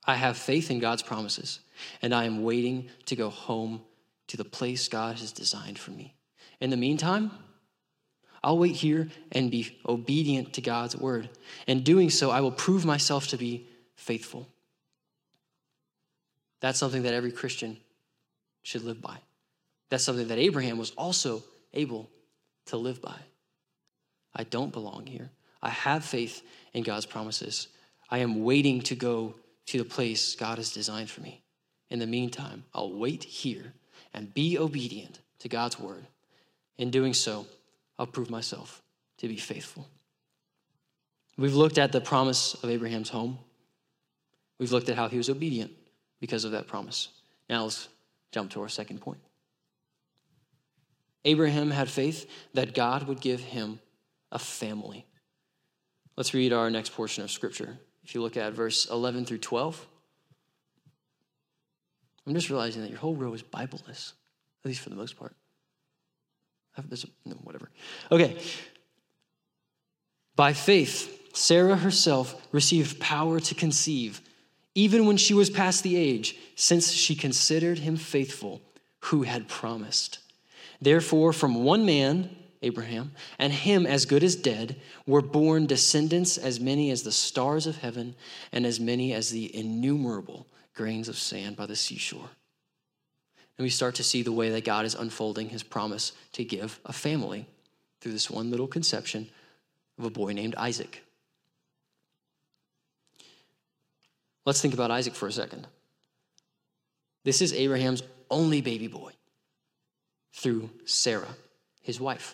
I 0.04 0.16
have 0.16 0.36
faith 0.36 0.70
in 0.70 0.80
God's 0.80 1.02
promises, 1.02 1.62
and 2.02 2.14
I 2.14 2.26
am 2.26 2.44
waiting 2.44 2.90
to 3.06 3.16
go 3.16 3.30
home 3.30 3.84
to 4.28 4.36
the 4.36 4.44
place 4.44 4.90
God 4.90 5.18
has 5.20 5.32
designed 5.32 5.80
for 5.80 5.92
me. 5.92 6.14
In 6.60 6.72
the 6.72 6.76
meantime, 6.76 7.32
I'll 8.44 8.58
wait 8.58 8.76
here 8.76 9.08
and 9.32 9.50
be 9.50 9.78
obedient 9.88 10.52
to 10.56 10.62
God's 10.62 10.98
word. 10.98 11.30
In 11.68 11.84
doing 11.84 12.10
so, 12.10 12.32
I 12.32 12.42
will 12.42 12.52
prove 12.52 12.84
myself 12.84 13.30
to 13.30 13.38
be 13.38 13.66
faithful. 13.96 14.50
That's 16.60 16.80
something 16.80 17.04
that 17.04 17.14
every 17.14 17.32
Christian 17.32 17.78
should 18.64 18.84
live 18.84 19.02
by. 19.02 19.18
That's 19.90 20.04
something 20.04 20.28
that 20.28 20.38
Abraham 20.38 20.78
was 20.78 20.92
also 20.92 21.44
able 21.74 22.10
to 22.68 22.78
live 22.78 23.02
by. 23.02 23.16
I 24.36 24.44
don't 24.44 24.74
belong 24.74 25.06
here. 25.06 25.30
I 25.62 25.70
have 25.70 26.04
faith 26.04 26.44
in 26.74 26.84
God's 26.84 27.06
promises. 27.06 27.68
I 28.10 28.20
am 28.20 28.44
waiting 28.44 28.82
to 28.82 28.96
go 28.96 29.36
to 29.68 29.78
the 29.78 29.86
place 29.86 30.36
God 30.36 30.58
has 30.58 30.72
designed 30.72 31.10
for 31.10 31.22
me. 31.22 31.42
In 31.90 32.00
the 32.00 32.08
meantime, 32.08 32.66
I'll 32.74 32.92
wait 32.92 33.24
here 33.24 33.74
and 34.14 34.34
be 34.34 34.58
obedient 34.58 35.20
to 35.40 35.50
God's 35.50 35.80
word. 35.80 36.06
In 36.78 36.92
doing 36.92 37.14
so, 37.14 37.48
I'll 37.98 38.08
prove 38.08 38.30
myself 38.30 38.82
to 39.18 39.28
be 39.28 39.38
faithful. 39.38 39.88
We've 41.38 41.56
looked 41.56 41.78
at 41.78 41.92
the 41.92 42.02
promise 42.02 42.56
of 42.56 42.70
Abraham's 42.70 43.10
home. 43.10 43.40
We've 44.60 44.72
looked 44.72 44.90
at 44.90 44.96
how 44.96 45.08
he 45.08 45.18
was 45.18 45.30
obedient 45.30 45.72
because 46.20 46.44
of 46.46 46.52
that 46.52 46.68
promise. 46.68 47.10
Now 47.50 47.64
let's 47.64 47.88
jump 48.32 48.52
to 48.52 48.62
our 48.62 48.70
second 48.70 49.02
point. 49.02 49.20
Abraham 51.26 51.72
had 51.72 51.90
faith 51.90 52.30
that 52.54 52.74
God 52.74 53.08
would 53.08 53.20
give 53.20 53.42
him 53.42 53.80
a 54.32 54.40
family. 54.40 55.06
Let's 56.16 56.34
read 56.34 56.54
our 56.54 56.70
next 56.70 56.94
portion 56.94 57.24
of 57.24 57.32
scripture. 57.32 57.78
If 58.04 58.16
you 58.16 58.22
look 58.22 58.38
at 58.38 58.54
verse 58.54 58.90
11 58.90 59.26
through 59.26 59.40
12, 59.40 59.86
I'm 62.26 62.34
just 62.34 62.50
realizing 62.50 62.82
that 62.82 62.90
your 62.90 63.00
whole 63.00 63.16
row 63.16 63.34
is 63.34 63.44
Bibleless, 63.44 64.14
at 64.64 64.66
least 64.66 64.82
for 64.82 64.90
the 64.90 64.96
most 64.96 65.18
part. 65.18 65.36
There's 66.88 67.06
no, 67.26 67.36
whatever. 67.44 67.70
Okay. 68.12 68.38
By 70.36 70.54
faith, 70.54 71.36
Sarah 71.36 71.76
herself 71.76 72.48
received 72.52 73.00
power 73.00 73.40
to 73.40 73.56
conceive, 73.56 74.22
even 74.78 75.08
when 75.08 75.18
she 75.18 75.34
was 75.34 75.50
past 75.50 75.82
the 75.82 75.96
age, 75.96 76.38
since 76.56 76.92
she 76.92 77.16
considered 77.16 77.80
him 77.80 77.98
faithful 77.98 78.62
who 79.06 79.24
had 79.24 79.48
promised. 79.48 80.20
Therefore, 80.80 81.34
from 81.34 81.64
one 81.64 81.84
man, 81.84 82.30
Abraham, 82.62 83.14
and 83.40 83.52
him 83.52 83.88
as 83.88 84.06
good 84.06 84.24
as 84.24 84.36
dead, 84.36 84.80
were 85.08 85.24
born 85.24 85.66
descendants 85.66 86.38
as 86.38 86.60
many 86.60 86.92
as 86.92 87.02
the 87.02 87.12
stars 87.12 87.66
of 87.66 87.78
heaven 87.78 88.14
and 88.52 88.68
as 88.68 88.80
many 88.80 89.14
as 89.14 89.32
the 89.32 89.54
innumerable 89.56 90.46
grains 90.76 91.10
of 91.10 91.18
sand 91.18 91.56
by 91.56 91.66
the 91.66 91.76
seashore. 91.76 92.30
And 93.58 93.64
we 93.64 93.72
start 93.72 93.96
to 93.96 94.04
see 94.04 94.22
the 94.22 94.32
way 94.32 94.52
that 94.52 94.64
God 94.64 94.86
is 94.86 94.94
unfolding 94.94 95.50
his 95.50 95.64
promise 95.64 96.12
to 96.34 96.44
give 96.44 96.80
a 96.86 96.94
family 96.94 97.48
through 98.00 98.12
this 98.12 98.30
one 98.30 98.52
little 98.52 98.68
conception 98.68 99.28
of 99.98 100.06
a 100.06 100.12
boy 100.12 100.34
named 100.34 100.54
Isaac. 100.54 101.04
Let's 104.48 104.62
think 104.62 104.74
about 104.74 104.92
Isaac 104.92 105.14
for 105.14 105.28
a 105.28 105.32
second. 105.34 105.68
This 107.26 107.42
is 107.42 107.52
Abraham's 107.52 108.02
only 108.32 108.62
baby 108.62 108.88
boy 108.88 109.12
through 110.34 110.70
Sarah, 110.86 111.36
his 111.82 112.00
wife. 112.00 112.34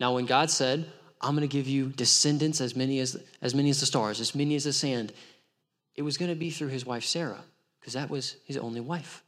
Now, 0.00 0.14
when 0.14 0.24
God 0.24 0.50
said, 0.50 0.90
I'm 1.20 1.36
going 1.36 1.46
to 1.46 1.52
give 1.54 1.68
you 1.68 1.88
descendants 1.90 2.62
as 2.62 2.74
many 2.74 3.00
as, 3.00 3.22
as 3.42 3.54
many 3.54 3.68
as 3.68 3.80
the 3.80 3.84
stars, 3.84 4.18
as 4.18 4.34
many 4.34 4.54
as 4.54 4.64
the 4.64 4.72
sand, 4.72 5.12
it 5.94 6.00
was 6.00 6.16
going 6.16 6.30
to 6.30 6.34
be 6.34 6.48
through 6.48 6.68
his 6.68 6.86
wife 6.86 7.04
Sarah, 7.04 7.44
because 7.80 7.92
that 7.92 8.08
was 8.08 8.36
his 8.46 8.56
only 8.56 8.80
wife. 8.80 9.22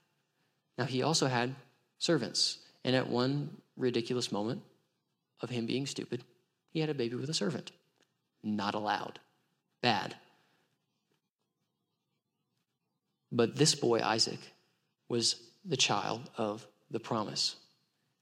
Now, 0.78 0.86
he 0.86 1.02
also 1.02 1.26
had 1.26 1.54
servants. 1.98 2.56
And 2.86 2.96
at 2.96 3.10
one 3.10 3.50
ridiculous 3.76 4.32
moment 4.32 4.62
of 5.42 5.50
him 5.50 5.66
being 5.66 5.84
stupid, 5.84 6.24
he 6.70 6.80
had 6.80 6.88
a 6.88 6.94
baby 6.94 7.16
with 7.16 7.28
a 7.28 7.34
servant. 7.34 7.70
Not 8.42 8.74
allowed. 8.74 9.18
Bad. 9.82 10.14
But 13.30 13.56
this 13.56 13.74
boy, 13.74 14.00
Isaac, 14.00 14.38
was 15.08 15.36
the 15.64 15.76
child 15.76 16.28
of 16.36 16.66
the 16.90 17.00
promise. 17.00 17.56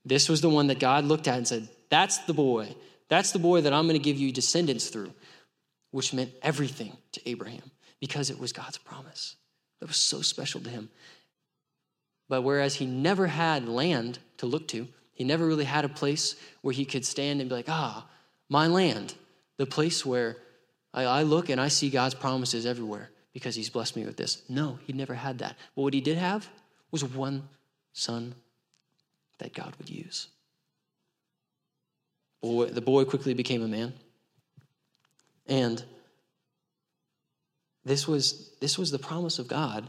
This 0.05 0.29
was 0.29 0.41
the 0.41 0.51
one 0.51 0.69
that 0.69 0.81
God 0.81 1.05
looked 1.05 1.29
at 1.29 1.37
and 1.37 1.47
said, 1.47 1.69
That's 1.91 2.19
the 2.19 2.35
boy. 2.35 2.75
That's 3.09 3.33
the 3.33 3.39
boy 3.39 3.61
that 3.61 3.73
I'm 3.73 3.87
going 3.87 3.99
to 3.99 4.03
give 4.03 4.17
you 4.17 4.33
descendants 4.33 4.89
through, 4.89 5.13
which 5.93 6.13
meant 6.13 6.33
everything 6.43 6.97
to 7.13 7.29
Abraham 7.29 7.71
because 8.01 8.31
it 8.31 8.39
was 8.39 8.53
God's 8.53 8.79
promise. 8.79 9.37
That 9.81 9.87
was 9.87 9.97
so 9.97 10.23
special 10.23 10.61
to 10.63 10.71
him. 10.71 10.91
But 12.29 12.43
whereas 12.43 12.75
he 12.75 12.87
never 12.87 13.29
had 13.29 13.69
land 13.69 14.19
to 14.39 14.47
look 14.47 14.67
to, 14.69 14.89
he 15.13 15.25
never 15.25 15.47
really 15.47 15.65
had 15.65 15.85
a 15.85 15.89
place 15.89 16.35
where 16.63 16.75
he 16.75 16.85
could 16.85 17.05
stand 17.05 17.41
and 17.41 17.49
be 17.49 17.55
like, 17.55 17.69
ah, 17.69 18.07
my 18.49 18.67
land, 18.67 19.15
the 19.57 19.67
place 19.67 20.05
where 20.05 20.37
I, 20.93 21.23
look 21.23 21.51
and 21.51 21.61
I 21.61 21.69
see 21.69 21.91
God's 21.91 22.15
promises 22.15 22.65
everywhere 22.65 23.11
because 23.37 23.55
he's 23.55 23.69
blessed 23.69 23.97
me 23.97 24.07
with 24.07 24.17
this. 24.17 24.41
No, 24.49 24.79
he 24.87 24.95
never 24.95 25.13
had 25.13 25.41
that. 25.41 25.59
But 25.75 25.83
what 25.83 25.93
he 25.93 26.01
did 26.01 26.17
have 26.17 26.49
was 26.91 27.05
one 27.05 27.47
son 27.93 28.35
that 29.41 29.53
God 29.53 29.75
would 29.77 29.91
use. 29.91 30.29
Boy, 32.41 32.65
the 32.69 32.81
boy 32.81 33.05
quickly 33.05 33.35
became 33.35 33.63
a 33.63 33.69
man. 33.69 33.93
And 35.47 35.85
this 37.85 38.09
was, 38.09 38.53
this 38.63 38.79
was 38.79 38.91
the 38.91 38.99
promise 38.99 39.39
of 39.39 39.49
God 39.49 39.87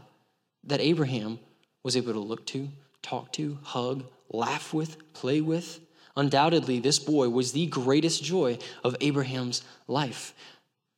that 0.64 0.82
Abraham 0.82 1.38
was 1.82 1.96
able 1.96 2.12
to 2.12 2.18
look 2.18 2.44
to, 2.48 2.68
talk 3.00 3.32
to, 3.32 3.56
hug, 3.62 4.04
laugh 4.28 4.74
with, 4.74 5.14
play 5.14 5.40
with. 5.40 5.80
Undoubtedly, 6.18 6.80
this 6.80 6.98
boy 6.98 7.30
was 7.30 7.52
the 7.52 7.64
greatest 7.64 8.22
joy 8.22 8.58
of 8.84 8.94
Abraham's 9.00 9.62
life. 9.86 10.34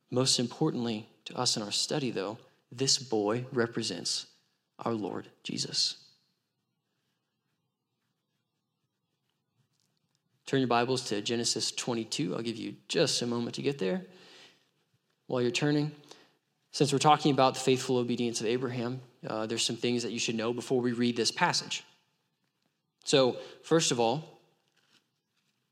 Most 0.09 0.37
importantly 0.37 1.07
to 1.31 1.39
us 1.39 1.57
in 1.57 1.63
our 1.63 1.71
study, 1.71 2.11
though, 2.11 2.37
this 2.71 2.97
boy 2.97 3.45
represents 3.51 4.27
our 4.79 4.93
Lord 4.93 5.27
Jesus. 5.43 5.97
Turn 10.45 10.59
your 10.59 10.67
Bibles 10.67 11.05
to 11.05 11.21
Genesis 11.21 11.71
22. 11.71 12.35
I'll 12.35 12.41
give 12.41 12.57
you 12.57 12.75
just 12.87 13.21
a 13.21 13.27
moment 13.27 13.55
to 13.55 13.61
get 13.61 13.77
there. 13.77 14.01
While 15.27 15.41
you're 15.41 15.51
turning, 15.51 15.91
since 16.71 16.91
we're 16.91 16.99
talking 16.99 17.31
about 17.31 17.53
the 17.53 17.61
faithful 17.61 17.97
obedience 17.97 18.41
of 18.41 18.47
Abraham, 18.47 18.99
uh, 19.25 19.45
there's 19.45 19.63
some 19.63 19.77
things 19.77 20.03
that 20.03 20.11
you 20.11 20.19
should 20.19 20.35
know 20.35 20.51
before 20.51 20.81
we 20.81 20.91
read 20.91 21.15
this 21.15 21.31
passage. 21.31 21.83
So, 23.05 23.37
first 23.63 23.91
of 23.91 23.99
all, 23.99 24.41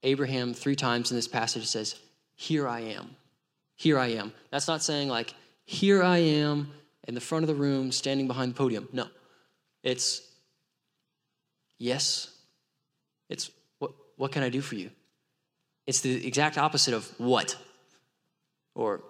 Abraham, 0.04 0.54
three 0.54 0.76
times 0.76 1.12
in 1.12 1.18
this 1.18 1.28
passage, 1.28 1.68
says, 1.68 1.96
Here 2.36 2.68
I 2.68 2.80
am. 2.80 3.16
Here 3.76 4.00
I 4.00 4.08
am. 4.08 4.32
That's 4.50 4.68
not 4.68 4.82
saying, 4.82 5.10
like, 5.10 5.34
Here 5.70 6.02
I 6.02 6.18
am 6.18 6.72
in 7.08 7.14
the 7.14 7.22
front 7.22 7.44
of 7.44 7.48
the 7.48 7.54
room, 7.54 7.92
standing 7.92 8.26
behind 8.26 8.54
the 8.54 8.58
podium. 8.58 8.90
No. 8.92 9.06
It's, 9.84 10.24
Yes. 11.78 12.36
It's, 13.30 13.52
What, 13.78 13.92
what 14.16 14.32
can 14.32 14.42
I 14.42 14.50
do 14.50 14.62
for 14.62 14.74
you? 14.74 14.90
It's 15.86 16.02
the 16.02 16.26
exact 16.26 16.58
opposite 16.58 16.96
of 16.96 17.08
what? 17.20 17.56
Or, 18.74 19.04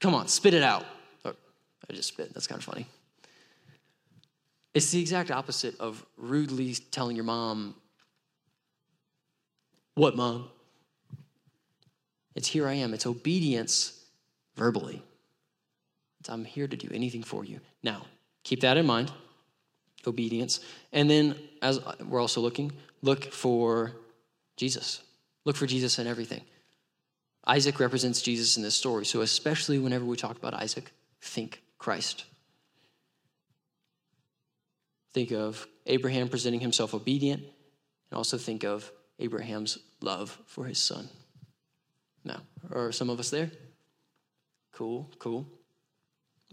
Come 0.00 0.12
on, 0.12 0.26
spit 0.26 0.54
it 0.54 0.64
out. 0.64 0.84
I 1.24 1.92
just 1.92 2.08
spit. 2.08 2.34
That's 2.34 2.48
kind 2.48 2.58
of 2.58 2.64
funny. 2.64 2.88
It's 4.74 4.90
the 4.90 5.00
exact 5.00 5.30
opposite 5.30 5.78
of 5.78 6.04
rudely 6.16 6.74
telling 6.90 7.14
your 7.14 7.24
mom, 7.24 7.76
What, 9.94 10.16
mom? 10.16 10.48
It's 12.34 12.48
here 12.48 12.66
I 12.66 12.72
am. 12.72 12.92
It's 12.92 13.06
obedience 13.06 14.04
verbally. 14.56 15.04
I'm 16.28 16.44
here 16.44 16.68
to 16.68 16.76
do 16.76 16.88
anything 16.92 17.22
for 17.22 17.44
you. 17.44 17.60
Now, 17.82 18.06
keep 18.42 18.60
that 18.60 18.76
in 18.76 18.86
mind 18.86 19.12
obedience. 20.06 20.60
And 20.92 21.10
then, 21.10 21.34
as 21.62 21.80
we're 22.00 22.20
also 22.20 22.40
looking, 22.40 22.72
look 23.02 23.32
for 23.32 23.92
Jesus. 24.56 25.02
Look 25.44 25.56
for 25.56 25.66
Jesus 25.66 25.98
in 25.98 26.06
everything. 26.06 26.42
Isaac 27.46 27.78
represents 27.78 28.22
Jesus 28.22 28.56
in 28.56 28.62
this 28.62 28.74
story. 28.74 29.04
So, 29.04 29.20
especially 29.20 29.78
whenever 29.78 30.04
we 30.04 30.16
talk 30.16 30.36
about 30.36 30.54
Isaac, 30.54 30.92
think 31.20 31.62
Christ. 31.78 32.24
Think 35.12 35.30
of 35.32 35.66
Abraham 35.86 36.28
presenting 36.28 36.60
himself 36.60 36.94
obedient, 36.94 37.42
and 37.42 38.16
also 38.16 38.36
think 38.36 38.64
of 38.64 38.90
Abraham's 39.18 39.78
love 40.00 40.38
for 40.46 40.64
his 40.64 40.78
son. 40.78 41.08
Now, 42.24 42.42
are 42.72 42.92
some 42.92 43.08
of 43.08 43.20
us 43.20 43.30
there? 43.30 43.50
Cool, 44.72 45.08
cool. 45.18 45.46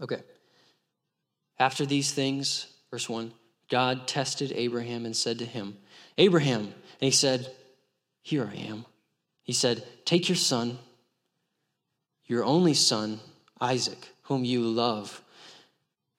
Okay. 0.00 0.22
After 1.58 1.86
these 1.86 2.12
things, 2.12 2.66
verse 2.90 3.08
1 3.08 3.32
God 3.70 4.06
tested 4.06 4.52
Abraham 4.54 5.06
and 5.06 5.16
said 5.16 5.38
to 5.38 5.44
him, 5.44 5.78
Abraham. 6.18 6.60
And 6.60 6.72
he 7.00 7.10
said, 7.10 7.50
Here 8.22 8.48
I 8.50 8.56
am. 8.56 8.84
He 9.42 9.52
said, 9.52 9.84
Take 10.04 10.28
your 10.28 10.36
son, 10.36 10.78
your 12.26 12.44
only 12.44 12.74
son, 12.74 13.20
Isaac, 13.60 14.08
whom 14.22 14.44
you 14.44 14.62
love, 14.62 15.22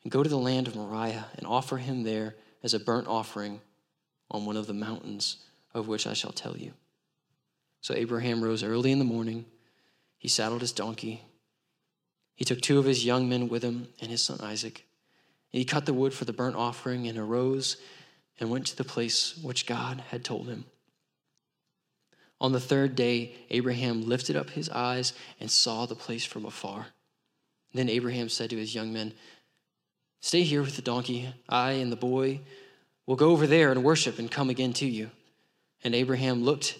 and 0.04 0.12
go 0.12 0.24
to 0.24 0.30
the 0.30 0.38
land 0.38 0.68
of 0.68 0.76
Moriah 0.76 1.26
and 1.38 1.48
offer 1.48 1.78
him 1.78 2.04
there 2.04 2.36
as 2.64 2.74
a 2.74 2.80
burnt 2.80 3.08
offering 3.08 3.62
on 4.30 4.46
one 4.46 4.58
of 4.58 4.68
the 4.68 4.74
mountains 4.74 5.38
of 5.74 5.88
which 5.88 6.08
I 6.08 6.14
shall 6.14 6.32
tell 6.32 6.58
you. 6.58 6.74
So 7.82 7.94
Abraham 7.94 8.44
rose 8.44 8.64
early 8.64 8.92
in 8.92 9.00
the 9.00 9.06
morning. 9.06 9.46
He 10.18 10.28
saddled 10.28 10.62
his 10.62 10.72
donkey. 10.72 11.24
He 12.36 12.46
took 12.46 12.62
two 12.62 12.78
of 12.78 12.86
his 12.86 13.06
young 13.06 13.30
men 13.30 13.48
with 13.48 13.64
him 13.64 13.88
and 14.02 14.12
his 14.12 14.24
son 14.24 14.40
Isaac. 14.42 14.86
And 15.54 15.60
he 15.60 15.66
cut 15.66 15.86
the 15.86 15.94
wood 15.94 16.14
for 16.14 16.26
the 16.26 16.34
burnt 16.34 16.56
offering 16.56 17.08
and 17.08 17.18
arose 17.18 17.78
and 18.40 18.50
went 18.50 18.68
to 18.68 18.78
the 18.78 18.84
place 18.84 19.38
which 19.38 19.66
God 19.66 20.04
had 20.10 20.26
told 20.26 20.48
him. 20.48 20.66
On 22.42 22.52
the 22.52 22.60
third 22.60 22.96
day, 22.96 23.34
Abraham 23.50 24.08
lifted 24.08 24.36
up 24.36 24.50
his 24.50 24.70
eyes 24.70 25.14
and 25.40 25.50
saw 25.50 25.86
the 25.86 25.96
place 25.96 26.26
from 26.26 26.46
afar. 26.46 26.88
Then 27.74 27.90
Abraham 27.90 28.28
said 28.28 28.50
to 28.50 28.58
his 28.58 28.76
young 28.76 28.92
men, 28.92 29.14
Stay 30.20 30.44
here 30.44 30.62
with 30.62 30.76
the 30.76 30.82
donkey. 30.82 31.30
I 31.48 31.72
and 31.74 31.92
the 31.92 31.98
boy 31.98 32.42
will 33.06 33.16
go 33.16 33.32
over 33.32 33.48
there 33.48 33.72
and 33.72 33.84
worship 33.84 34.20
and 34.20 34.30
come 34.30 34.50
again 34.50 34.74
to 34.74 34.86
you. 34.86 35.12
And 35.84 35.96
Abraham 35.96 36.44
looked, 36.44 36.78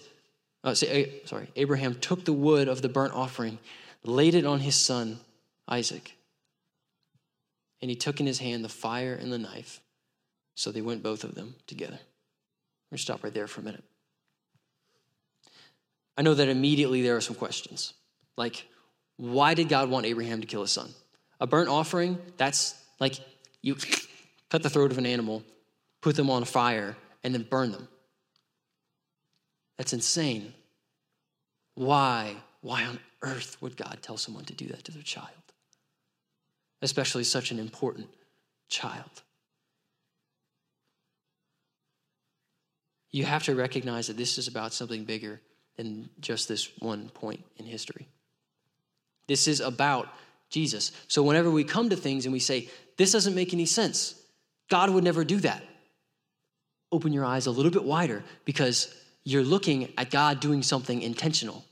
uh, 0.64 0.74
sorry, 0.74 1.48
Abraham 1.56 1.94
took 1.94 2.24
the 2.24 2.32
wood 2.32 2.68
of 2.68 2.82
the 2.82 2.88
burnt 2.88 3.14
offering, 3.14 3.58
laid 4.04 4.34
it 4.34 4.44
on 4.44 4.60
his 4.60 4.74
son 4.74 5.20
Isaac. 5.68 6.16
And 7.82 7.90
he 7.90 7.96
took 7.96 8.20
in 8.20 8.26
his 8.26 8.38
hand 8.38 8.64
the 8.64 8.68
fire 8.68 9.14
and 9.14 9.32
the 9.32 9.38
knife. 9.38 9.80
So 10.54 10.72
they 10.72 10.80
went 10.80 11.02
both 11.02 11.24
of 11.24 11.34
them 11.34 11.54
together. 11.66 11.98
We're 11.98 12.94
going 12.94 12.98
to 12.98 13.02
stop 13.02 13.22
right 13.22 13.34
there 13.34 13.46
for 13.46 13.60
a 13.60 13.64
minute. 13.64 13.84
I 16.16 16.22
know 16.22 16.34
that 16.34 16.48
immediately 16.48 17.02
there 17.02 17.16
are 17.16 17.20
some 17.20 17.36
questions. 17.36 17.92
Like, 18.36 18.66
why 19.16 19.54
did 19.54 19.68
God 19.68 19.90
want 19.90 20.06
Abraham 20.06 20.40
to 20.40 20.46
kill 20.46 20.62
his 20.62 20.72
son? 20.72 20.90
A 21.40 21.46
burnt 21.46 21.68
offering, 21.68 22.18
that's 22.38 22.74
like 22.98 23.18
you 23.60 23.76
cut 24.50 24.62
the 24.62 24.70
throat 24.70 24.90
of 24.90 24.98
an 24.98 25.04
animal, 25.04 25.42
put 26.00 26.16
them 26.16 26.30
on 26.30 26.44
fire, 26.44 26.96
and 27.22 27.34
then 27.34 27.42
burn 27.42 27.72
them. 27.72 27.88
That's 29.76 29.92
insane. 29.92 30.54
Why? 31.74 32.36
Why 32.62 32.84
on 32.84 32.98
earth 33.20 33.58
would 33.60 33.76
God 33.76 33.98
tell 34.00 34.16
someone 34.16 34.44
to 34.46 34.54
do 34.54 34.66
that 34.68 34.84
to 34.84 34.92
their 34.92 35.02
child? 35.02 35.30
Especially 36.86 37.24
such 37.24 37.50
an 37.50 37.58
important 37.58 38.06
child. 38.68 39.10
You 43.10 43.24
have 43.24 43.42
to 43.42 43.56
recognize 43.56 44.06
that 44.06 44.16
this 44.16 44.38
is 44.38 44.46
about 44.46 44.72
something 44.72 45.02
bigger 45.02 45.40
than 45.76 46.08
just 46.20 46.46
this 46.46 46.70
one 46.78 47.08
point 47.08 47.44
in 47.56 47.66
history. 47.66 48.06
This 49.26 49.48
is 49.48 49.58
about 49.58 50.06
Jesus. 50.48 50.92
So 51.08 51.24
whenever 51.24 51.50
we 51.50 51.64
come 51.64 51.90
to 51.90 51.96
things 51.96 52.24
and 52.24 52.32
we 52.32 52.38
say, 52.38 52.68
this 52.96 53.10
doesn't 53.10 53.34
make 53.34 53.52
any 53.52 53.66
sense, 53.66 54.14
God 54.70 54.90
would 54.90 55.02
never 55.02 55.24
do 55.24 55.40
that. 55.40 55.64
Open 56.92 57.12
your 57.12 57.24
eyes 57.24 57.46
a 57.46 57.50
little 57.50 57.72
bit 57.72 57.82
wider 57.82 58.22
because 58.44 58.94
you're 59.24 59.42
looking 59.42 59.92
at 59.98 60.12
God 60.12 60.38
doing 60.38 60.62
something 60.62 61.02
intentional. 61.02 61.64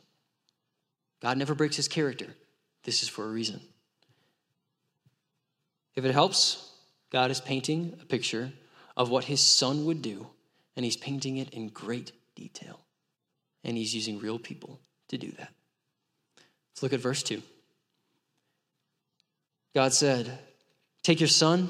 God 1.23 1.39
never 1.39 1.55
breaks 1.55 1.77
his 1.77 1.87
character. 1.87 2.35
This 2.83 3.05
is 3.05 3.09
for 3.09 3.25
a 3.25 3.29
reason. 3.29 3.61
If 5.97 6.05
it 6.05 6.13
helps, 6.13 6.71
God 7.11 7.31
is 7.31 7.41
painting 7.41 7.97
a 8.03 8.05
picture 8.05 8.53
of 8.97 9.11
what 9.11 9.25
his 9.25 9.41
son 9.41 9.85
would 9.87 10.03
do, 10.03 10.27
and 10.77 10.85
he's 10.85 10.97
painting 10.97 11.37
it 11.37 11.51
in 11.51 11.69
great 11.69 12.13
detail. 12.35 12.81
And 13.63 13.77
he's 13.77 13.95
using 13.95 14.19
real 14.19 14.39
people 14.39 14.81
to 15.09 15.19
do 15.19 15.31
that. 15.33 15.53
Let's 16.73 16.83
look 16.83 16.93
at 16.93 17.01
verse 17.01 17.23
2. 17.23 17.43
God 19.75 19.93
said, 19.93 20.39
Take 21.03 21.21
your 21.21 21.29
son, 21.29 21.69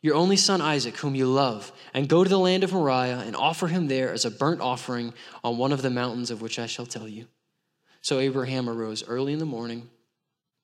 your 0.00 0.14
only 0.14 0.36
son 0.36 0.60
Isaac, 0.60 0.96
whom 0.98 1.14
you 1.14 1.26
love, 1.26 1.72
and 1.92 2.08
go 2.08 2.22
to 2.22 2.30
the 2.30 2.38
land 2.38 2.64
of 2.64 2.72
Moriah 2.72 3.22
and 3.26 3.34
offer 3.34 3.66
him 3.66 3.88
there 3.88 4.12
as 4.12 4.24
a 4.24 4.30
burnt 4.30 4.60
offering 4.60 5.14
on 5.42 5.58
one 5.58 5.72
of 5.72 5.82
the 5.82 5.90
mountains 5.90 6.30
of 6.30 6.42
which 6.42 6.58
I 6.58 6.66
shall 6.66 6.86
tell 6.86 7.08
you. 7.08 7.26
So 8.00 8.18
Abraham 8.18 8.68
arose 8.68 9.02
early 9.06 9.32
in 9.32 9.38
the 9.38 9.46
morning. 9.46 9.88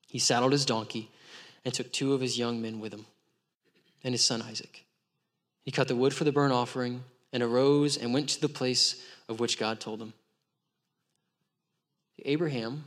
He 0.07 0.19
saddled 0.19 0.51
his 0.51 0.65
donkey 0.65 1.09
and 1.63 1.73
took 1.73 1.91
two 1.91 2.13
of 2.13 2.21
his 2.21 2.37
young 2.37 2.61
men 2.61 2.79
with 2.79 2.93
him 2.93 3.05
and 4.03 4.13
his 4.13 4.23
son 4.23 4.41
Isaac. 4.41 4.85
He 5.63 5.71
cut 5.71 5.87
the 5.87 5.95
wood 5.95 6.13
for 6.13 6.23
the 6.23 6.31
burnt 6.31 6.53
offering 6.53 7.03
and 7.31 7.43
arose 7.43 7.97
and 7.97 8.13
went 8.13 8.29
to 8.29 8.41
the 8.41 8.49
place 8.49 9.01
of 9.29 9.39
which 9.39 9.59
God 9.59 9.79
told 9.79 10.01
him. 10.01 10.13
Abraham, 12.23 12.85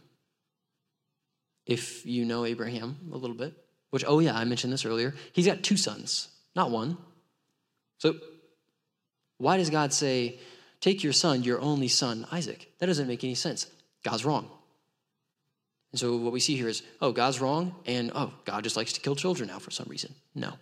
if 1.66 2.04
you 2.04 2.24
know 2.24 2.44
Abraham 2.44 2.96
a 3.12 3.16
little 3.16 3.36
bit, 3.36 3.54
which, 3.90 4.04
oh 4.06 4.18
yeah, 4.18 4.36
I 4.36 4.44
mentioned 4.44 4.72
this 4.72 4.84
earlier, 4.84 5.14
he's 5.32 5.46
got 5.46 5.62
two 5.62 5.76
sons, 5.76 6.28
not 6.54 6.70
one. 6.70 6.96
So 7.98 8.16
why 9.38 9.56
does 9.56 9.70
God 9.70 9.92
say, 9.92 10.38
take 10.80 11.02
your 11.02 11.12
son, 11.12 11.42
your 11.42 11.60
only 11.60 11.88
son, 11.88 12.26
Isaac? 12.30 12.72
That 12.78 12.86
doesn't 12.86 13.08
make 13.08 13.24
any 13.24 13.34
sense. 13.34 13.66
God's 14.02 14.24
wrong. 14.24 14.50
And 15.94 15.98
so 16.00 16.16
what 16.16 16.32
we 16.32 16.40
see 16.40 16.56
here 16.56 16.66
is, 16.66 16.82
oh, 17.00 17.12
God's 17.12 17.40
wrong, 17.40 17.72
and 17.86 18.10
oh, 18.16 18.32
God 18.44 18.64
just 18.64 18.76
likes 18.76 18.92
to 18.94 19.00
kill 19.00 19.14
children 19.14 19.48
now 19.48 19.60
for 19.60 19.70
some 19.70 19.86
reason. 19.88 20.12
No. 20.34 20.54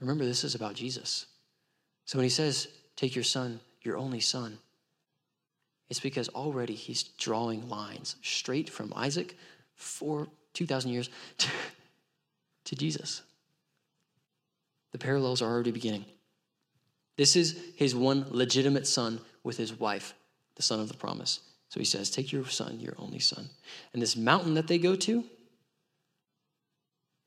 Remember, 0.00 0.24
this 0.24 0.42
is 0.42 0.56
about 0.56 0.74
Jesus. 0.74 1.26
So 2.06 2.18
when 2.18 2.24
he 2.24 2.28
says, 2.28 2.66
take 2.96 3.14
your 3.14 3.22
son, 3.22 3.60
your 3.82 3.96
only 3.96 4.18
son, 4.18 4.58
it's 5.88 6.00
because 6.00 6.28
already 6.30 6.74
he's 6.74 7.04
drawing 7.04 7.68
lines 7.68 8.16
straight 8.20 8.68
from 8.68 8.92
Isaac 8.96 9.36
for 9.76 10.26
2,000 10.54 10.90
years 10.90 11.08
to, 11.38 11.48
to 12.64 12.74
Jesus. 12.74 13.22
The 14.90 14.98
parallels 14.98 15.40
are 15.40 15.48
already 15.48 15.70
beginning. 15.70 16.04
This 17.16 17.36
is 17.36 17.62
his 17.76 17.94
one 17.94 18.26
legitimate 18.30 18.88
son 18.88 19.20
with 19.44 19.56
his 19.56 19.72
wife, 19.72 20.14
the 20.56 20.62
son 20.64 20.80
of 20.80 20.88
the 20.88 20.96
promise. 20.96 21.38
So 21.68 21.80
he 21.80 21.84
says, 21.84 22.10
Take 22.10 22.32
your 22.32 22.46
son, 22.46 22.80
your 22.80 22.94
only 22.98 23.18
son. 23.18 23.50
And 23.92 24.00
this 24.00 24.16
mountain 24.16 24.54
that 24.54 24.66
they 24.68 24.78
go 24.78 24.96
to 24.96 25.24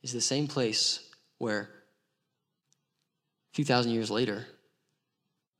is 0.02 0.14
the 0.14 0.22
same 0.22 0.48
place 0.48 1.00
where 1.38 1.70
a 3.52 3.56
few 3.56 3.66
thousand 3.66 3.92
years 3.92 4.10
later, 4.10 4.48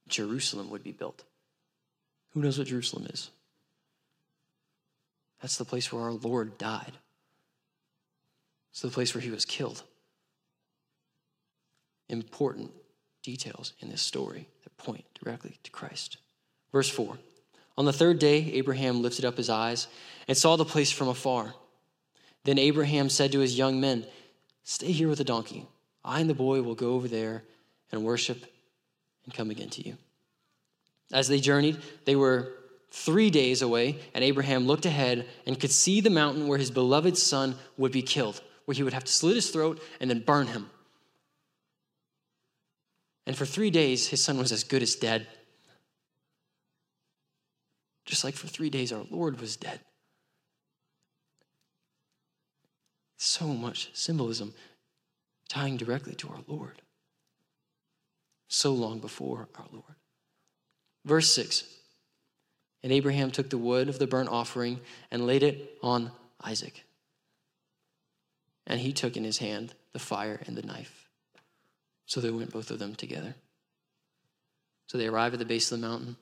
Jerusalem 0.08 0.70
would 0.70 0.84
be 0.84 0.92
built. 0.92 1.24
Who 2.34 2.42
knows 2.42 2.58
what 2.58 2.68
Jerusalem 2.68 3.08
is? 3.08 3.30
That's 5.42 5.58
the 5.58 5.66
place 5.66 5.92
where 5.92 6.04
our 6.04 6.12
Lord 6.12 6.58
died. 6.58 6.94
It's 8.72 8.82
the 8.82 8.90
place 8.90 9.14
where 9.14 9.22
he 9.22 9.32
was 9.32 9.46
killed. 9.46 9.84
Important 12.10 12.72
details 13.24 13.74
in 13.80 13.90
this 13.90 14.02
story 14.02 14.48
that 14.64 14.78
point 14.78 15.06
directly 15.22 15.60
to 15.64 15.72
Christ. 15.72 16.18
Verse 16.72 16.90
4 16.90 17.18
On 17.82 17.86
the 17.86 17.92
third 17.92 18.20
day, 18.20 18.52
Abraham 18.54 19.02
lifted 19.02 19.26
up 19.26 19.38
his 19.38 19.50
eyes 19.50 19.88
and 20.28 20.38
saw 20.38 20.56
the 20.56 20.64
place 20.64 20.92
from 20.92 21.08
afar. 21.08 21.56
Then 22.44 22.60
Abraham 22.60 23.10
said 23.10 23.32
to 23.32 23.40
his 23.40 23.58
young 23.58 23.82
men, 23.82 24.06
Stay 24.64 24.92
here 24.92 25.08
with 25.08 25.18
the 25.18 25.24
donkey. 25.24 25.66
I 26.06 26.20
and 26.20 26.30
the 26.30 26.36
boy 26.36 26.62
will 26.62 26.76
go 26.76 26.94
over 26.94 27.08
there 27.08 27.44
and 27.92 28.04
worship 28.04 28.46
and 29.26 29.34
come 29.34 29.50
again 29.50 29.72
to 29.72 29.84
you. 29.84 29.98
As 31.12 31.28
they 31.28 31.40
journeyed, 31.40 31.80
they 32.06 32.16
were 32.16 32.54
three 32.92 33.32
days 33.32 33.64
away, 33.64 33.98
and 34.14 34.24
Abraham 34.24 34.68
looked 34.68 34.86
ahead 34.86 35.28
and 35.48 35.60
could 35.60 35.72
see 35.72 36.02
the 36.02 36.12
mountain 36.12 36.48
where 36.48 36.60
his 36.60 36.70
beloved 36.70 37.18
son 37.18 37.56
would 37.78 37.92
be 37.92 38.04
killed, 38.04 38.42
where 38.66 38.76
he 38.76 38.84
would 38.84 38.94
have 38.94 39.06
to 39.06 39.12
slit 39.12 39.38
his 39.38 39.50
throat 39.50 39.82
and 40.00 40.08
then 40.08 40.20
burn 40.20 40.46
him. 40.46 40.70
And 43.26 43.36
for 43.36 43.48
three 43.48 43.72
days, 43.72 44.10
his 44.10 44.24
son 44.24 44.38
was 44.38 44.52
as 44.52 44.64
good 44.64 44.84
as 44.84 44.94
dead. 44.94 45.26
Just 48.12 48.26
like 48.26 48.36
for 48.36 48.48
three 48.48 48.70
days, 48.70 48.92
our 48.92 49.06
Lord 49.10 49.40
was 49.40 49.56
dead. 49.56 49.80
So 53.16 53.48
much 53.48 53.90
symbolism 53.94 54.54
tying 55.48 55.78
directly 55.78 56.14
to 56.16 56.28
our 56.28 56.42
Lord. 56.46 56.82
So 58.50 58.74
long 58.74 59.00
before 59.00 59.48
our 59.56 59.66
Lord. 59.72 59.96
Verse 61.06 61.34
6 61.34 61.64
And 62.84 62.92
Abraham 62.92 63.32
took 63.32 63.50
the 63.50 63.58
wood 63.58 63.88
of 63.88 63.98
the 63.98 64.08
burnt 64.08 64.28
offering 64.28 64.82
and 65.10 65.26
laid 65.26 65.42
it 65.42 65.78
on 65.82 66.12
Isaac. 66.44 66.84
And 68.68 68.82
he 68.82 68.92
took 68.92 69.16
in 69.16 69.24
his 69.24 69.38
hand 69.38 69.74
the 69.94 70.00
fire 70.00 70.42
and 70.46 70.58
the 70.58 70.68
knife. 70.68 71.08
So 72.08 72.20
they 72.20 72.30
went 72.30 72.52
both 72.52 72.72
of 72.72 72.80
them 72.80 72.94
together. 72.94 73.36
So 74.88 74.98
they 74.98 75.08
arrive 75.08 75.32
at 75.32 75.40
the 75.40 75.46
base 75.46 75.72
of 75.72 75.80
the 75.80 75.88
mountain. 75.88 76.18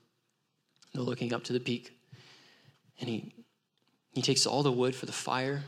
They're 0.94 1.04
looking 1.04 1.34
up 1.34 1.44
to 1.46 1.54
the 1.54 1.60
peak. 1.60 1.98
And 3.00 3.10
he, 3.10 3.34
he 4.14 4.22
takes 4.22 4.46
all 4.46 4.64
the 4.64 4.72
wood 4.72 4.96
for 4.96 5.06
the 5.06 5.12
fire, 5.12 5.64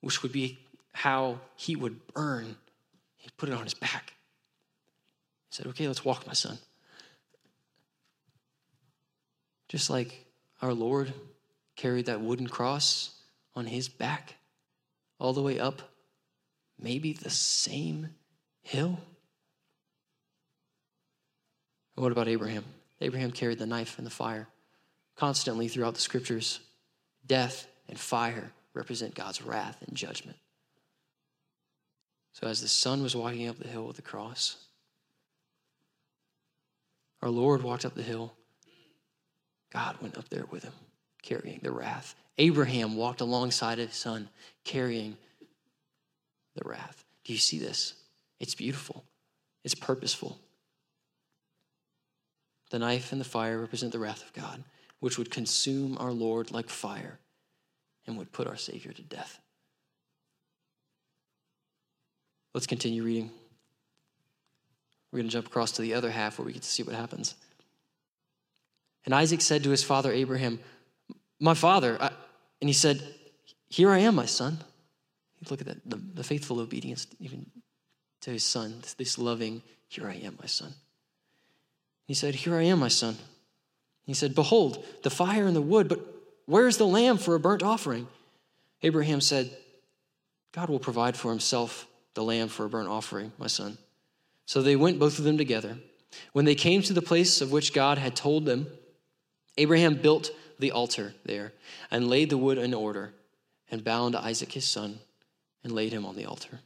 which 0.00 0.22
would 0.22 0.32
be 0.32 0.58
how 0.92 1.40
he 1.56 1.76
would 1.76 2.06
burn. 2.14 2.56
He 3.16 3.28
put 3.36 3.48
it 3.48 3.54
on 3.54 3.64
his 3.64 3.74
back 3.74 4.12
He 5.50 5.56
said, 5.56 5.66
Okay, 5.68 5.86
let's 5.86 6.04
walk, 6.04 6.26
my 6.26 6.32
son. 6.32 6.58
Just 9.68 9.90
like 9.90 10.26
our 10.62 10.72
Lord 10.72 11.12
carried 11.76 12.06
that 12.06 12.20
wooden 12.20 12.48
cross 12.48 13.14
on 13.54 13.66
his 13.66 13.88
back 13.88 14.34
all 15.20 15.32
the 15.32 15.42
way 15.42 15.58
up, 15.58 15.82
maybe 16.78 17.12
the 17.12 17.30
same 17.30 18.10
hill. 18.62 18.98
What 21.96 22.12
about 22.12 22.28
Abraham? 22.28 22.64
Abraham 23.00 23.30
carried 23.30 23.58
the 23.58 23.66
knife 23.66 23.98
and 23.98 24.06
the 24.06 24.10
fire 24.10 24.48
constantly 25.16 25.68
throughout 25.68 25.94
the 25.94 26.00
scriptures. 26.00 26.60
Death 27.26 27.66
and 27.88 27.98
fire 27.98 28.52
represent 28.74 29.14
God's 29.14 29.42
wrath 29.42 29.82
and 29.86 29.96
judgment. 29.96 30.38
So, 32.32 32.46
as 32.46 32.60
the 32.60 32.68
son 32.68 33.02
was 33.02 33.16
walking 33.16 33.48
up 33.48 33.58
the 33.58 33.68
hill 33.68 33.86
with 33.86 33.96
the 33.96 34.02
cross, 34.02 34.56
our 37.20 37.30
Lord 37.30 37.62
walked 37.62 37.84
up 37.84 37.94
the 37.94 38.02
hill. 38.02 38.32
God 39.72 39.96
went 40.00 40.16
up 40.16 40.28
there 40.28 40.46
with 40.50 40.62
him, 40.62 40.72
carrying 41.22 41.60
the 41.62 41.72
wrath. 41.72 42.14
Abraham 42.38 42.96
walked 42.96 43.20
alongside 43.20 43.78
his 43.78 43.94
son, 43.94 44.28
carrying 44.64 45.16
the 46.54 46.68
wrath. 46.68 47.04
Do 47.24 47.32
you 47.32 47.38
see 47.38 47.58
this? 47.58 47.94
It's 48.38 48.54
beautiful, 48.54 49.04
it's 49.64 49.74
purposeful. 49.74 50.38
The 52.70 52.78
knife 52.78 53.12
and 53.12 53.20
the 53.20 53.24
fire 53.24 53.58
represent 53.58 53.92
the 53.92 53.98
wrath 53.98 54.22
of 54.22 54.32
God, 54.32 54.62
which 55.00 55.18
would 55.18 55.30
consume 55.30 55.96
our 55.98 56.12
Lord 56.12 56.50
like 56.50 56.68
fire 56.68 57.18
and 58.06 58.18
would 58.18 58.32
put 58.32 58.46
our 58.46 58.56
Savior 58.56 58.92
to 58.92 59.02
death. 59.02 59.40
Let's 62.54 62.66
continue 62.66 63.02
reading. 63.04 63.30
We're 65.12 65.20
going 65.20 65.28
to 65.28 65.32
jump 65.32 65.46
across 65.46 65.72
to 65.72 65.82
the 65.82 65.94
other 65.94 66.10
half 66.10 66.38
where 66.38 66.46
we 66.46 66.52
get 66.52 66.62
to 66.62 66.68
see 66.68 66.82
what 66.82 66.94
happens. 66.94 67.34
And 69.04 69.14
Isaac 69.14 69.40
said 69.40 69.62
to 69.64 69.70
his 69.70 69.82
father 69.82 70.12
Abraham, 70.12 70.60
My 71.40 71.54
father, 71.54 71.96
I, 72.00 72.10
and 72.60 72.68
he 72.68 72.74
said, 72.74 73.02
Here 73.68 73.90
I 73.90 74.00
am, 74.00 74.14
my 74.14 74.26
son. 74.26 74.58
Look 75.48 75.60
at 75.60 75.66
that, 75.66 75.88
the, 75.88 75.96
the 75.96 76.24
faithful 76.24 76.60
obedience, 76.60 77.06
even 77.20 77.46
to 78.22 78.30
his 78.30 78.44
son, 78.44 78.80
this, 78.82 78.94
this 78.94 79.18
loving, 79.18 79.62
Here 79.86 80.08
I 80.08 80.14
am, 80.14 80.36
my 80.40 80.46
son. 80.46 80.74
He 82.08 82.14
said, 82.14 82.34
Here 82.34 82.56
I 82.56 82.62
am, 82.62 82.80
my 82.80 82.88
son. 82.88 83.18
He 84.06 84.14
said, 84.14 84.34
Behold, 84.34 84.82
the 85.02 85.10
fire 85.10 85.46
and 85.46 85.54
the 85.54 85.60
wood, 85.60 85.88
but 85.88 86.00
where's 86.46 86.78
the 86.78 86.86
lamb 86.86 87.18
for 87.18 87.34
a 87.34 87.40
burnt 87.40 87.62
offering? 87.62 88.08
Abraham 88.82 89.20
said, 89.20 89.54
God 90.52 90.70
will 90.70 90.78
provide 90.78 91.16
for 91.16 91.30
himself 91.30 91.86
the 92.14 92.24
lamb 92.24 92.48
for 92.48 92.64
a 92.64 92.70
burnt 92.70 92.88
offering, 92.88 93.32
my 93.38 93.46
son. 93.46 93.76
So 94.46 94.62
they 94.62 94.74
went, 94.74 94.98
both 94.98 95.18
of 95.18 95.24
them 95.26 95.36
together. 95.36 95.76
When 96.32 96.46
they 96.46 96.54
came 96.54 96.80
to 96.82 96.94
the 96.94 97.02
place 97.02 97.42
of 97.42 97.52
which 97.52 97.74
God 97.74 97.98
had 97.98 98.16
told 98.16 98.46
them, 98.46 98.66
Abraham 99.58 99.96
built 99.96 100.30
the 100.58 100.72
altar 100.72 101.12
there 101.26 101.52
and 101.90 102.08
laid 102.08 102.30
the 102.30 102.38
wood 102.38 102.56
in 102.56 102.72
order 102.72 103.12
and 103.70 103.84
bound 103.84 104.16
Isaac 104.16 104.52
his 104.52 104.64
son 104.64 105.00
and 105.62 105.72
laid 105.74 105.92
him 105.92 106.06
on 106.06 106.16
the 106.16 106.24
altar 106.24 106.60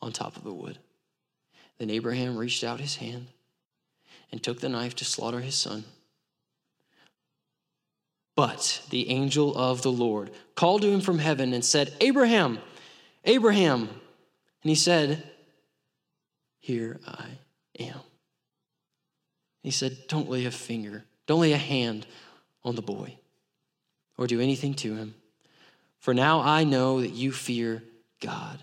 on 0.00 0.12
top 0.12 0.36
of 0.36 0.44
the 0.44 0.52
wood. 0.54 0.78
Then 1.76 1.90
Abraham 1.90 2.38
reached 2.38 2.64
out 2.64 2.80
his 2.80 2.96
hand 2.96 3.26
and 4.30 4.42
took 4.42 4.60
the 4.60 4.68
knife 4.68 4.94
to 4.96 5.04
slaughter 5.04 5.40
his 5.40 5.54
son. 5.54 5.84
But 8.36 8.82
the 8.90 9.10
angel 9.10 9.56
of 9.56 9.82
the 9.82 9.92
Lord 9.92 10.30
called 10.56 10.82
to 10.82 10.90
him 10.90 11.00
from 11.00 11.18
heaven 11.18 11.52
and 11.52 11.64
said, 11.64 11.92
Abraham, 12.00 12.58
Abraham. 13.24 13.82
And 13.82 14.70
he 14.70 14.74
said, 14.74 15.22
Here 16.58 17.00
I 17.06 17.26
am. 17.78 18.00
He 19.62 19.70
said, 19.70 19.96
Don't 20.08 20.28
lay 20.28 20.46
a 20.46 20.50
finger, 20.50 21.04
don't 21.26 21.40
lay 21.40 21.52
a 21.52 21.58
hand 21.58 22.06
on 22.64 22.74
the 22.74 22.82
boy 22.82 23.16
or 24.16 24.26
do 24.26 24.40
anything 24.40 24.74
to 24.74 24.94
him. 24.94 25.14
For 25.98 26.12
now 26.12 26.40
I 26.40 26.64
know 26.64 27.00
that 27.00 27.12
you 27.12 27.32
fear 27.32 27.82
God, 28.20 28.62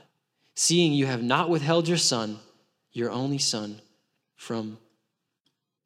seeing 0.55 0.93
you 0.93 1.05
have 1.07 1.23
not 1.23 1.49
withheld 1.49 1.87
your 1.87 1.97
son, 1.97 2.39
your 2.91 3.09
only 3.09 3.37
son, 3.37 3.81
from 4.35 4.77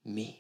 me. 0.06 0.40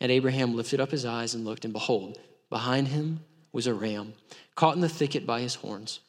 And 0.00 0.10
Abraham 0.10 0.54
lifted 0.54 0.80
up 0.80 0.90
his 0.90 1.04
eyes 1.04 1.34
and 1.34 1.44
looked, 1.44 1.64
and 1.64 1.72
behold, 1.72 2.18
behind 2.50 2.88
him 2.88 3.20
was 3.52 3.66
a 3.66 3.74
ram 3.74 4.14
caught 4.54 4.74
in 4.74 4.80
the 4.80 4.88
thicket 4.88 5.26
by 5.26 5.40
his 5.40 5.56
horns. 5.56 6.00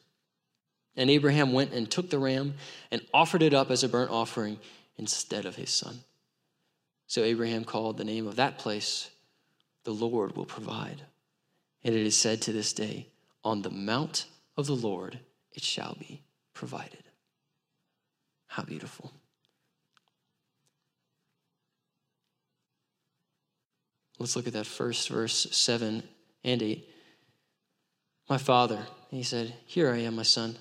And 0.96 1.10
Abraham 1.10 1.52
went 1.52 1.72
and 1.72 1.90
took 1.90 2.10
the 2.10 2.18
ram 2.18 2.54
and 2.90 3.02
offered 3.12 3.42
it 3.42 3.54
up 3.54 3.70
as 3.70 3.82
a 3.82 3.88
burnt 3.88 4.10
offering 4.10 4.58
instead 4.96 5.44
of 5.44 5.56
his 5.56 5.70
son. 5.70 6.00
So 7.06 7.22
Abraham 7.22 7.64
called 7.64 7.98
the 7.98 8.04
name 8.04 8.26
of 8.26 8.36
that 8.36 8.58
place, 8.58 9.10
The 9.84 9.92
Lord 9.92 10.36
will 10.36 10.46
provide. 10.46 11.02
And 11.84 11.94
it 11.94 12.06
is 12.06 12.16
said 12.16 12.42
to 12.42 12.52
this 12.52 12.72
day, 12.72 13.06
On 13.44 13.62
the 13.62 13.70
mount 13.70 14.26
of 14.56 14.66
the 14.66 14.74
Lord 14.74 15.20
it 15.52 15.62
shall 15.62 15.96
be 15.98 16.22
provided. 16.54 17.04
How 18.48 18.62
beautiful. 18.62 19.12
Let's 24.18 24.36
look 24.36 24.46
at 24.46 24.52
that 24.54 24.66
first 24.66 25.08
verse 25.08 25.46
7 25.50 26.02
and 26.44 26.62
8. 26.62 26.88
My 28.28 28.38
father, 28.38 28.86
he 29.10 29.22
said, 29.22 29.54
Here 29.66 29.92
I 29.92 29.98
am, 29.98 30.16
my 30.16 30.22
son. 30.22 30.56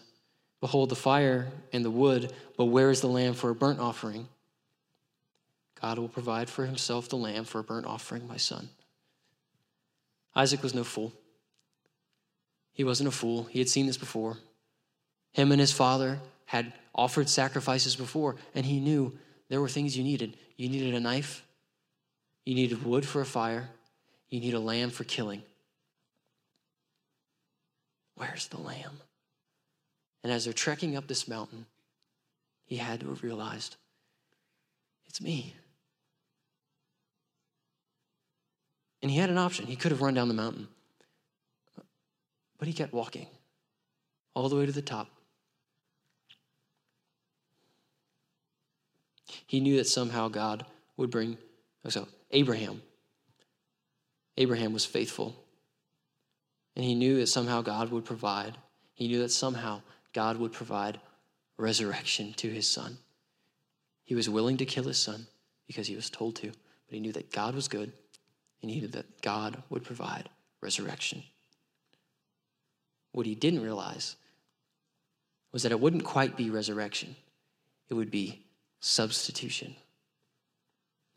Behold 0.62 0.90
the 0.90 0.96
fire 0.96 1.52
and 1.72 1.86
the 1.86 1.92
wood, 1.92 2.34
but 2.58 2.66
where 2.66 2.90
is 2.90 3.02
the 3.02 3.08
lamb 3.08 3.34
for 3.34 3.50
a 3.50 3.56
burnt 3.56 3.80
offering? 3.80 4.28
God 5.82 6.00
will 6.00 6.10
provide 6.10 6.50
for 6.50 6.66
himself 6.66 7.10
the 7.10 7.18
lamb 7.18 7.44
for 7.44 7.60
a 7.60 7.64
burnt 7.64 7.86
offering, 7.86 8.28
my 8.28 8.38
son. 8.38 8.70
Isaac 10.36 10.64
was 10.64 10.74
no 10.74 10.84
fool. 10.84 11.14
He 12.74 12.84
wasn't 12.84 13.08
a 13.10 13.12
fool. 13.12 13.44
He 13.46 13.60
had 13.60 13.70
seen 13.70 13.86
this 13.86 13.98
before. 13.98 14.38
Him 15.32 15.52
and 15.52 15.62
his 15.62 15.72
father 15.72 16.20
had 16.46 16.74
offered 16.94 17.30
sacrifices 17.30 17.96
before, 17.96 18.36
and 18.54 18.66
he 18.66 18.80
knew 18.80 19.18
there 19.50 19.62
were 19.62 19.70
things 19.70 19.98
you 19.98 20.04
needed. 20.04 20.38
You 20.58 20.70
needed 20.70 20.94
a 20.94 21.00
knife, 21.00 21.45
you 22.46 22.56
needed 22.56 22.86
wood 22.86 23.06
for 23.06 23.22
a 23.22 23.26
fire. 23.26 23.70
You 24.30 24.40
need 24.40 24.54
a 24.54 24.60
lamb 24.60 24.90
for 24.90 25.04
killing. 25.04 25.42
Where's 28.16 28.48
the 28.48 28.60
lamb? 28.60 29.00
And 30.24 30.32
as 30.32 30.46
they're 30.46 30.54
trekking 30.54 30.96
up 30.96 31.08
this 31.08 31.28
mountain, 31.28 31.66
he 32.66 32.78
had 32.78 33.02
to 33.02 33.10
have 33.10 33.24
realized 33.24 33.76
it's 35.08 35.22
me. 35.22 35.56
And 39.02 39.12
he 39.12 39.18
had 39.18 39.30
an 39.30 39.38
option. 39.38 39.68
He 39.68 39.76
could 39.76 39.92
have 39.92 40.02
run 40.02 40.16
down 40.16 40.28
the 40.28 40.34
mountain, 40.34 40.68
but 42.58 42.68
he 42.68 42.74
kept 42.74 42.92
walking 42.92 43.28
all 44.34 44.50
the 44.50 44.56
way 44.56 44.66
to 44.66 44.72
the 44.72 44.82
top. 44.82 45.10
He 49.46 49.60
knew 49.60 49.78
that 49.78 49.88
somehow 49.88 50.28
God 50.28 50.66
would 50.98 51.12
bring, 51.12 51.38
oh, 51.86 51.90
so 51.90 52.08
Abraham. 52.36 52.82
Abraham 54.36 54.74
was 54.74 54.86
faithful. 54.86 55.34
And 56.76 56.84
he 56.84 56.94
knew 56.94 57.16
that 57.18 57.28
somehow 57.28 57.62
God 57.62 57.92
would 57.92 58.04
provide. 58.04 58.58
He 58.94 59.08
knew 59.08 59.20
that 59.20 59.32
somehow 59.32 59.82
God 60.14 60.38
would 60.38 60.52
provide 60.52 61.00
resurrection 61.58 62.34
to 62.34 62.50
his 62.50 62.70
son. 62.70 62.98
He 64.04 64.16
was 64.16 64.30
willing 64.30 64.58
to 64.58 64.66
kill 64.66 64.84
his 64.84 65.02
son 65.02 65.28
because 65.66 65.88
he 65.88 65.96
was 65.96 66.10
told 66.10 66.36
to, 66.36 66.48
but 66.48 66.94
he 66.96 67.00
knew 67.00 67.14
that 67.14 67.32
God 67.32 67.56
was 67.56 67.70
good 67.70 67.94
and 68.62 68.70
he 68.70 68.82
knew 68.82 68.90
that 68.90 69.22
God 69.22 69.64
would 69.70 69.86
provide 69.86 70.28
resurrection. 70.60 71.24
What 73.14 73.26
he 73.26 73.36
didn't 73.36 73.64
realize 73.64 74.18
was 75.54 75.64
that 75.64 75.72
it 75.72 75.80
wouldn't 75.80 76.04
quite 76.04 76.36
be 76.36 76.50
resurrection, 76.50 77.16
it 77.88 77.94
would 77.94 78.12
be 78.12 78.44
substitution. 78.82 79.78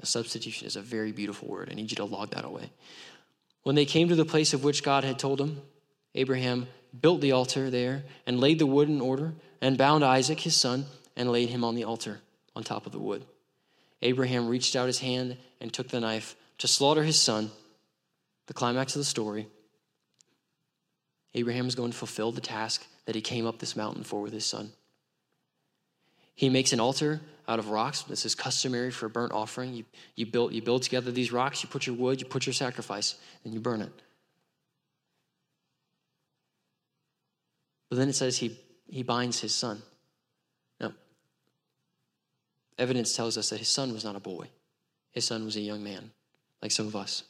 A 0.00 0.06
substitution 0.06 0.66
is 0.66 0.76
a 0.76 0.82
very 0.82 1.12
beautiful 1.12 1.48
word. 1.48 1.68
I 1.70 1.74
need 1.74 1.90
you 1.90 1.96
to 1.96 2.04
log 2.04 2.30
that 2.30 2.44
away. 2.44 2.70
When 3.62 3.74
they 3.74 3.84
came 3.84 4.08
to 4.08 4.14
the 4.14 4.24
place 4.24 4.54
of 4.54 4.64
which 4.64 4.82
God 4.82 5.04
had 5.04 5.18
told 5.18 5.40
him, 5.40 5.60
Abraham 6.14 6.68
built 6.98 7.20
the 7.20 7.32
altar 7.32 7.70
there 7.70 8.04
and 8.26 8.40
laid 8.40 8.58
the 8.58 8.66
wood 8.66 8.88
in 8.88 9.00
order 9.00 9.34
and 9.60 9.76
bound 9.76 10.04
Isaac, 10.04 10.40
his 10.40 10.56
son, 10.56 10.86
and 11.16 11.30
laid 11.30 11.48
him 11.48 11.64
on 11.64 11.74
the 11.74 11.84
altar 11.84 12.20
on 12.54 12.62
top 12.62 12.86
of 12.86 12.92
the 12.92 12.98
wood. 12.98 13.24
Abraham 14.00 14.48
reached 14.48 14.76
out 14.76 14.86
his 14.86 15.00
hand 15.00 15.36
and 15.60 15.72
took 15.72 15.88
the 15.88 16.00
knife 16.00 16.36
to 16.58 16.68
slaughter 16.68 17.02
his 17.02 17.20
son. 17.20 17.50
The 18.46 18.54
climax 18.54 18.94
of 18.94 19.00
the 19.00 19.04
story 19.04 19.48
Abraham 21.34 21.66
is 21.66 21.74
going 21.74 21.90
to 21.90 21.96
fulfill 21.96 22.32
the 22.32 22.40
task 22.40 22.86
that 23.04 23.14
he 23.14 23.20
came 23.20 23.46
up 23.46 23.58
this 23.58 23.76
mountain 23.76 24.02
for 24.02 24.22
with 24.22 24.32
his 24.32 24.46
son. 24.46 24.72
He 26.34 26.48
makes 26.48 26.72
an 26.72 26.80
altar 26.80 27.20
out 27.48 27.58
of 27.58 27.70
rocks. 27.70 28.02
This 28.02 28.26
is 28.26 28.34
customary 28.34 28.90
for 28.90 29.06
a 29.06 29.10
burnt 29.10 29.32
offering. 29.32 29.72
You, 29.72 29.84
you, 30.14 30.26
build, 30.26 30.52
you 30.52 30.60
build 30.60 30.82
together 30.82 31.10
these 31.10 31.32
rocks, 31.32 31.62
you 31.62 31.68
put 31.68 31.86
your 31.86 31.96
wood, 31.96 32.20
you 32.20 32.26
put 32.26 32.46
your 32.46 32.52
sacrifice, 32.52 33.16
and 33.44 33.54
you 33.54 33.58
burn 33.58 33.80
it. 33.80 33.92
But 37.88 37.96
then 37.96 38.10
it 38.10 38.14
says 38.14 38.36
he, 38.36 38.58
he 38.86 39.02
binds 39.02 39.40
his 39.40 39.54
son. 39.54 39.80
Now, 40.78 40.92
evidence 42.78 43.16
tells 43.16 43.38
us 43.38 43.48
that 43.48 43.58
his 43.58 43.68
son 43.68 43.94
was 43.94 44.04
not 44.04 44.14
a 44.14 44.20
boy, 44.20 44.46
his 45.10 45.24
son 45.24 45.44
was 45.46 45.56
a 45.56 45.60
young 45.60 45.82
man, 45.82 46.10
like 46.60 46.70
some 46.70 46.86
of 46.86 46.94
us. 46.94 47.24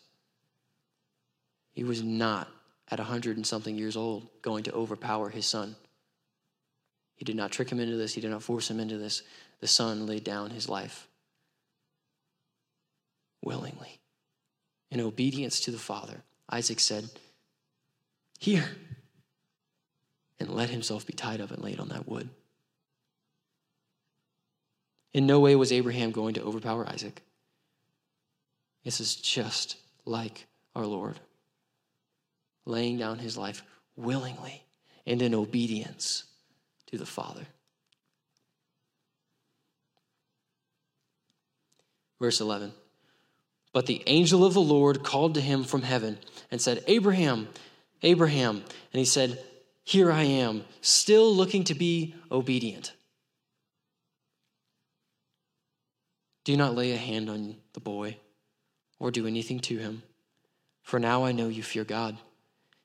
He 1.73 1.85
was 1.85 2.03
not, 2.03 2.49
at 2.91 2.99
a 2.99 3.05
hundred 3.05 3.37
and 3.37 3.47
something 3.47 3.77
years 3.77 3.97
old, 3.97 4.29
going 4.43 4.65
to 4.65 4.73
overpower 4.73 5.29
his 5.29 5.47
son. 5.47 5.77
He 7.15 7.25
did 7.25 7.37
not 7.37 7.53
trick 7.53 7.71
him 7.71 7.79
into 7.79 7.97
this, 7.97 8.15
he 8.15 8.21
did 8.21 8.33
not 8.33 8.43
force 8.43 8.69
him 8.69 8.81
into 8.81 8.99
this. 8.99 9.23
The 9.61 9.67
son 9.67 10.07
laid 10.07 10.25
down 10.25 10.51
his 10.51 10.69
life 10.69 11.09
willingly. 13.43 14.01
In 14.91 15.01
obedience 15.01 15.61
to 15.61 15.71
the 15.71 15.79
father, 15.79 16.23
Isaac 16.49 16.81
said, 16.81 17.11
Here, 18.39 18.69
and 20.41 20.49
let 20.49 20.71
himself 20.71 21.07
be 21.07 21.13
tied 21.13 21.41
up 21.41 21.51
and 21.51 21.63
laid 21.63 21.81
on 21.81 21.89
that 21.89 22.09
wood. 22.09 22.29
In 25.13 25.27
no 25.27 25.41
way 25.41 25.57
was 25.57 25.73
Abraham 25.73 26.11
going 26.11 26.35
to 26.35 26.43
overpower 26.43 26.89
Isaac. 26.89 27.23
This 28.85 29.01
is 29.01 29.17
just 29.17 29.77
like 30.05 30.47
our 30.75 30.87
Lord, 30.87 31.19
laying 32.65 32.99
down 32.99 33.19
his 33.19 33.37
life 33.37 33.63
willingly 33.97 34.63
and 35.07 35.21
in 35.21 35.35
obedience 35.35 36.25
to 36.87 36.97
the 36.97 37.07
Father. 37.07 37.47
Verse 42.21 42.41
11. 42.41 42.73
But 43.73 43.87
the 43.87 44.03
angel 44.07 44.45
of 44.45 44.55
the 44.55 44.61
Lord 44.61 45.05
called 45.05 45.35
to 45.35 45.41
him 45.41 45.65
from 45.65 45.83
heaven 45.83 46.19
and 46.51 46.61
said, 46.61 46.83
Abraham, 46.87 47.49
Abraham. 48.03 48.57
And 48.93 48.99
he 48.99 49.05
said, 49.05 49.43
Here 49.85 50.11
I 50.11 50.23
am, 50.23 50.65
still 50.81 51.35
looking 51.35 51.65
to 51.65 51.75
be 51.75 52.15
obedient. 52.31 52.93
Do 56.45 56.57
not 56.57 56.75
lay 56.75 56.93
a 56.93 56.97
hand 56.97 57.29
on 57.29 57.57
the 57.75 57.81
boy 57.81 58.17
or 58.99 59.11
do 59.11 59.27
anything 59.27 59.61
to 59.61 59.79
him, 59.79 60.03
for 60.83 60.99
now 60.99 61.25
I 61.25 61.31
know 61.31 61.49
you 61.49 61.63
fear 61.63 61.85
God, 61.85 62.17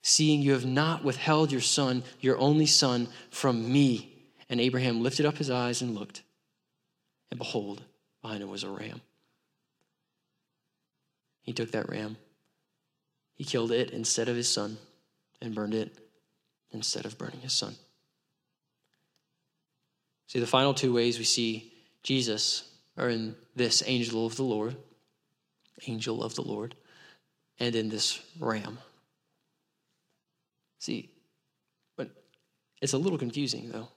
seeing 0.02 0.42
you 0.42 0.52
have 0.52 0.66
not 0.66 1.04
withheld 1.04 1.52
your 1.52 1.62
son, 1.62 2.04
your 2.20 2.38
only 2.38 2.66
son, 2.66 3.08
from 3.32 3.72
me. 3.72 4.14
And 4.50 4.60
Abraham 4.60 5.02
lifted 5.02 5.26
up 5.26 5.38
his 5.38 5.50
eyes 5.50 5.82
and 5.82 5.96
looked, 5.96 6.22
and 7.32 7.38
behold, 7.40 7.82
behind 8.22 8.44
him 8.44 8.50
was 8.50 8.64
a 8.64 8.70
ram 8.70 9.02
he 11.44 11.54
took 11.54 11.72
that 11.72 11.90
ram. 11.90 12.18
He 13.36 13.44
killed 13.44 13.72
it 13.72 13.92
instead 13.92 14.30
of 14.30 14.36
his 14.36 14.50
son 14.50 14.78
and 15.42 15.54
burned 15.54 15.74
it 15.74 15.96
instead 16.72 17.06
of 17.06 17.18
burning 17.18 17.42
his 17.42 17.54
son. 17.54 17.76
See, 20.28 20.40
the 20.40 20.48
final 20.48 20.74
two 20.74 20.94
ways 20.94 21.20
we 21.20 21.26
see 21.26 21.72
Jesus 22.02 22.64
are 22.98 23.10
in 23.10 23.36
this 23.56 23.84
angel 23.86 24.26
of 24.26 24.36
the 24.36 24.44
Lord, 24.44 24.76
angel 25.88 26.24
of 26.24 26.36
the 26.36 26.42
Lord, 26.42 26.76
and 27.60 27.76
in 27.76 27.90
this 27.90 28.20
ram. 28.40 28.80
See, 30.80 31.10
but 31.96 32.10
it's 32.82 32.94
a 32.94 32.98
little 32.98 33.18
confusing 33.18 33.70
though, 33.72 33.90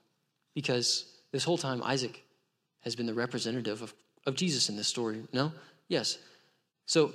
because 0.55 1.07
this 1.33 1.45
whole 1.45 1.59
time 1.59 1.83
Isaac 1.83 2.23
has 2.81 2.95
been 2.95 3.07
the 3.07 3.15
representative 3.15 3.83
of, 3.83 3.95
of 4.27 4.35
Jesus 4.35 4.69
in 4.69 4.77
this 4.77 4.89
story. 4.89 5.23
No? 5.33 5.53
Yes. 5.89 6.19
So 6.87 7.13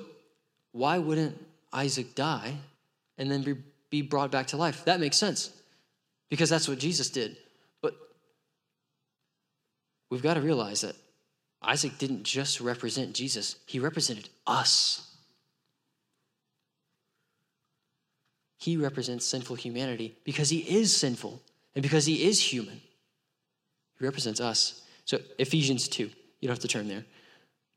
why 0.71 0.97
wouldn't 0.97 1.37
Isaac 1.73 2.15
die 2.15 2.55
and 3.17 3.29
then 3.29 3.43
be, 3.43 3.55
be 3.89 4.01
brought 4.01 4.31
back 4.31 4.47
to 4.47 4.57
life? 4.57 4.85
That 4.85 4.99
makes 4.99 5.17
sense 5.17 5.51
because 6.29 6.49
that's 6.49 6.67
what 6.67 6.79
Jesus 6.79 7.09
did. 7.09 7.37
But 7.81 7.93
we've 10.09 10.23
got 10.23 10.35
to 10.35 10.41
realize 10.41 10.81
that 10.81 10.95
Isaac 11.61 11.97
didn't 11.97 12.23
just 12.23 12.59
represent 12.59 13.13
Jesus, 13.13 13.57
he 13.65 13.79
represented 13.79 14.29
us. 14.47 15.07
He 18.57 18.77
represents 18.77 19.25
sinful 19.25 19.55
humanity 19.55 20.15
because 20.23 20.49
he 20.49 20.59
is 20.59 20.95
sinful 20.95 21.41
and 21.73 21.81
because 21.81 22.05
he 22.05 22.23
is 22.25 22.39
human. 22.39 22.79
He 23.97 24.05
represents 24.05 24.39
us. 24.39 24.83
So, 25.05 25.17
Ephesians 25.39 25.87
2, 25.87 26.03
you 26.03 26.11
don't 26.43 26.51
have 26.51 26.59
to 26.59 26.67
turn 26.67 26.87
there. 26.87 27.03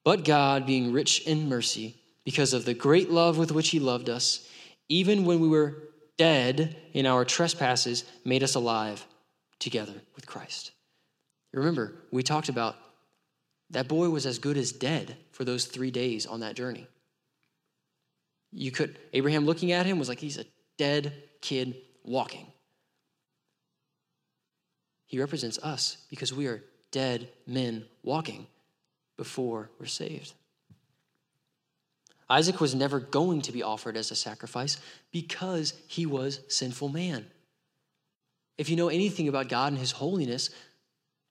But 0.05 0.27
God, 0.27 0.67
being 0.67 0.93
rich 0.93 1.27
in 1.27 1.49
mercy, 1.49 1.97
because 2.25 2.53
of 2.53 2.65
the 2.65 2.75
great 2.75 3.11
love 3.11 3.39
with 3.39 3.53
which 3.53 3.71
he 3.71 3.79
loved 3.79 4.09
us, 4.09 4.49
even 4.89 5.25
when 5.25 5.41
we 5.41 5.49
were 5.49 5.83
dead 6.17 6.77
in 6.93 7.07
our 7.07 7.25
trespasses, 7.25 8.05
made 8.25 8.43
us 8.43 8.55
alive 8.55 9.07
together 9.59 9.95
with 10.15 10.27
Christ. 10.27 10.73
Remember, 11.53 11.95
we 12.11 12.23
talked 12.23 12.49
about 12.49 12.77
that 13.71 13.89
boy 13.89 14.09
was 14.09 14.27
as 14.27 14.39
good 14.39 14.57
as 14.57 14.73
dead 14.73 15.17
for 15.33 15.45
those 15.45 15.67
three 15.67 15.91
days 15.91 16.27
on 16.27 16.41
that 16.41 16.57
journey. 16.57 16.87
You 18.53 18.71
could, 18.71 18.99
Abraham 19.13 19.47
looking 19.47 19.73
at 19.73 19.87
him 19.87 19.99
was 19.99 20.09
like 20.09 20.21
he's 20.21 20.39
a 20.39 20.45
dead 20.79 21.13
kid 21.41 21.77
walking. 22.05 22.47
He 25.07 25.19
represents 25.19 25.59
us 25.59 25.99
because 26.09 26.33
we 26.33 26.47
are 26.47 26.63
dead 26.91 27.29
men 27.47 27.85
walking 28.03 28.47
before 29.17 29.71
we're 29.79 29.87
saved. 29.87 30.33
Isaac 32.35 32.61
was 32.61 32.75
never 32.75 32.99
going 32.99 33.43
to 33.43 33.53
be 33.53 33.63
offered 33.63 33.97
as 33.97 34.11
a 34.11 34.17
sacrifice 34.17 34.79
because 35.13 35.73
he 35.87 36.05
was 36.05 36.41
sinful 36.49 36.89
man. 36.89 37.27
If 38.59 38.69
you 38.69 38.75
know 38.75 38.89
anything 38.89 39.29
about 39.29 39.49
God 39.49 39.71
and 39.71 39.79
his 39.79 39.93
holiness, 39.93 40.51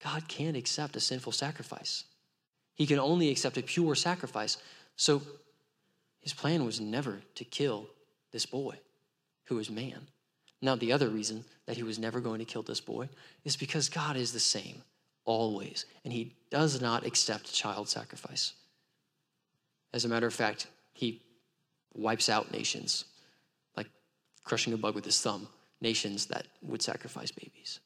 God 0.01 0.30
can't 0.30 0.56
accept 0.56 0.95
a 0.95 1.01
sinful 1.01 1.34
sacrifice. 1.34 2.06
He 2.76 2.86
can 2.86 2.99
only 2.99 3.30
accept 3.30 3.58
a 3.58 3.62
pure 3.62 3.95
sacrifice. 3.95 4.56
So 4.95 5.22
his 6.22 6.34
plan 6.34 6.64
was 6.64 6.80
never 6.80 7.20
to 7.36 7.43
kill 7.43 7.89
this 8.32 8.45
boy 8.45 8.80
who 9.47 9.60
is 9.60 9.70
man. 9.70 10.08
Now, 10.62 10.78
the 10.78 10.93
other 10.93 11.10
reason 11.10 11.43
that 11.66 11.76
he 11.76 11.84
was 11.84 11.99
never 11.99 12.22
going 12.22 12.39
to 12.39 12.45
kill 12.45 12.64
this 12.64 12.80
boy 12.80 13.10
is 13.43 13.58
because 13.58 13.89
God 13.89 14.16
is 14.16 14.32
the 14.32 14.39
same 14.39 14.84
always, 15.26 15.86
and 16.06 16.14
he 16.14 16.38
does 16.49 16.82
not 16.82 17.06
accept 17.06 17.54
child 17.54 17.89
sacrifice. 17.89 18.54
As 19.91 20.06
a 20.06 20.10
matter 20.10 20.28
of 20.28 20.34
fact, 20.34 20.68
he 20.93 21.21
wipes 21.93 22.29
out 22.29 22.51
nations, 22.51 23.05
like 23.75 23.87
crushing 24.43 24.73
a 24.73 24.77
bug 24.77 24.95
with 24.95 25.05
his 25.05 25.19
thumb, 25.19 25.47
nations 25.81 26.27
that 26.27 26.47
would 26.61 26.81
sacrifice 26.81 27.31
babies. 27.31 27.79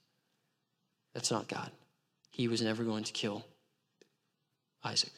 That's 1.14 1.32
not 1.32 1.48
God. 1.48 1.72
He 2.30 2.48
was 2.48 2.62
never 2.62 2.84
going 2.84 3.04
to 3.04 3.14
kill 3.14 3.46
Isaac. 4.84 5.12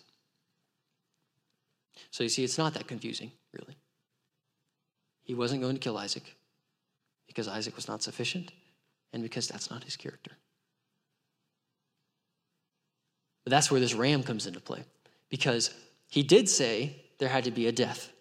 So 2.11 2.23
you 2.23 2.29
see, 2.29 2.43
it's 2.43 2.57
not 2.57 2.73
that 2.75 2.87
confusing, 2.87 3.31
really. 3.53 3.75
He 5.23 5.33
wasn't 5.33 5.61
going 5.61 5.75
to 5.75 5.79
kill 5.79 5.97
Isaac 5.97 6.23
because 7.27 7.47
Isaac 7.47 7.75
was 7.75 7.87
not 7.87 8.01
sufficient 8.01 8.51
and 9.13 9.21
because 9.21 9.47
that's 9.47 9.69
not 9.69 9.83
his 9.83 9.95
character. 9.95 10.31
But 13.43 13.51
that's 13.51 13.69
where 13.69 13.79
this 13.79 13.93
ram 13.93 14.23
comes 14.23 14.47
into 14.47 14.59
play 14.59 14.83
because 15.29 15.73
he 16.07 16.23
did 16.23 16.49
say 16.49 16.95
there 17.19 17.29
had 17.29 17.43
to 17.43 17.51
be 17.51 17.67
a 17.67 17.71
death. 17.71 18.11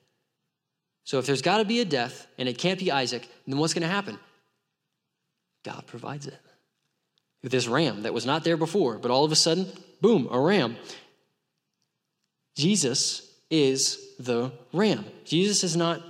So 1.04 1.18
if 1.18 1.26
there's 1.26 1.42
got 1.42 1.58
to 1.58 1.64
be 1.64 1.80
a 1.80 1.84
death 1.84 2.26
and 2.36 2.48
it 2.48 2.58
can't 2.58 2.78
be 2.78 2.92
Isaac, 2.92 3.28
then 3.46 3.58
what's 3.58 3.72
going 3.72 3.82
to 3.82 3.88
happen? 3.88 4.18
God 5.64 5.84
provides 5.86 6.26
it. 6.26 6.38
With 7.42 7.52
this 7.52 7.68
ram 7.68 8.02
that 8.02 8.12
was 8.12 8.26
not 8.26 8.44
there 8.44 8.56
before, 8.56 8.98
but 8.98 9.10
all 9.10 9.24
of 9.24 9.32
a 9.32 9.36
sudden, 9.36 9.66
boom, 10.00 10.28
a 10.30 10.38
ram. 10.38 10.76
Jesus 12.56 13.32
is 13.50 14.14
the 14.18 14.52
ram. 14.72 15.04
Jesus 15.24 15.64
is 15.64 15.76
not 15.76 16.02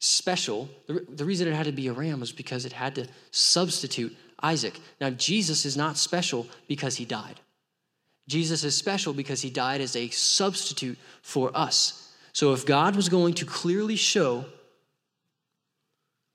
special. 0.00 0.68
The, 0.86 1.06
the 1.08 1.24
reason 1.24 1.48
it 1.48 1.54
had 1.54 1.66
to 1.66 1.72
be 1.72 1.86
a 1.86 1.92
ram 1.92 2.20
was 2.20 2.32
because 2.32 2.64
it 2.66 2.72
had 2.72 2.96
to 2.96 3.06
substitute 3.30 4.14
Isaac. 4.42 4.78
Now, 5.00 5.10
Jesus 5.10 5.64
is 5.64 5.76
not 5.76 5.96
special 5.96 6.46
because 6.68 6.96
he 6.96 7.04
died. 7.04 7.40
Jesus 8.26 8.64
is 8.64 8.76
special 8.76 9.12
because 9.12 9.42
he 9.42 9.50
died 9.50 9.80
as 9.80 9.96
a 9.96 10.08
substitute 10.08 10.98
for 11.22 11.50
us. 11.54 12.12
So 12.32 12.52
if 12.52 12.64
God 12.64 12.96
was 12.96 13.08
going 13.08 13.34
to 13.34 13.44
clearly 13.44 13.96
show 13.96 14.46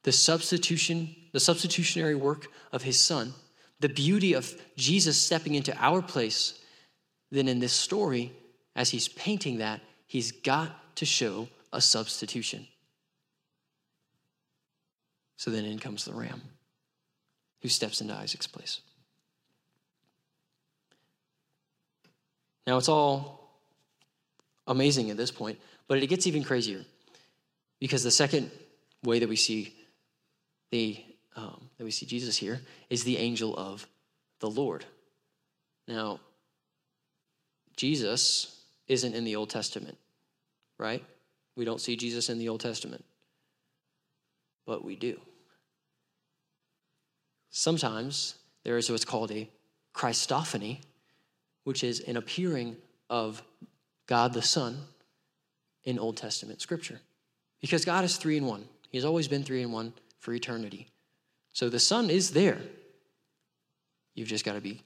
the 0.03 0.11
substitution, 0.11 1.15
the 1.33 1.39
substitutionary 1.39 2.15
work 2.15 2.47
of 2.71 2.83
his 2.83 2.99
son, 2.99 3.33
the 3.79 3.89
beauty 3.89 4.33
of 4.33 4.53
Jesus 4.77 5.19
stepping 5.19 5.55
into 5.55 5.75
our 5.77 6.01
place, 6.01 6.59
then 7.31 7.47
in 7.47 7.59
this 7.59 7.73
story, 7.73 8.31
as 8.75 8.89
he's 8.89 9.07
painting 9.07 9.57
that, 9.57 9.81
he's 10.05 10.31
got 10.31 10.95
to 10.95 11.05
show 11.05 11.47
a 11.73 11.81
substitution. 11.81 12.67
So 15.37 15.51
then 15.51 15.65
in 15.65 15.79
comes 15.79 16.05
the 16.05 16.13
ram 16.13 16.41
who 17.61 17.69
steps 17.69 18.01
into 18.01 18.13
Isaac's 18.13 18.47
place. 18.47 18.81
Now, 22.69 22.77
it's 22.77 22.87
all 22.87 23.49
amazing 24.67 25.09
at 25.09 25.17
this 25.17 25.31
point, 25.31 25.57
but 25.87 25.97
it 26.03 26.05
gets 26.05 26.27
even 26.27 26.43
crazier 26.43 26.85
because 27.79 28.03
the 28.03 28.11
second 28.11 28.51
way 29.03 29.17
that 29.17 29.27
we 29.27 29.35
see 29.35 29.73
the 30.69 31.03
um, 31.35 31.67
that 31.79 31.83
we 31.83 31.89
see 31.89 32.05
Jesus 32.05 32.37
here 32.37 32.61
is 32.91 33.03
the 33.03 33.17
angel 33.17 33.57
of 33.57 33.87
the 34.39 34.51
Lord. 34.51 34.85
Now, 35.87 36.19
Jesus 37.75 38.61
isn't 38.87 39.15
in 39.15 39.23
the 39.23 39.35
Old 39.35 39.49
Testament, 39.49 39.97
right? 40.77 41.03
We 41.55 41.65
don't 41.65 41.81
see 41.81 41.95
Jesus 41.95 42.29
in 42.29 42.37
the 42.37 42.49
Old 42.49 42.61
Testament, 42.61 43.03
but 44.67 44.85
we 44.85 44.95
do. 44.95 45.19
Sometimes 47.49 48.35
there 48.63 48.77
is 48.77 48.91
what's 48.91 49.05
called 49.05 49.31
a 49.31 49.49
Christophany, 49.95 50.81
which 51.63 51.83
is 51.83 51.99
an 52.01 52.17
appearing 52.17 52.77
of 53.09 53.41
God 54.07 54.33
the 54.33 54.41
Son 54.41 54.77
in 55.83 55.99
Old 55.99 56.17
Testament 56.17 56.61
scripture. 56.61 56.99
Because 57.61 57.85
God 57.85 58.03
is 58.03 58.17
three 58.17 58.37
in 58.37 58.45
one. 58.45 58.65
He's 58.89 59.05
always 59.05 59.27
been 59.27 59.43
three 59.43 59.61
in 59.61 59.71
one 59.71 59.93
for 60.19 60.33
eternity. 60.33 60.87
So 61.53 61.69
the 61.69 61.79
Son 61.79 62.09
is 62.09 62.31
there. 62.31 62.59
You've 64.15 64.27
just 64.27 64.45
got 64.45 64.53
to 64.53 64.61
be 64.61 64.81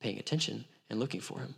paying 0.00 0.18
attention 0.18 0.64
and 0.90 1.00
looking 1.00 1.20
for 1.20 1.38
him. 1.40 1.54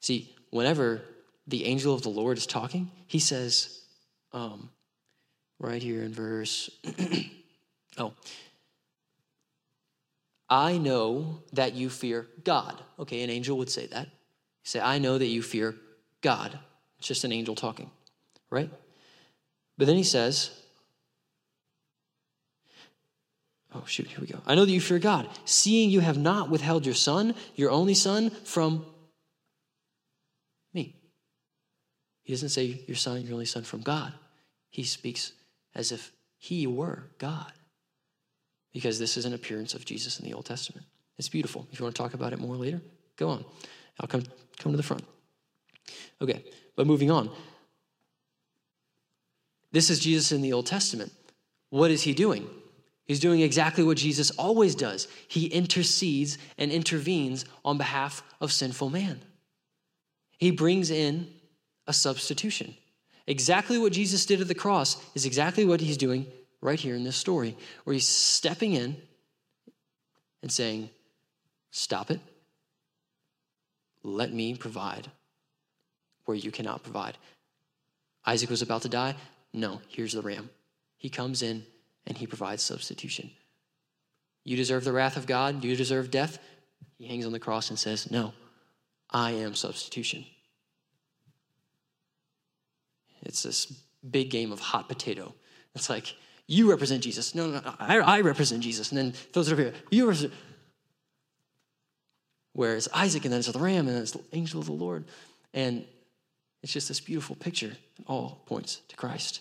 See, 0.00 0.34
whenever 0.50 1.02
the 1.46 1.64
angel 1.64 1.94
of 1.94 2.02
the 2.02 2.08
Lord 2.08 2.38
is 2.38 2.46
talking, 2.46 2.90
he 3.06 3.18
says, 3.18 3.80
um, 4.32 4.70
right 5.58 5.82
here 5.82 6.02
in 6.02 6.12
verse, 6.12 6.70
oh, 7.98 8.12
I 10.48 10.78
know 10.78 11.42
that 11.52 11.74
you 11.74 11.88
fear 11.88 12.26
God. 12.44 12.82
Okay, 12.98 13.22
an 13.22 13.30
angel 13.30 13.58
would 13.58 13.70
say 13.70 13.86
that. 13.86 14.06
He 14.06 14.68
say, 14.68 14.80
I 14.80 14.98
know 14.98 15.18
that 15.18 15.26
you 15.26 15.42
fear 15.42 15.74
God. 16.20 16.58
It's 16.98 17.08
just 17.08 17.24
an 17.24 17.32
angel 17.32 17.54
talking, 17.54 17.90
right? 18.50 18.70
But 19.76 19.86
then 19.86 19.96
he 19.96 20.04
says, 20.04 20.50
Oh, 23.74 23.82
shoot, 23.86 24.06
here 24.06 24.20
we 24.20 24.28
go. 24.28 24.40
I 24.46 24.54
know 24.54 24.64
that 24.64 24.70
you 24.70 24.80
fear 24.80 25.00
God, 25.00 25.28
seeing 25.44 25.90
you 25.90 25.98
have 25.98 26.16
not 26.16 26.48
withheld 26.48 26.86
your 26.86 26.94
son, 26.94 27.34
your 27.56 27.72
only 27.72 27.94
son, 27.94 28.30
from 28.30 28.86
me. 30.72 30.94
He 32.22 32.32
doesn't 32.32 32.50
say 32.50 32.84
your 32.86 32.96
son, 32.96 33.22
your 33.22 33.32
only 33.32 33.46
son 33.46 33.64
from 33.64 33.80
God. 33.80 34.12
He 34.70 34.84
speaks 34.84 35.32
as 35.74 35.90
if 35.90 36.12
he 36.36 36.68
were 36.68 37.10
God. 37.18 37.52
Because 38.74 38.98
this 38.98 39.16
is 39.16 39.24
an 39.24 39.32
appearance 39.32 39.72
of 39.72 39.86
Jesus 39.86 40.20
in 40.20 40.26
the 40.26 40.34
Old 40.34 40.44
Testament. 40.44 40.86
It's 41.16 41.30
beautiful. 41.30 41.66
If 41.72 41.78
you 41.78 41.84
want 41.84 41.94
to 41.96 42.02
talk 42.02 42.12
about 42.12 42.34
it 42.34 42.38
more 42.38 42.56
later, 42.56 42.82
go 43.16 43.30
on. 43.30 43.44
I'll 43.98 44.08
come, 44.08 44.24
come 44.58 44.72
to 44.72 44.76
the 44.76 44.82
front. 44.82 45.04
Okay, 46.20 46.44
but 46.76 46.86
moving 46.86 47.10
on. 47.10 47.30
This 49.72 49.90
is 49.90 50.00
Jesus 50.00 50.32
in 50.32 50.42
the 50.42 50.52
Old 50.52 50.66
Testament. 50.66 51.12
What 51.70 51.90
is 51.90 52.02
he 52.02 52.12
doing? 52.12 52.48
He's 53.06 53.20
doing 53.20 53.40
exactly 53.40 53.84
what 53.84 53.96
Jesus 53.96 54.30
always 54.32 54.74
does. 54.74 55.08
He 55.28 55.46
intercedes 55.46 56.38
and 56.58 56.72
intervenes 56.72 57.44
on 57.64 57.78
behalf 57.78 58.22
of 58.40 58.52
sinful 58.52 58.90
man. 58.90 59.20
He 60.38 60.50
brings 60.50 60.90
in 60.90 61.28
a 61.86 61.92
substitution. 61.92 62.74
Exactly 63.26 63.78
what 63.78 63.92
Jesus 63.92 64.26
did 64.26 64.40
at 64.40 64.48
the 64.48 64.54
cross 64.54 64.96
is 65.14 65.26
exactly 65.26 65.64
what 65.64 65.80
he's 65.80 65.96
doing 65.96 66.26
right 66.64 66.80
here 66.80 66.96
in 66.96 67.04
this 67.04 67.14
story, 67.14 67.56
where 67.84 67.92
he's 67.92 68.08
stepping 68.08 68.72
in 68.72 68.96
and 70.42 70.50
saying, 70.50 70.88
Stop 71.70 72.10
it. 72.10 72.20
Let 74.02 74.32
me 74.32 74.54
provide 74.54 75.10
where 76.24 76.36
you 76.36 76.50
cannot 76.50 76.82
provide. 76.82 77.18
Isaac 78.24 78.48
was 78.48 78.62
about 78.62 78.82
to 78.82 78.88
die. 78.88 79.14
No, 79.52 79.80
here's 79.88 80.12
the 80.12 80.22
ram. 80.22 80.50
He 80.96 81.10
comes 81.10 81.42
in 81.42 81.66
and 82.06 82.16
he 82.16 82.26
provides 82.26 82.62
substitution. 82.62 83.30
You 84.44 84.56
deserve 84.56 84.84
the 84.84 84.92
wrath 84.92 85.16
of 85.16 85.26
God, 85.26 85.64
you 85.64 85.76
deserve 85.76 86.10
death. 86.10 86.38
He 86.96 87.06
hangs 87.06 87.26
on 87.26 87.32
the 87.32 87.40
cross 87.40 87.70
and 87.70 87.78
says, 87.78 88.10
No, 88.10 88.32
I 89.10 89.32
am 89.32 89.54
substitution. 89.54 90.24
It's 93.22 93.42
this 93.42 93.66
big 94.08 94.30
game 94.30 94.52
of 94.52 94.60
hot 94.60 94.88
potato. 94.88 95.34
It's 95.74 95.90
like, 95.90 96.14
you 96.46 96.70
represent 96.70 97.02
Jesus. 97.02 97.34
No, 97.34 97.46
no, 97.46 97.60
no 97.60 97.74
I, 97.78 97.98
I 97.98 98.20
represent 98.20 98.62
Jesus. 98.62 98.90
And 98.90 98.98
then 98.98 99.14
those 99.32 99.50
over 99.50 99.62
here, 99.62 99.74
you 99.90 100.06
represent. 100.06 100.32
Whereas 102.52 102.88
Isaac, 102.94 103.24
and 103.24 103.32
then 103.32 103.38
it's 103.40 103.50
the 103.50 103.58
ram, 103.58 103.88
and 103.88 103.96
then 103.96 104.02
it's 104.02 104.12
the 104.12 104.22
angel 104.32 104.60
of 104.60 104.66
the 104.66 104.72
Lord. 104.72 105.04
And 105.52 105.84
it's 106.62 106.72
just 106.72 106.88
this 106.88 107.00
beautiful 107.00 107.36
picture. 107.36 107.76
It 107.98 108.04
all 108.06 108.42
points 108.46 108.80
to 108.88 108.96
Christ. 108.96 109.40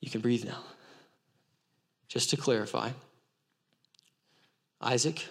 You 0.00 0.10
can 0.10 0.20
breathe 0.20 0.44
now. 0.44 0.62
Just 2.08 2.30
to 2.30 2.36
clarify, 2.36 2.90
Isaac, 4.80 5.26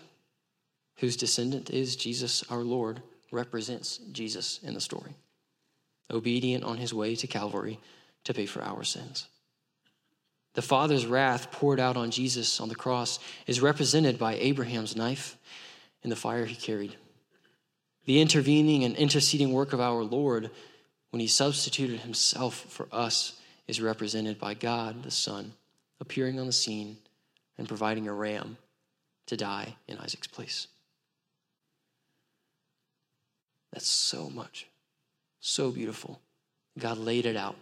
whose 0.97 1.15
descendant 1.15 1.69
is 1.69 1.95
Jesus 1.95 2.43
our 2.49 2.63
Lord, 2.63 3.01
represents 3.31 3.99
Jesus 4.11 4.59
in 4.63 4.73
the 4.73 4.81
story, 4.81 5.15
obedient 6.11 6.63
on 6.63 6.77
his 6.77 6.93
way 6.93 7.15
to 7.15 7.27
Calvary 7.27 7.79
to 8.23 8.33
pay 8.33 8.45
for 8.45 8.61
our 8.61 8.83
sins. 8.83 9.27
The 10.53 10.61
Father's 10.61 11.05
wrath 11.05 11.51
poured 11.51 11.79
out 11.79 11.97
on 11.97 12.11
Jesus 12.11 12.59
on 12.59 12.69
the 12.69 12.75
cross 12.75 13.19
is 13.47 13.61
represented 13.61 14.19
by 14.19 14.35
Abraham's 14.35 14.95
knife 14.95 15.37
and 16.03 16.11
the 16.11 16.17
fire 16.17 16.45
he 16.45 16.55
carried. 16.55 16.95
The 18.05 18.21
intervening 18.21 18.83
and 18.83 18.95
interceding 18.95 19.51
work 19.51 19.73
of 19.73 19.79
our 19.79 20.03
Lord 20.03 20.51
when 21.09 21.19
he 21.19 21.27
substituted 21.27 22.01
himself 22.01 22.55
for 22.69 22.87
us 22.91 23.39
is 23.67 23.81
represented 23.81 24.39
by 24.39 24.53
God 24.53 25.03
the 25.03 25.11
Son 25.11 25.53
appearing 25.99 26.39
on 26.39 26.45
the 26.45 26.51
scene 26.51 26.97
and 27.57 27.67
providing 27.67 28.07
a 28.07 28.13
ram 28.13 28.57
to 29.27 29.37
die 29.37 29.75
in 29.87 29.97
Isaac's 29.97 30.27
place. 30.27 30.67
That's 33.71 33.87
so 33.87 34.29
much, 34.29 34.67
so 35.39 35.71
beautiful. 35.71 36.19
God 36.77 36.97
laid 36.97 37.25
it 37.25 37.37
out. 37.37 37.55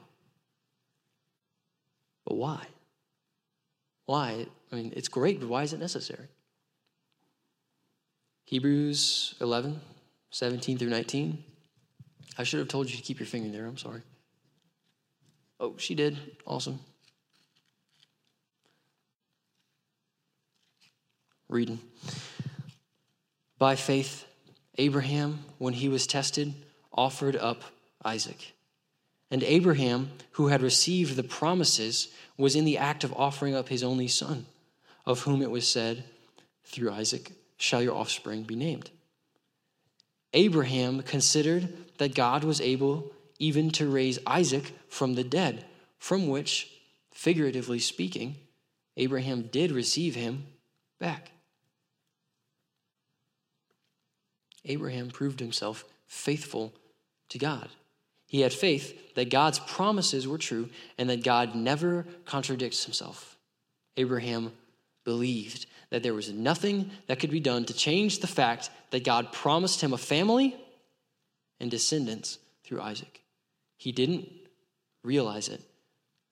But 2.32 2.38
why? 2.38 2.66
Why? 4.06 4.46
I 4.72 4.76
mean, 4.76 4.94
it's 4.96 5.10
great, 5.10 5.42
but 5.42 5.50
why 5.50 5.64
is 5.64 5.74
it 5.74 5.82
necessary? 5.82 6.30
Hebrews 8.46 9.36
11, 9.42 9.82
17 10.30 10.78
through 10.78 10.92
19. 10.92 11.44
I 12.38 12.44
should 12.44 12.60
have 12.60 12.70
told 12.70 12.90
you 12.90 12.96
to 12.96 13.04
keep 13.04 13.20
your 13.20 13.28
finger 13.28 13.52
there. 13.52 13.66
I'm 13.66 13.78
sorry. 13.78 14.02
Oh, 15.60 15.76
she 15.76 15.94
did. 15.94 16.18
Awesome. 16.48 16.80
Reading. 21.50 21.80
By 23.58 23.76
faith, 23.76 24.26
Abraham, 24.78 25.44
when 25.58 25.74
he 25.74 25.90
was 25.90 26.08
tested, 26.08 26.54
offered 26.94 27.36
up 27.36 27.62
Isaac. 28.06 28.54
And 29.32 29.44
Abraham, 29.44 30.12
who 30.32 30.48
had 30.48 30.62
received 30.62 31.16
the 31.16 31.24
promises, 31.24 32.10
was 32.38 32.56
in 32.56 32.66
the 32.66 32.78
act 32.78 33.06
of 33.06 33.14
offering 33.14 33.56
up 33.56 33.70
his 33.70 33.82
only 33.82 34.10
son, 34.10 34.46
of 35.06 35.22
whom 35.22 35.42
it 35.42 35.50
was 35.50 35.68
said, 35.68 36.04
Through 36.66 36.92
Isaac 36.92 37.32
shall 37.58 37.82
your 37.82 37.96
offspring 37.96 38.44
be 38.44 38.56
named. 38.56 38.92
Abraham 40.34 41.02
considered 41.02 41.74
that 41.98 42.14
God 42.14 42.44
was 42.44 42.60
able 42.60 43.12
even 43.40 43.72
to 43.72 43.90
raise 43.90 44.20
Isaac 44.28 44.74
from 44.90 45.16
the 45.16 45.24
dead, 45.24 45.66
from 45.98 46.28
which, 46.28 46.70
figuratively 47.12 47.80
speaking, 47.80 48.36
Abraham 48.98 49.44
did 49.44 49.72
receive 49.72 50.16
him 50.16 50.46
back. 51.00 51.32
Abraham 54.66 55.10
proved 55.10 55.40
himself 55.40 55.86
faithful 56.08 56.74
to 57.30 57.40
God. 57.40 57.70
He 58.32 58.40
had 58.40 58.54
faith 58.54 59.14
that 59.16 59.30
God's 59.30 59.60
promises 59.60 60.26
were 60.26 60.38
true 60.38 60.70
and 60.98 61.10
that 61.10 61.22
God 61.22 61.54
never 61.54 62.06
contradicts 62.24 62.86
himself. 62.86 63.38
Abraham 63.98 64.54
believed 65.04 65.66
that 65.90 66.02
there 66.02 66.14
was 66.14 66.32
nothing 66.32 66.92
that 67.08 67.20
could 67.20 67.30
be 67.30 67.42
done 67.42 67.66
to 67.66 67.74
change 67.74 68.20
the 68.20 68.28
fact 68.28 68.70
that 68.92 69.04
God 69.04 69.34
promised 69.34 69.82
him 69.82 69.92
a 69.92 69.98
family 69.98 70.56
and 71.60 71.70
descendants 71.70 72.40
through 72.64 72.80
Isaac. 72.80 73.22
He 73.76 73.92
didn't 73.92 74.30
realize 75.04 75.50
it, 75.50 75.60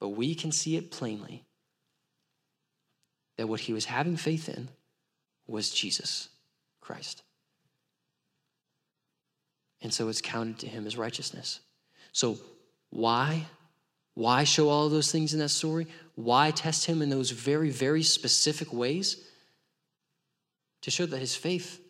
but 0.00 0.08
we 0.08 0.34
can 0.34 0.52
see 0.52 0.76
it 0.76 0.90
plainly 0.90 1.44
that 3.36 3.46
what 3.46 3.60
he 3.60 3.74
was 3.74 3.84
having 3.84 4.16
faith 4.16 4.48
in 4.48 4.70
was 5.46 5.68
Jesus 5.68 6.30
Christ. 6.80 7.22
And 9.82 9.92
so 9.92 10.08
it's 10.08 10.22
counted 10.22 10.60
to 10.60 10.66
him 10.66 10.86
as 10.86 10.96
righteousness. 10.96 11.60
So, 12.12 12.38
why? 12.90 13.46
Why 14.14 14.44
show 14.44 14.68
all 14.68 14.88
those 14.88 15.12
things 15.12 15.32
in 15.32 15.40
that 15.40 15.50
story? 15.50 15.86
Why 16.14 16.50
test 16.50 16.86
him 16.86 17.02
in 17.02 17.10
those 17.10 17.30
very, 17.30 17.70
very 17.70 18.02
specific 18.02 18.72
ways? 18.72 19.24
To 20.82 20.90
show 20.90 21.06
that 21.06 21.18
his 21.18 21.36
faith 21.36 21.80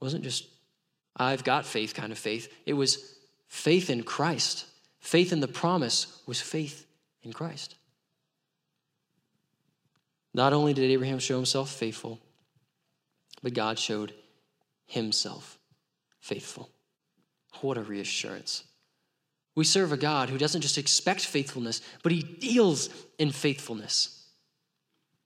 wasn't 0.00 0.24
just, 0.24 0.46
I've 1.16 1.44
got 1.44 1.64
faith 1.64 1.94
kind 1.94 2.12
of 2.12 2.18
faith. 2.18 2.52
It 2.66 2.74
was 2.74 3.12
Faith 3.52 3.90
in 3.90 4.02
Christ, 4.02 4.64
faith 4.98 5.30
in 5.30 5.40
the 5.40 5.46
promise, 5.46 6.22
was 6.26 6.40
faith 6.40 6.86
in 7.22 7.34
Christ. 7.34 7.74
Not 10.32 10.54
only 10.54 10.72
did 10.72 10.90
Abraham 10.90 11.18
show 11.18 11.36
himself 11.36 11.70
faithful, 11.70 12.18
but 13.42 13.52
God 13.52 13.78
showed 13.78 14.14
himself 14.86 15.58
faithful. 16.18 16.70
What 17.60 17.76
a 17.76 17.82
reassurance. 17.82 18.64
We 19.54 19.64
serve 19.64 19.92
a 19.92 19.96
God 19.96 20.30
who 20.30 20.38
doesn't 20.38 20.62
just 20.62 20.78
expect 20.78 21.26
faithfulness, 21.26 21.82
but 22.02 22.12
he 22.12 22.22
deals 22.22 22.88
in 23.18 23.32
faithfulness. 23.32 24.26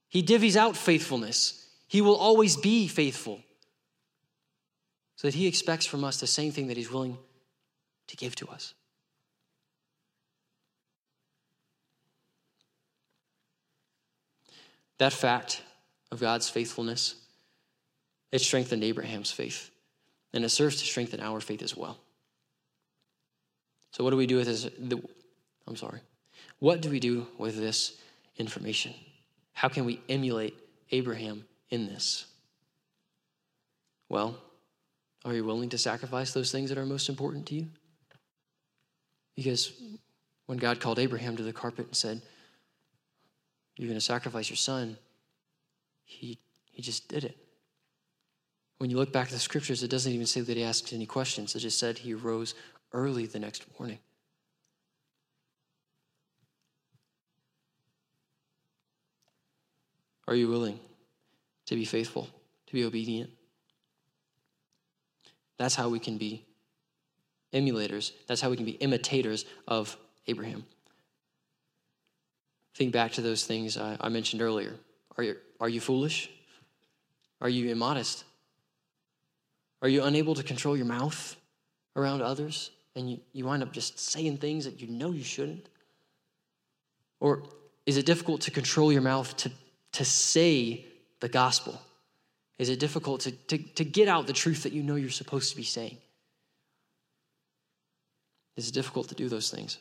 He 0.08 0.22
divvies 0.22 0.56
out 0.56 0.76
faithfulness. 0.76 1.68
He 1.86 2.00
will 2.00 2.16
always 2.16 2.56
be 2.56 2.88
faithful. 2.88 3.40
So 5.16 5.28
that 5.28 5.34
he 5.34 5.46
expects 5.46 5.86
from 5.86 6.04
us 6.04 6.18
the 6.18 6.26
same 6.26 6.52
thing 6.52 6.66
that 6.66 6.76
he's 6.76 6.90
willing 6.90 7.16
to 8.08 8.16
give 8.16 8.34
to 8.36 8.48
us. 8.48 8.74
That 14.98 15.12
fact 15.12 15.62
of 16.10 16.20
God's 16.20 16.48
faithfulness, 16.48 17.14
it 18.32 18.40
strengthened 18.40 18.82
Abraham's 18.82 19.30
faith, 19.30 19.70
and 20.32 20.44
it 20.44 20.48
serves 20.48 20.76
to 20.76 20.84
strengthen 20.84 21.20
our 21.20 21.40
faith 21.40 21.62
as 21.62 21.76
well. 21.76 21.98
So, 23.96 24.04
what 24.04 24.10
do 24.10 24.18
we 24.18 24.26
do 24.26 24.36
with 24.36 24.44
this? 24.44 24.68
I'm 25.66 25.74
sorry. 25.74 26.00
What 26.58 26.82
do 26.82 26.90
we 26.90 27.00
do 27.00 27.26
with 27.38 27.56
this 27.56 27.98
information? 28.36 28.92
How 29.54 29.68
can 29.68 29.86
we 29.86 30.02
emulate 30.10 30.54
Abraham 30.90 31.46
in 31.70 31.86
this? 31.86 32.26
Well, 34.10 34.36
are 35.24 35.32
you 35.32 35.46
willing 35.46 35.70
to 35.70 35.78
sacrifice 35.78 36.34
those 36.34 36.52
things 36.52 36.68
that 36.68 36.76
are 36.76 36.84
most 36.84 37.08
important 37.08 37.46
to 37.46 37.54
you? 37.54 37.68
Because 39.34 39.72
when 40.44 40.58
God 40.58 40.78
called 40.78 40.98
Abraham 40.98 41.34
to 41.38 41.42
the 41.42 41.54
carpet 41.54 41.86
and 41.86 41.96
said, 41.96 42.20
You're 43.78 43.88
going 43.88 43.98
to 43.98 44.04
sacrifice 44.04 44.50
your 44.50 44.58
son, 44.58 44.98
he, 46.04 46.38
he 46.70 46.82
just 46.82 47.08
did 47.08 47.24
it. 47.24 47.38
When 48.76 48.90
you 48.90 48.98
look 48.98 49.10
back 49.10 49.28
at 49.28 49.32
the 49.32 49.38
scriptures, 49.38 49.82
it 49.82 49.88
doesn't 49.88 50.12
even 50.12 50.26
say 50.26 50.42
that 50.42 50.54
he 50.54 50.62
asked 50.62 50.92
any 50.92 51.06
questions. 51.06 51.56
It 51.56 51.60
just 51.60 51.78
said 51.78 51.96
he 51.96 52.12
rose 52.12 52.54
early 52.96 53.26
the 53.26 53.38
next 53.38 53.64
morning. 53.78 53.98
Are 60.26 60.34
you 60.34 60.48
willing 60.48 60.80
to 61.66 61.76
be 61.76 61.84
faithful, 61.84 62.28
to 62.66 62.72
be 62.72 62.84
obedient? 62.84 63.30
That's 65.58 65.76
how 65.76 65.88
we 65.88 65.98
can 65.98 66.18
be 66.18 66.44
emulators. 67.52 68.12
That's 68.26 68.40
how 68.40 68.50
we 68.50 68.56
can 68.56 68.64
be 68.64 68.72
imitators 68.72 69.44
of 69.68 69.96
Abraham. 70.26 70.64
Think 72.74 72.92
back 72.92 73.12
to 73.12 73.20
those 73.20 73.44
things 73.44 73.76
I, 73.76 73.96
I 74.00 74.08
mentioned 74.08 74.42
earlier. 74.42 74.74
Are 75.16 75.22
you, 75.22 75.36
are 75.60 75.68
you 75.68 75.80
foolish? 75.80 76.30
Are 77.40 77.48
you 77.48 77.70
immodest? 77.70 78.24
Are 79.80 79.88
you 79.88 80.02
unable 80.02 80.34
to 80.34 80.42
control 80.42 80.76
your 80.76 80.86
mouth 80.86 81.36
around 81.94 82.22
others 82.22 82.70
and 82.96 83.10
you, 83.10 83.20
you 83.32 83.44
wind 83.44 83.62
up 83.62 83.72
just 83.72 84.00
saying 84.00 84.38
things 84.38 84.64
that 84.64 84.80
you 84.80 84.88
know 84.88 85.12
you 85.12 85.22
shouldn't? 85.22 85.68
Or 87.20 87.42
is 87.84 87.98
it 87.98 88.06
difficult 88.06 88.40
to 88.42 88.50
control 88.50 88.90
your 88.90 89.02
mouth 89.02 89.36
to, 89.38 89.52
to 89.92 90.04
say 90.04 90.84
the 91.20 91.28
gospel? 91.28 91.80
Is 92.58 92.70
it 92.70 92.80
difficult 92.80 93.20
to, 93.22 93.32
to, 93.32 93.58
to 93.58 93.84
get 93.84 94.08
out 94.08 94.26
the 94.26 94.32
truth 94.32 94.62
that 94.62 94.72
you 94.72 94.82
know 94.82 94.96
you're 94.96 95.10
supposed 95.10 95.50
to 95.50 95.56
be 95.56 95.62
saying? 95.62 95.98
Is 98.56 98.68
it 98.68 98.74
difficult 98.74 99.10
to 99.10 99.14
do 99.14 99.28
those 99.28 99.50
things? 99.50 99.78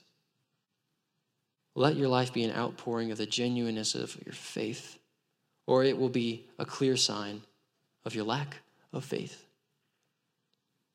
Let 1.74 1.96
your 1.96 2.10
life 2.10 2.34
be 2.34 2.44
an 2.44 2.56
outpouring 2.56 3.12
of 3.12 3.18
the 3.18 3.26
genuineness 3.26 3.96
of 3.96 4.18
your 4.26 4.34
faith, 4.34 4.98
or 5.68 5.84
it 5.84 5.98
will 5.98 6.10
be 6.10 6.46
a 6.60 6.66
clear 6.66 6.98
sign 6.98 7.42
of 8.04 8.14
your 8.14 8.26
lack 8.26 8.58
of 8.92 9.04
faith. 9.06 9.46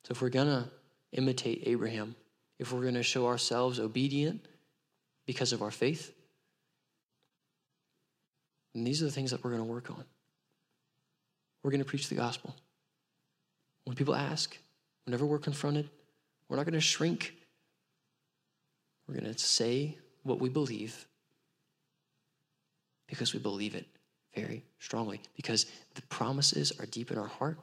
So, 0.05 0.13
if 0.13 0.23
we're 0.23 0.31
going 0.31 0.47
to 0.47 0.71
imitate 1.13 1.63
Abraham, 1.67 2.15
if 2.59 2.73
we're 2.73 2.83
going 2.83 2.95
to 2.95 3.03
show 3.03 3.27
ourselves 3.27 3.81
obedient 3.81 4.45
because 5.27 5.53
of 5.53 5.63
our 5.63 5.71
faith, 5.71 6.15
then 8.75 8.85
these 8.85 9.03
are 9.03 9.07
the 9.07 9.11
things 9.11 9.31
that 9.31 9.43
we're 9.43 9.51
going 9.51 9.63
to 9.63 9.73
work 9.73 9.91
on 9.91 10.05
we're 11.63 11.71
going 11.71 11.83
to 11.83 11.87
preach 11.87 12.09
the 12.09 12.15
gospel. 12.15 12.55
When 13.85 13.97
people 13.97 14.15
ask, 14.15 14.57
whenever 15.05 15.27
we're 15.27 15.39
confronted, 15.39 15.89
we're 16.49 16.57
not 16.57 16.65
going 16.65 16.75
to 16.75 16.81
shrink. 16.81 17.35
We're 19.07 19.15
going 19.15 19.33
to 19.33 19.39
say 19.39 19.99
what 20.23 20.41
we 20.41 20.49
believe 20.49 21.07
because 23.09 23.33
we 23.33 23.41
believe 23.41 23.75
it 23.75 23.87
very 24.35 24.63
strongly, 24.79 25.21
because 25.35 25.67
the 25.97 26.03
promises 26.03 26.73
are 26.79 26.87
deep 26.87 27.11
in 27.11 27.19
our 27.19 27.27
heart, 27.27 27.59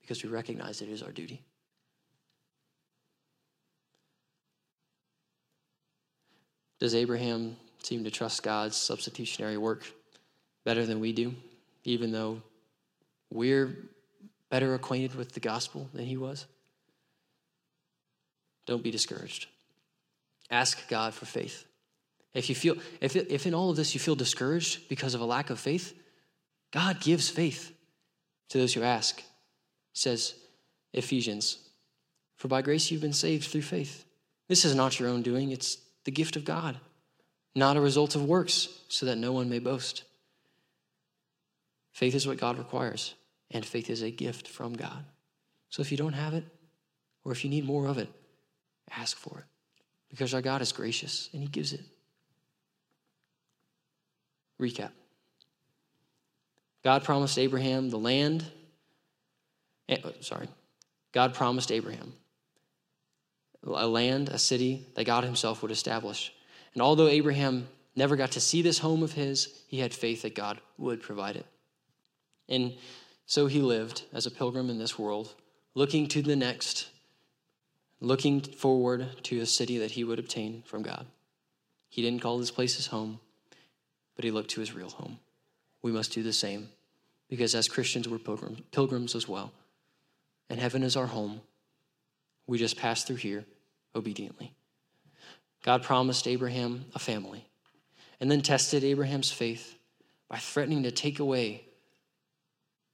because 0.00 0.22
we 0.22 0.28
recognize 0.28 0.80
it 0.80 0.88
is 0.88 1.02
our 1.02 1.10
duty. 1.10 1.42
Does 6.78 6.94
Abraham 6.94 7.56
seem 7.82 8.04
to 8.04 8.10
trust 8.10 8.42
God's 8.42 8.76
substitutionary 8.76 9.56
work 9.56 9.84
better 10.64 10.84
than 10.84 11.00
we 11.00 11.12
do, 11.12 11.34
even 11.84 12.10
though 12.12 12.42
we're 13.30 13.76
better 14.50 14.74
acquainted 14.74 15.14
with 15.14 15.32
the 15.32 15.40
gospel 15.40 15.88
than 15.92 16.04
he 16.04 16.16
was. 16.16 16.46
Don't 18.66 18.82
be 18.82 18.90
discouraged. 18.90 19.46
Ask 20.50 20.88
God 20.88 21.14
for 21.14 21.24
faith. 21.24 21.64
If 22.34 22.48
you 22.48 22.54
feel 22.54 22.76
if 23.00 23.16
if 23.16 23.46
in 23.46 23.54
all 23.54 23.70
of 23.70 23.76
this 23.76 23.94
you 23.94 24.00
feel 24.00 24.14
discouraged 24.14 24.88
because 24.88 25.14
of 25.14 25.20
a 25.20 25.24
lack 25.24 25.50
of 25.50 25.58
faith, 25.58 25.94
God 26.72 27.00
gives 27.00 27.28
faith 27.28 27.72
to 28.50 28.58
those 28.58 28.74
who 28.74 28.82
ask. 28.82 29.22
Says 29.92 30.34
Ephesians, 30.92 31.58
for 32.36 32.48
by 32.48 32.60
grace 32.60 32.90
you've 32.90 33.00
been 33.00 33.12
saved 33.12 33.44
through 33.44 33.62
faith. 33.62 34.04
This 34.48 34.64
is 34.64 34.74
not 34.74 35.00
your 35.00 35.08
own 35.08 35.22
doing, 35.22 35.50
it's 35.50 35.78
the 36.06 36.12
gift 36.12 36.36
of 36.36 36.44
God, 36.44 36.78
not 37.56 37.76
a 37.76 37.80
result 37.80 38.14
of 38.14 38.24
works, 38.24 38.68
so 38.88 39.06
that 39.06 39.16
no 39.16 39.32
one 39.32 39.50
may 39.50 39.58
boast. 39.58 40.04
Faith 41.92 42.14
is 42.14 42.28
what 42.28 42.38
God 42.38 42.58
requires, 42.58 43.14
and 43.50 43.66
faith 43.66 43.90
is 43.90 44.02
a 44.02 44.10
gift 44.12 44.46
from 44.46 44.72
God. 44.72 45.04
So 45.68 45.82
if 45.82 45.90
you 45.90 45.98
don't 45.98 46.12
have 46.12 46.32
it, 46.32 46.44
or 47.24 47.32
if 47.32 47.42
you 47.42 47.50
need 47.50 47.64
more 47.64 47.88
of 47.88 47.98
it, 47.98 48.08
ask 48.96 49.16
for 49.16 49.40
it. 49.40 49.44
Because 50.08 50.32
our 50.32 50.40
God 50.40 50.62
is 50.62 50.70
gracious 50.70 51.28
and 51.32 51.42
He 51.42 51.48
gives 51.48 51.72
it. 51.72 51.82
Recap 54.60 54.92
God 56.84 57.02
promised 57.02 57.36
Abraham 57.36 57.90
the 57.90 57.98
land. 57.98 58.44
Eh, 59.88 59.98
sorry. 60.20 60.48
God 61.10 61.34
promised 61.34 61.72
Abraham 61.72 62.12
a 63.66 63.86
land, 63.86 64.28
a 64.28 64.38
city 64.38 64.86
that 64.94 65.04
God 65.04 65.24
Himself 65.24 65.62
would 65.62 65.70
establish. 65.70 66.32
And 66.74 66.82
although 66.82 67.08
Abraham 67.08 67.68
never 67.96 68.14
got 68.14 68.32
to 68.32 68.40
see 68.40 68.62
this 68.62 68.78
home 68.78 69.02
of 69.02 69.12
his, 69.12 69.62
he 69.66 69.80
had 69.80 69.94
faith 69.94 70.22
that 70.22 70.34
God 70.34 70.60
would 70.76 71.02
provide 71.02 71.36
it. 71.36 71.46
And 72.48 72.74
so 73.24 73.46
he 73.46 73.60
lived 73.60 74.04
as 74.12 74.26
a 74.26 74.30
pilgrim 74.30 74.70
in 74.70 74.78
this 74.78 74.98
world, 74.98 75.34
looking 75.74 76.06
to 76.08 76.22
the 76.22 76.36
next, 76.36 76.88
looking 78.00 78.40
forward 78.42 79.08
to 79.24 79.40
a 79.40 79.46
city 79.46 79.78
that 79.78 79.92
he 79.92 80.04
would 80.04 80.18
obtain 80.18 80.62
from 80.66 80.82
God. 80.82 81.06
He 81.88 82.02
didn't 82.02 82.22
call 82.22 82.38
this 82.38 82.50
place 82.50 82.76
his 82.76 82.88
home, 82.88 83.18
but 84.14 84.24
he 84.24 84.30
looked 84.30 84.50
to 84.50 84.60
his 84.60 84.74
real 84.74 84.90
home. 84.90 85.18
We 85.82 85.92
must 85.92 86.12
do 86.12 86.22
the 86.22 86.32
same 86.32 86.68
because 87.28 87.54
as 87.54 87.68
Christians, 87.68 88.08
we're 88.08 88.18
pilgrims, 88.18 88.60
pilgrims 88.70 89.14
as 89.14 89.26
well. 89.26 89.52
And 90.50 90.60
heaven 90.60 90.82
is 90.82 90.96
our 90.96 91.06
home. 91.06 91.40
We 92.46 92.58
just 92.58 92.76
pass 92.76 93.02
through 93.02 93.16
here 93.16 93.44
obediently. 93.96 94.52
God 95.64 95.82
promised 95.82 96.28
Abraham 96.28 96.84
a 96.94 96.98
family 96.98 97.44
and 98.20 98.30
then 98.30 98.42
tested 98.42 98.84
Abraham's 98.84 99.32
faith 99.32 99.74
by 100.28 100.36
threatening 100.38 100.84
to 100.84 100.90
take 100.90 101.18
away 101.18 101.64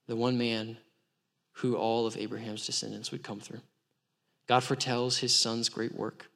the 0.07 0.15
one 0.15 0.37
man 0.37 0.77
who 1.57 1.75
all 1.75 2.07
of 2.07 2.17
Abraham's 2.17 2.65
descendants 2.65 3.11
would 3.11 3.23
come 3.23 3.39
through. 3.39 3.61
God 4.47 4.63
foretells 4.63 5.19
his 5.19 5.35
son's 5.35 5.69
great 5.69 5.95
work, 5.95 6.29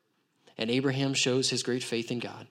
and 0.58 0.70
Abraham 0.70 1.14
shows 1.14 1.50
his 1.50 1.64
great 1.64 1.84
faith 1.84 2.12
in 2.12 2.20
God. 2.20 2.48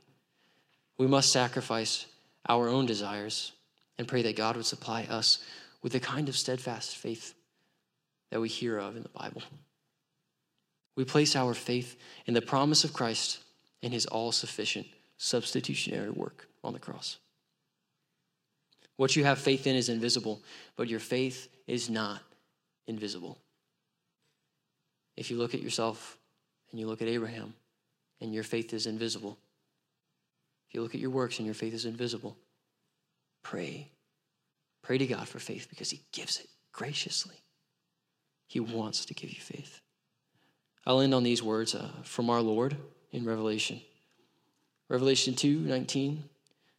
We 0.99 1.07
must 1.07 1.33
sacrifice 1.33 2.07
our 2.49 2.69
own 2.69 2.87
desires 2.87 3.53
and 3.99 4.09
pray 4.09 4.23
that 4.23 4.37
God 4.37 4.57
would 4.57 4.67
supply 4.67 5.05
us 5.05 5.43
with 5.83 5.93
the 5.93 6.01
kind 6.01 6.29
of 6.29 6.37
steadfast 6.37 6.97
faith 6.97 7.35
that 8.31 8.41
we 8.41 8.49
hear 8.49 8.79
of 8.79 8.97
in 8.97 9.03
the 9.03 9.09
Bible. 9.09 9.43
We 10.97 11.05
place 11.05 11.37
our 11.37 11.55
faith 11.55 11.97
in 12.25 12.35
the 12.35 12.43
promise 12.43 12.83
of 12.83 12.93
Christ 12.93 13.39
and 13.83 13.93
his 13.93 14.07
all 14.07 14.33
sufficient 14.33 14.87
substitutionary 15.19 16.11
work 16.11 16.49
on 16.65 16.73
the 16.73 16.79
cross. 16.79 17.19
What 18.97 19.15
you 19.15 19.25
have 19.25 19.39
faith 19.39 19.67
in 19.67 19.77
is 19.77 19.91
invisible, 19.91 20.43
but 20.75 20.89
your 20.89 21.01
faith 21.01 21.49
is 21.67 21.91
not 21.91 22.23
invisible. 22.87 23.39
If 25.17 25.31
you 25.31 25.37
look 25.37 25.55
at 25.55 25.63
yourself 25.63 26.19
and 26.71 26.81
you 26.81 26.87
look 26.87 27.03
at 27.03 27.09
Abraham 27.09 27.55
and 28.21 28.35
your 28.35 28.45
faith 28.45 28.73
is 28.73 28.87
invisible, 28.87 29.39
if 30.69 30.75
you 30.75 30.83
look 30.83 30.95
at 30.95 31.01
your 31.01 31.11
works 31.11 31.39
and 31.39 31.47
your 31.47 31.55
faith 31.55 31.75
is 31.75 31.85
invisible, 31.85 32.37
pray. 33.43 33.89
Pray 34.83 34.99
to 34.99 35.07
God 35.07 35.29
for 35.29 35.39
faith 35.39 35.67
because 35.69 35.91
He 35.91 36.01
gives 36.13 36.41
it 36.41 36.49
graciously. 36.73 37.37
He 38.47 38.61
wants 38.61 39.05
to 39.07 39.15
give 39.15 39.31
you 39.31 39.41
faith. 39.41 39.81
I'll 40.87 41.01
end 41.01 41.15
on 41.15 41.25
these 41.25 41.43
words 41.43 41.75
uh, 41.75 41.89
from 42.05 42.31
our 42.31 42.41
Lord 42.41 42.77
in 43.11 43.25
Revelation. 43.25 43.81
Revelation 44.89 45.35
2 45.35 45.61
19 45.61 46.25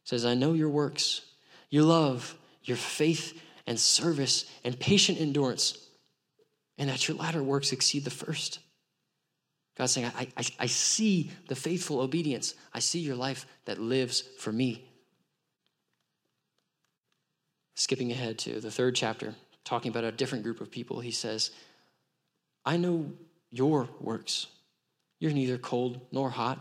says, 0.04 0.24
I 0.24 0.34
know 0.34 0.54
your 0.54 0.70
works, 0.70 1.20
your 1.68 1.84
love, 1.84 2.34
your 2.64 2.78
faith 2.78 3.38
and 3.66 3.78
service 3.78 4.50
and 4.64 4.78
patient 4.80 5.20
endurance, 5.20 5.76
and 6.78 6.88
that 6.88 7.06
your 7.06 7.18
latter 7.18 7.42
works 7.42 7.72
exceed 7.72 8.04
the 8.04 8.10
first. 8.10 8.60
God's 9.76 9.92
saying, 9.92 10.10
I, 10.16 10.28
I, 10.36 10.44
I 10.58 10.66
see 10.66 11.30
the 11.46 11.54
faithful 11.54 12.00
obedience. 12.00 12.54
I 12.72 12.78
see 12.80 12.98
your 13.00 13.14
life 13.14 13.46
that 13.66 13.78
lives 13.78 14.22
for 14.38 14.50
me. 14.50 14.84
Skipping 17.76 18.10
ahead 18.10 18.38
to 18.38 18.60
the 18.60 18.72
third 18.72 18.96
chapter, 18.96 19.34
talking 19.64 19.90
about 19.90 20.02
a 20.02 20.10
different 20.10 20.42
group 20.42 20.60
of 20.60 20.70
people, 20.70 20.98
he 20.98 21.12
says, 21.12 21.52
I 22.64 22.76
know 22.76 23.12
your 23.50 23.88
works. 24.00 24.46
You're 25.20 25.32
neither 25.32 25.58
cold 25.58 26.00
nor 26.12 26.30
hot. 26.30 26.60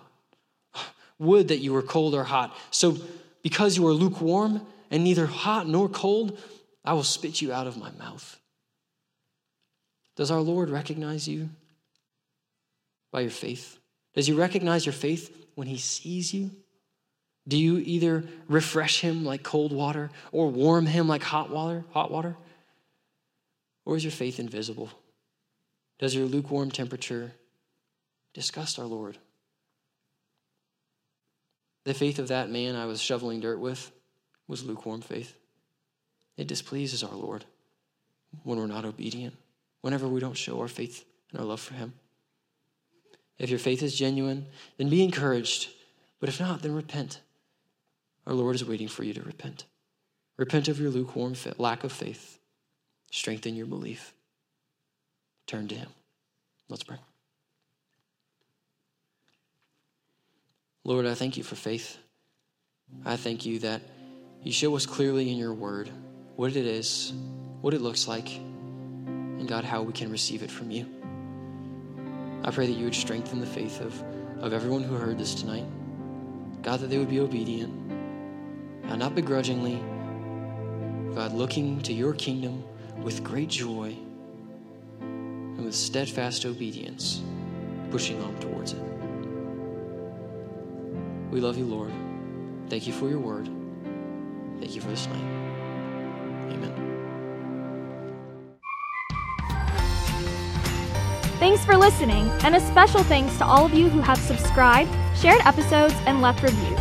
Would 1.19 1.49
that 1.49 1.57
you 1.57 1.73
were 1.73 1.81
cold 1.81 2.13
or 2.15 2.23
hot. 2.23 2.55
So, 2.71 2.97
because 3.43 3.77
you 3.77 3.87
are 3.87 3.93
lukewarm 3.93 4.65
and 4.91 5.03
neither 5.03 5.25
hot 5.25 5.67
nor 5.67 5.89
cold, 5.89 6.39
I 6.83 6.93
will 6.93 7.03
spit 7.03 7.41
you 7.41 7.51
out 7.51 7.67
of 7.67 7.77
my 7.77 7.91
mouth. 7.91 8.39
Does 10.15 10.31
our 10.31 10.41
Lord 10.41 10.69
recognize 10.69 11.27
you 11.27 11.49
by 13.11 13.21
your 13.21 13.31
faith? 13.31 13.77
Does 14.15 14.27
he 14.27 14.33
recognize 14.33 14.85
your 14.85 14.93
faith 14.93 15.45
when 15.55 15.67
he 15.67 15.77
sees 15.77 16.33
you? 16.33 16.51
Do 17.47 17.57
you 17.57 17.77
either 17.77 18.25
refresh 18.47 18.99
him 18.99 19.23
like 19.23 19.43
cold 19.43 19.71
water 19.71 20.09
or 20.31 20.49
warm 20.49 20.85
him 20.85 21.07
like 21.07 21.23
hot 21.23 21.49
water, 21.49 21.85
hot 21.91 22.11
water? 22.11 22.35
Or 23.85 23.95
is 23.95 24.03
your 24.03 24.11
faith 24.11 24.39
invisible? 24.39 24.89
Does 25.99 26.15
your 26.15 26.25
lukewarm 26.25 26.71
temperature 26.71 27.33
disgust 28.33 28.77
our 28.77 28.85
Lord? 28.85 29.17
The 31.85 31.93
faith 31.93 32.19
of 32.19 32.27
that 32.27 32.49
man 32.49 32.75
I 32.75 32.85
was 32.85 33.01
shoveling 33.01 33.39
dirt 33.39 33.59
with 33.59 33.91
was 34.47 34.63
lukewarm 34.63 35.01
faith. 35.01 35.35
It 36.35 36.47
displeases 36.47 37.03
our 37.03 37.15
Lord 37.15 37.45
when 38.43 38.59
we're 38.59 38.67
not 38.67 38.85
obedient, 38.85 39.35
whenever 39.81 40.07
we 40.07 40.19
don't 40.19 40.37
show 40.37 40.59
our 40.59 40.67
faith 40.67 41.05
and 41.31 41.39
our 41.39 41.45
love 41.45 41.61
for 41.61 41.73
him. 41.73 41.93
If 43.39 43.49
your 43.49 43.59
faith 43.59 43.83
is 43.83 43.95
genuine, 43.95 44.47
then 44.77 44.89
be 44.89 45.03
encouraged. 45.03 45.69
But 46.19 46.29
if 46.29 46.39
not, 46.39 46.61
then 46.61 46.75
repent. 46.75 47.21
Our 48.25 48.33
Lord 48.33 48.55
is 48.55 48.65
waiting 48.65 48.87
for 48.87 49.03
you 49.03 49.13
to 49.13 49.21
repent. 49.21 49.65
Repent 50.37 50.67
of 50.67 50.79
your 50.79 50.91
lukewarm 50.91 51.35
lack 51.57 51.83
of 51.83 51.91
faith. 51.91 52.39
Strengthen 53.11 53.55
your 53.55 53.65
belief. 53.65 54.13
Turn 55.47 55.67
to 55.69 55.75
Him. 55.75 55.89
Let's 56.69 56.83
pray. 56.83 56.97
Lord, 60.83 61.05
I 61.05 61.15
thank 61.15 61.37
you 61.37 61.43
for 61.43 61.55
faith. 61.55 61.97
I 63.05 63.15
thank 63.15 63.45
you 63.45 63.59
that 63.59 63.81
you 64.43 64.51
show 64.51 64.75
us 64.75 64.85
clearly 64.85 65.31
in 65.31 65.37
your 65.37 65.53
word 65.53 65.89
what 66.35 66.55
it 66.55 66.65
is, 66.65 67.13
what 67.61 67.73
it 67.73 67.81
looks 67.81 68.07
like, 68.07 68.29
and 68.37 69.47
God, 69.47 69.63
how 69.63 69.81
we 69.81 69.93
can 69.93 70.11
receive 70.11 70.43
it 70.43 70.51
from 70.51 70.71
you. 70.71 70.85
I 72.43 72.51
pray 72.51 72.67
that 72.67 72.73
you 72.73 72.85
would 72.85 72.95
strengthen 72.95 73.39
the 73.39 73.45
faith 73.45 73.81
of, 73.81 74.01
of 74.39 74.53
everyone 74.53 74.83
who 74.83 74.95
heard 74.95 75.17
this 75.17 75.35
tonight. 75.35 75.65
God, 76.61 76.79
that 76.79 76.87
they 76.87 76.97
would 76.97 77.09
be 77.09 77.19
obedient 77.19 77.73
and 78.83 78.99
not 78.99 79.15
begrudgingly, 79.15 79.75
God, 81.13 81.33
looking 81.33 81.81
to 81.81 81.93
your 81.93 82.13
kingdom 82.13 82.63
with 83.01 83.23
great 83.23 83.49
joy 83.49 83.95
with 85.67 85.75
steadfast 85.75 86.45
obedience, 86.45 87.21
pushing 87.91 88.21
on 88.23 88.33
towards 88.39 88.71
it. 88.71 88.81
We 91.29 91.41
love 91.41 91.57
you, 91.57 91.65
Lord. 91.65 91.91
Thank 92.69 92.87
you 92.87 92.93
for 92.93 93.09
your 93.09 93.19
word. 93.19 93.49
Thank 94.61 94.75
you 94.75 94.79
for 94.79 94.87
this 94.87 95.07
night. 95.07 95.21
Amen. 96.53 96.73
Thanks 101.37 101.65
for 101.65 101.75
listening, 101.75 102.29
and 102.45 102.55
a 102.55 102.61
special 102.61 103.03
thanks 103.03 103.37
to 103.39 103.45
all 103.45 103.65
of 103.65 103.73
you 103.73 103.89
who 103.89 103.99
have 103.99 104.19
subscribed, 104.19 104.89
shared 105.17 105.41
episodes, 105.43 105.95
and 106.05 106.21
left 106.21 106.43
reviews. 106.43 106.79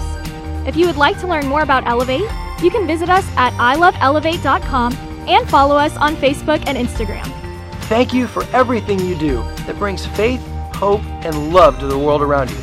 If 0.64 0.76
you 0.76 0.86
would 0.86 0.96
like 0.96 1.18
to 1.22 1.26
learn 1.26 1.48
more 1.48 1.62
about 1.62 1.88
Elevate, 1.88 2.30
you 2.62 2.70
can 2.70 2.86
visit 2.86 3.10
us 3.10 3.26
at 3.36 3.52
iloveelevate.com 3.54 4.92
and 5.26 5.50
follow 5.50 5.74
us 5.74 5.96
on 5.96 6.14
Facebook 6.14 6.62
and 6.68 6.78
Instagram. 6.78 7.45
Thank 7.88 8.12
you 8.12 8.26
for 8.26 8.42
everything 8.52 8.98
you 8.98 9.16
do 9.16 9.36
that 9.66 9.76
brings 9.78 10.04
faith, 10.04 10.44
hope, 10.74 11.02
and 11.24 11.52
love 11.52 11.78
to 11.78 11.86
the 11.86 11.96
world 11.96 12.20
around 12.20 12.50
you. 12.50 12.58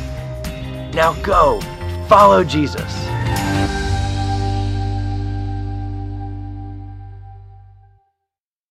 Now 0.92 1.14
go, 1.22 1.60
follow 2.08 2.44
Jesus. 2.44 2.92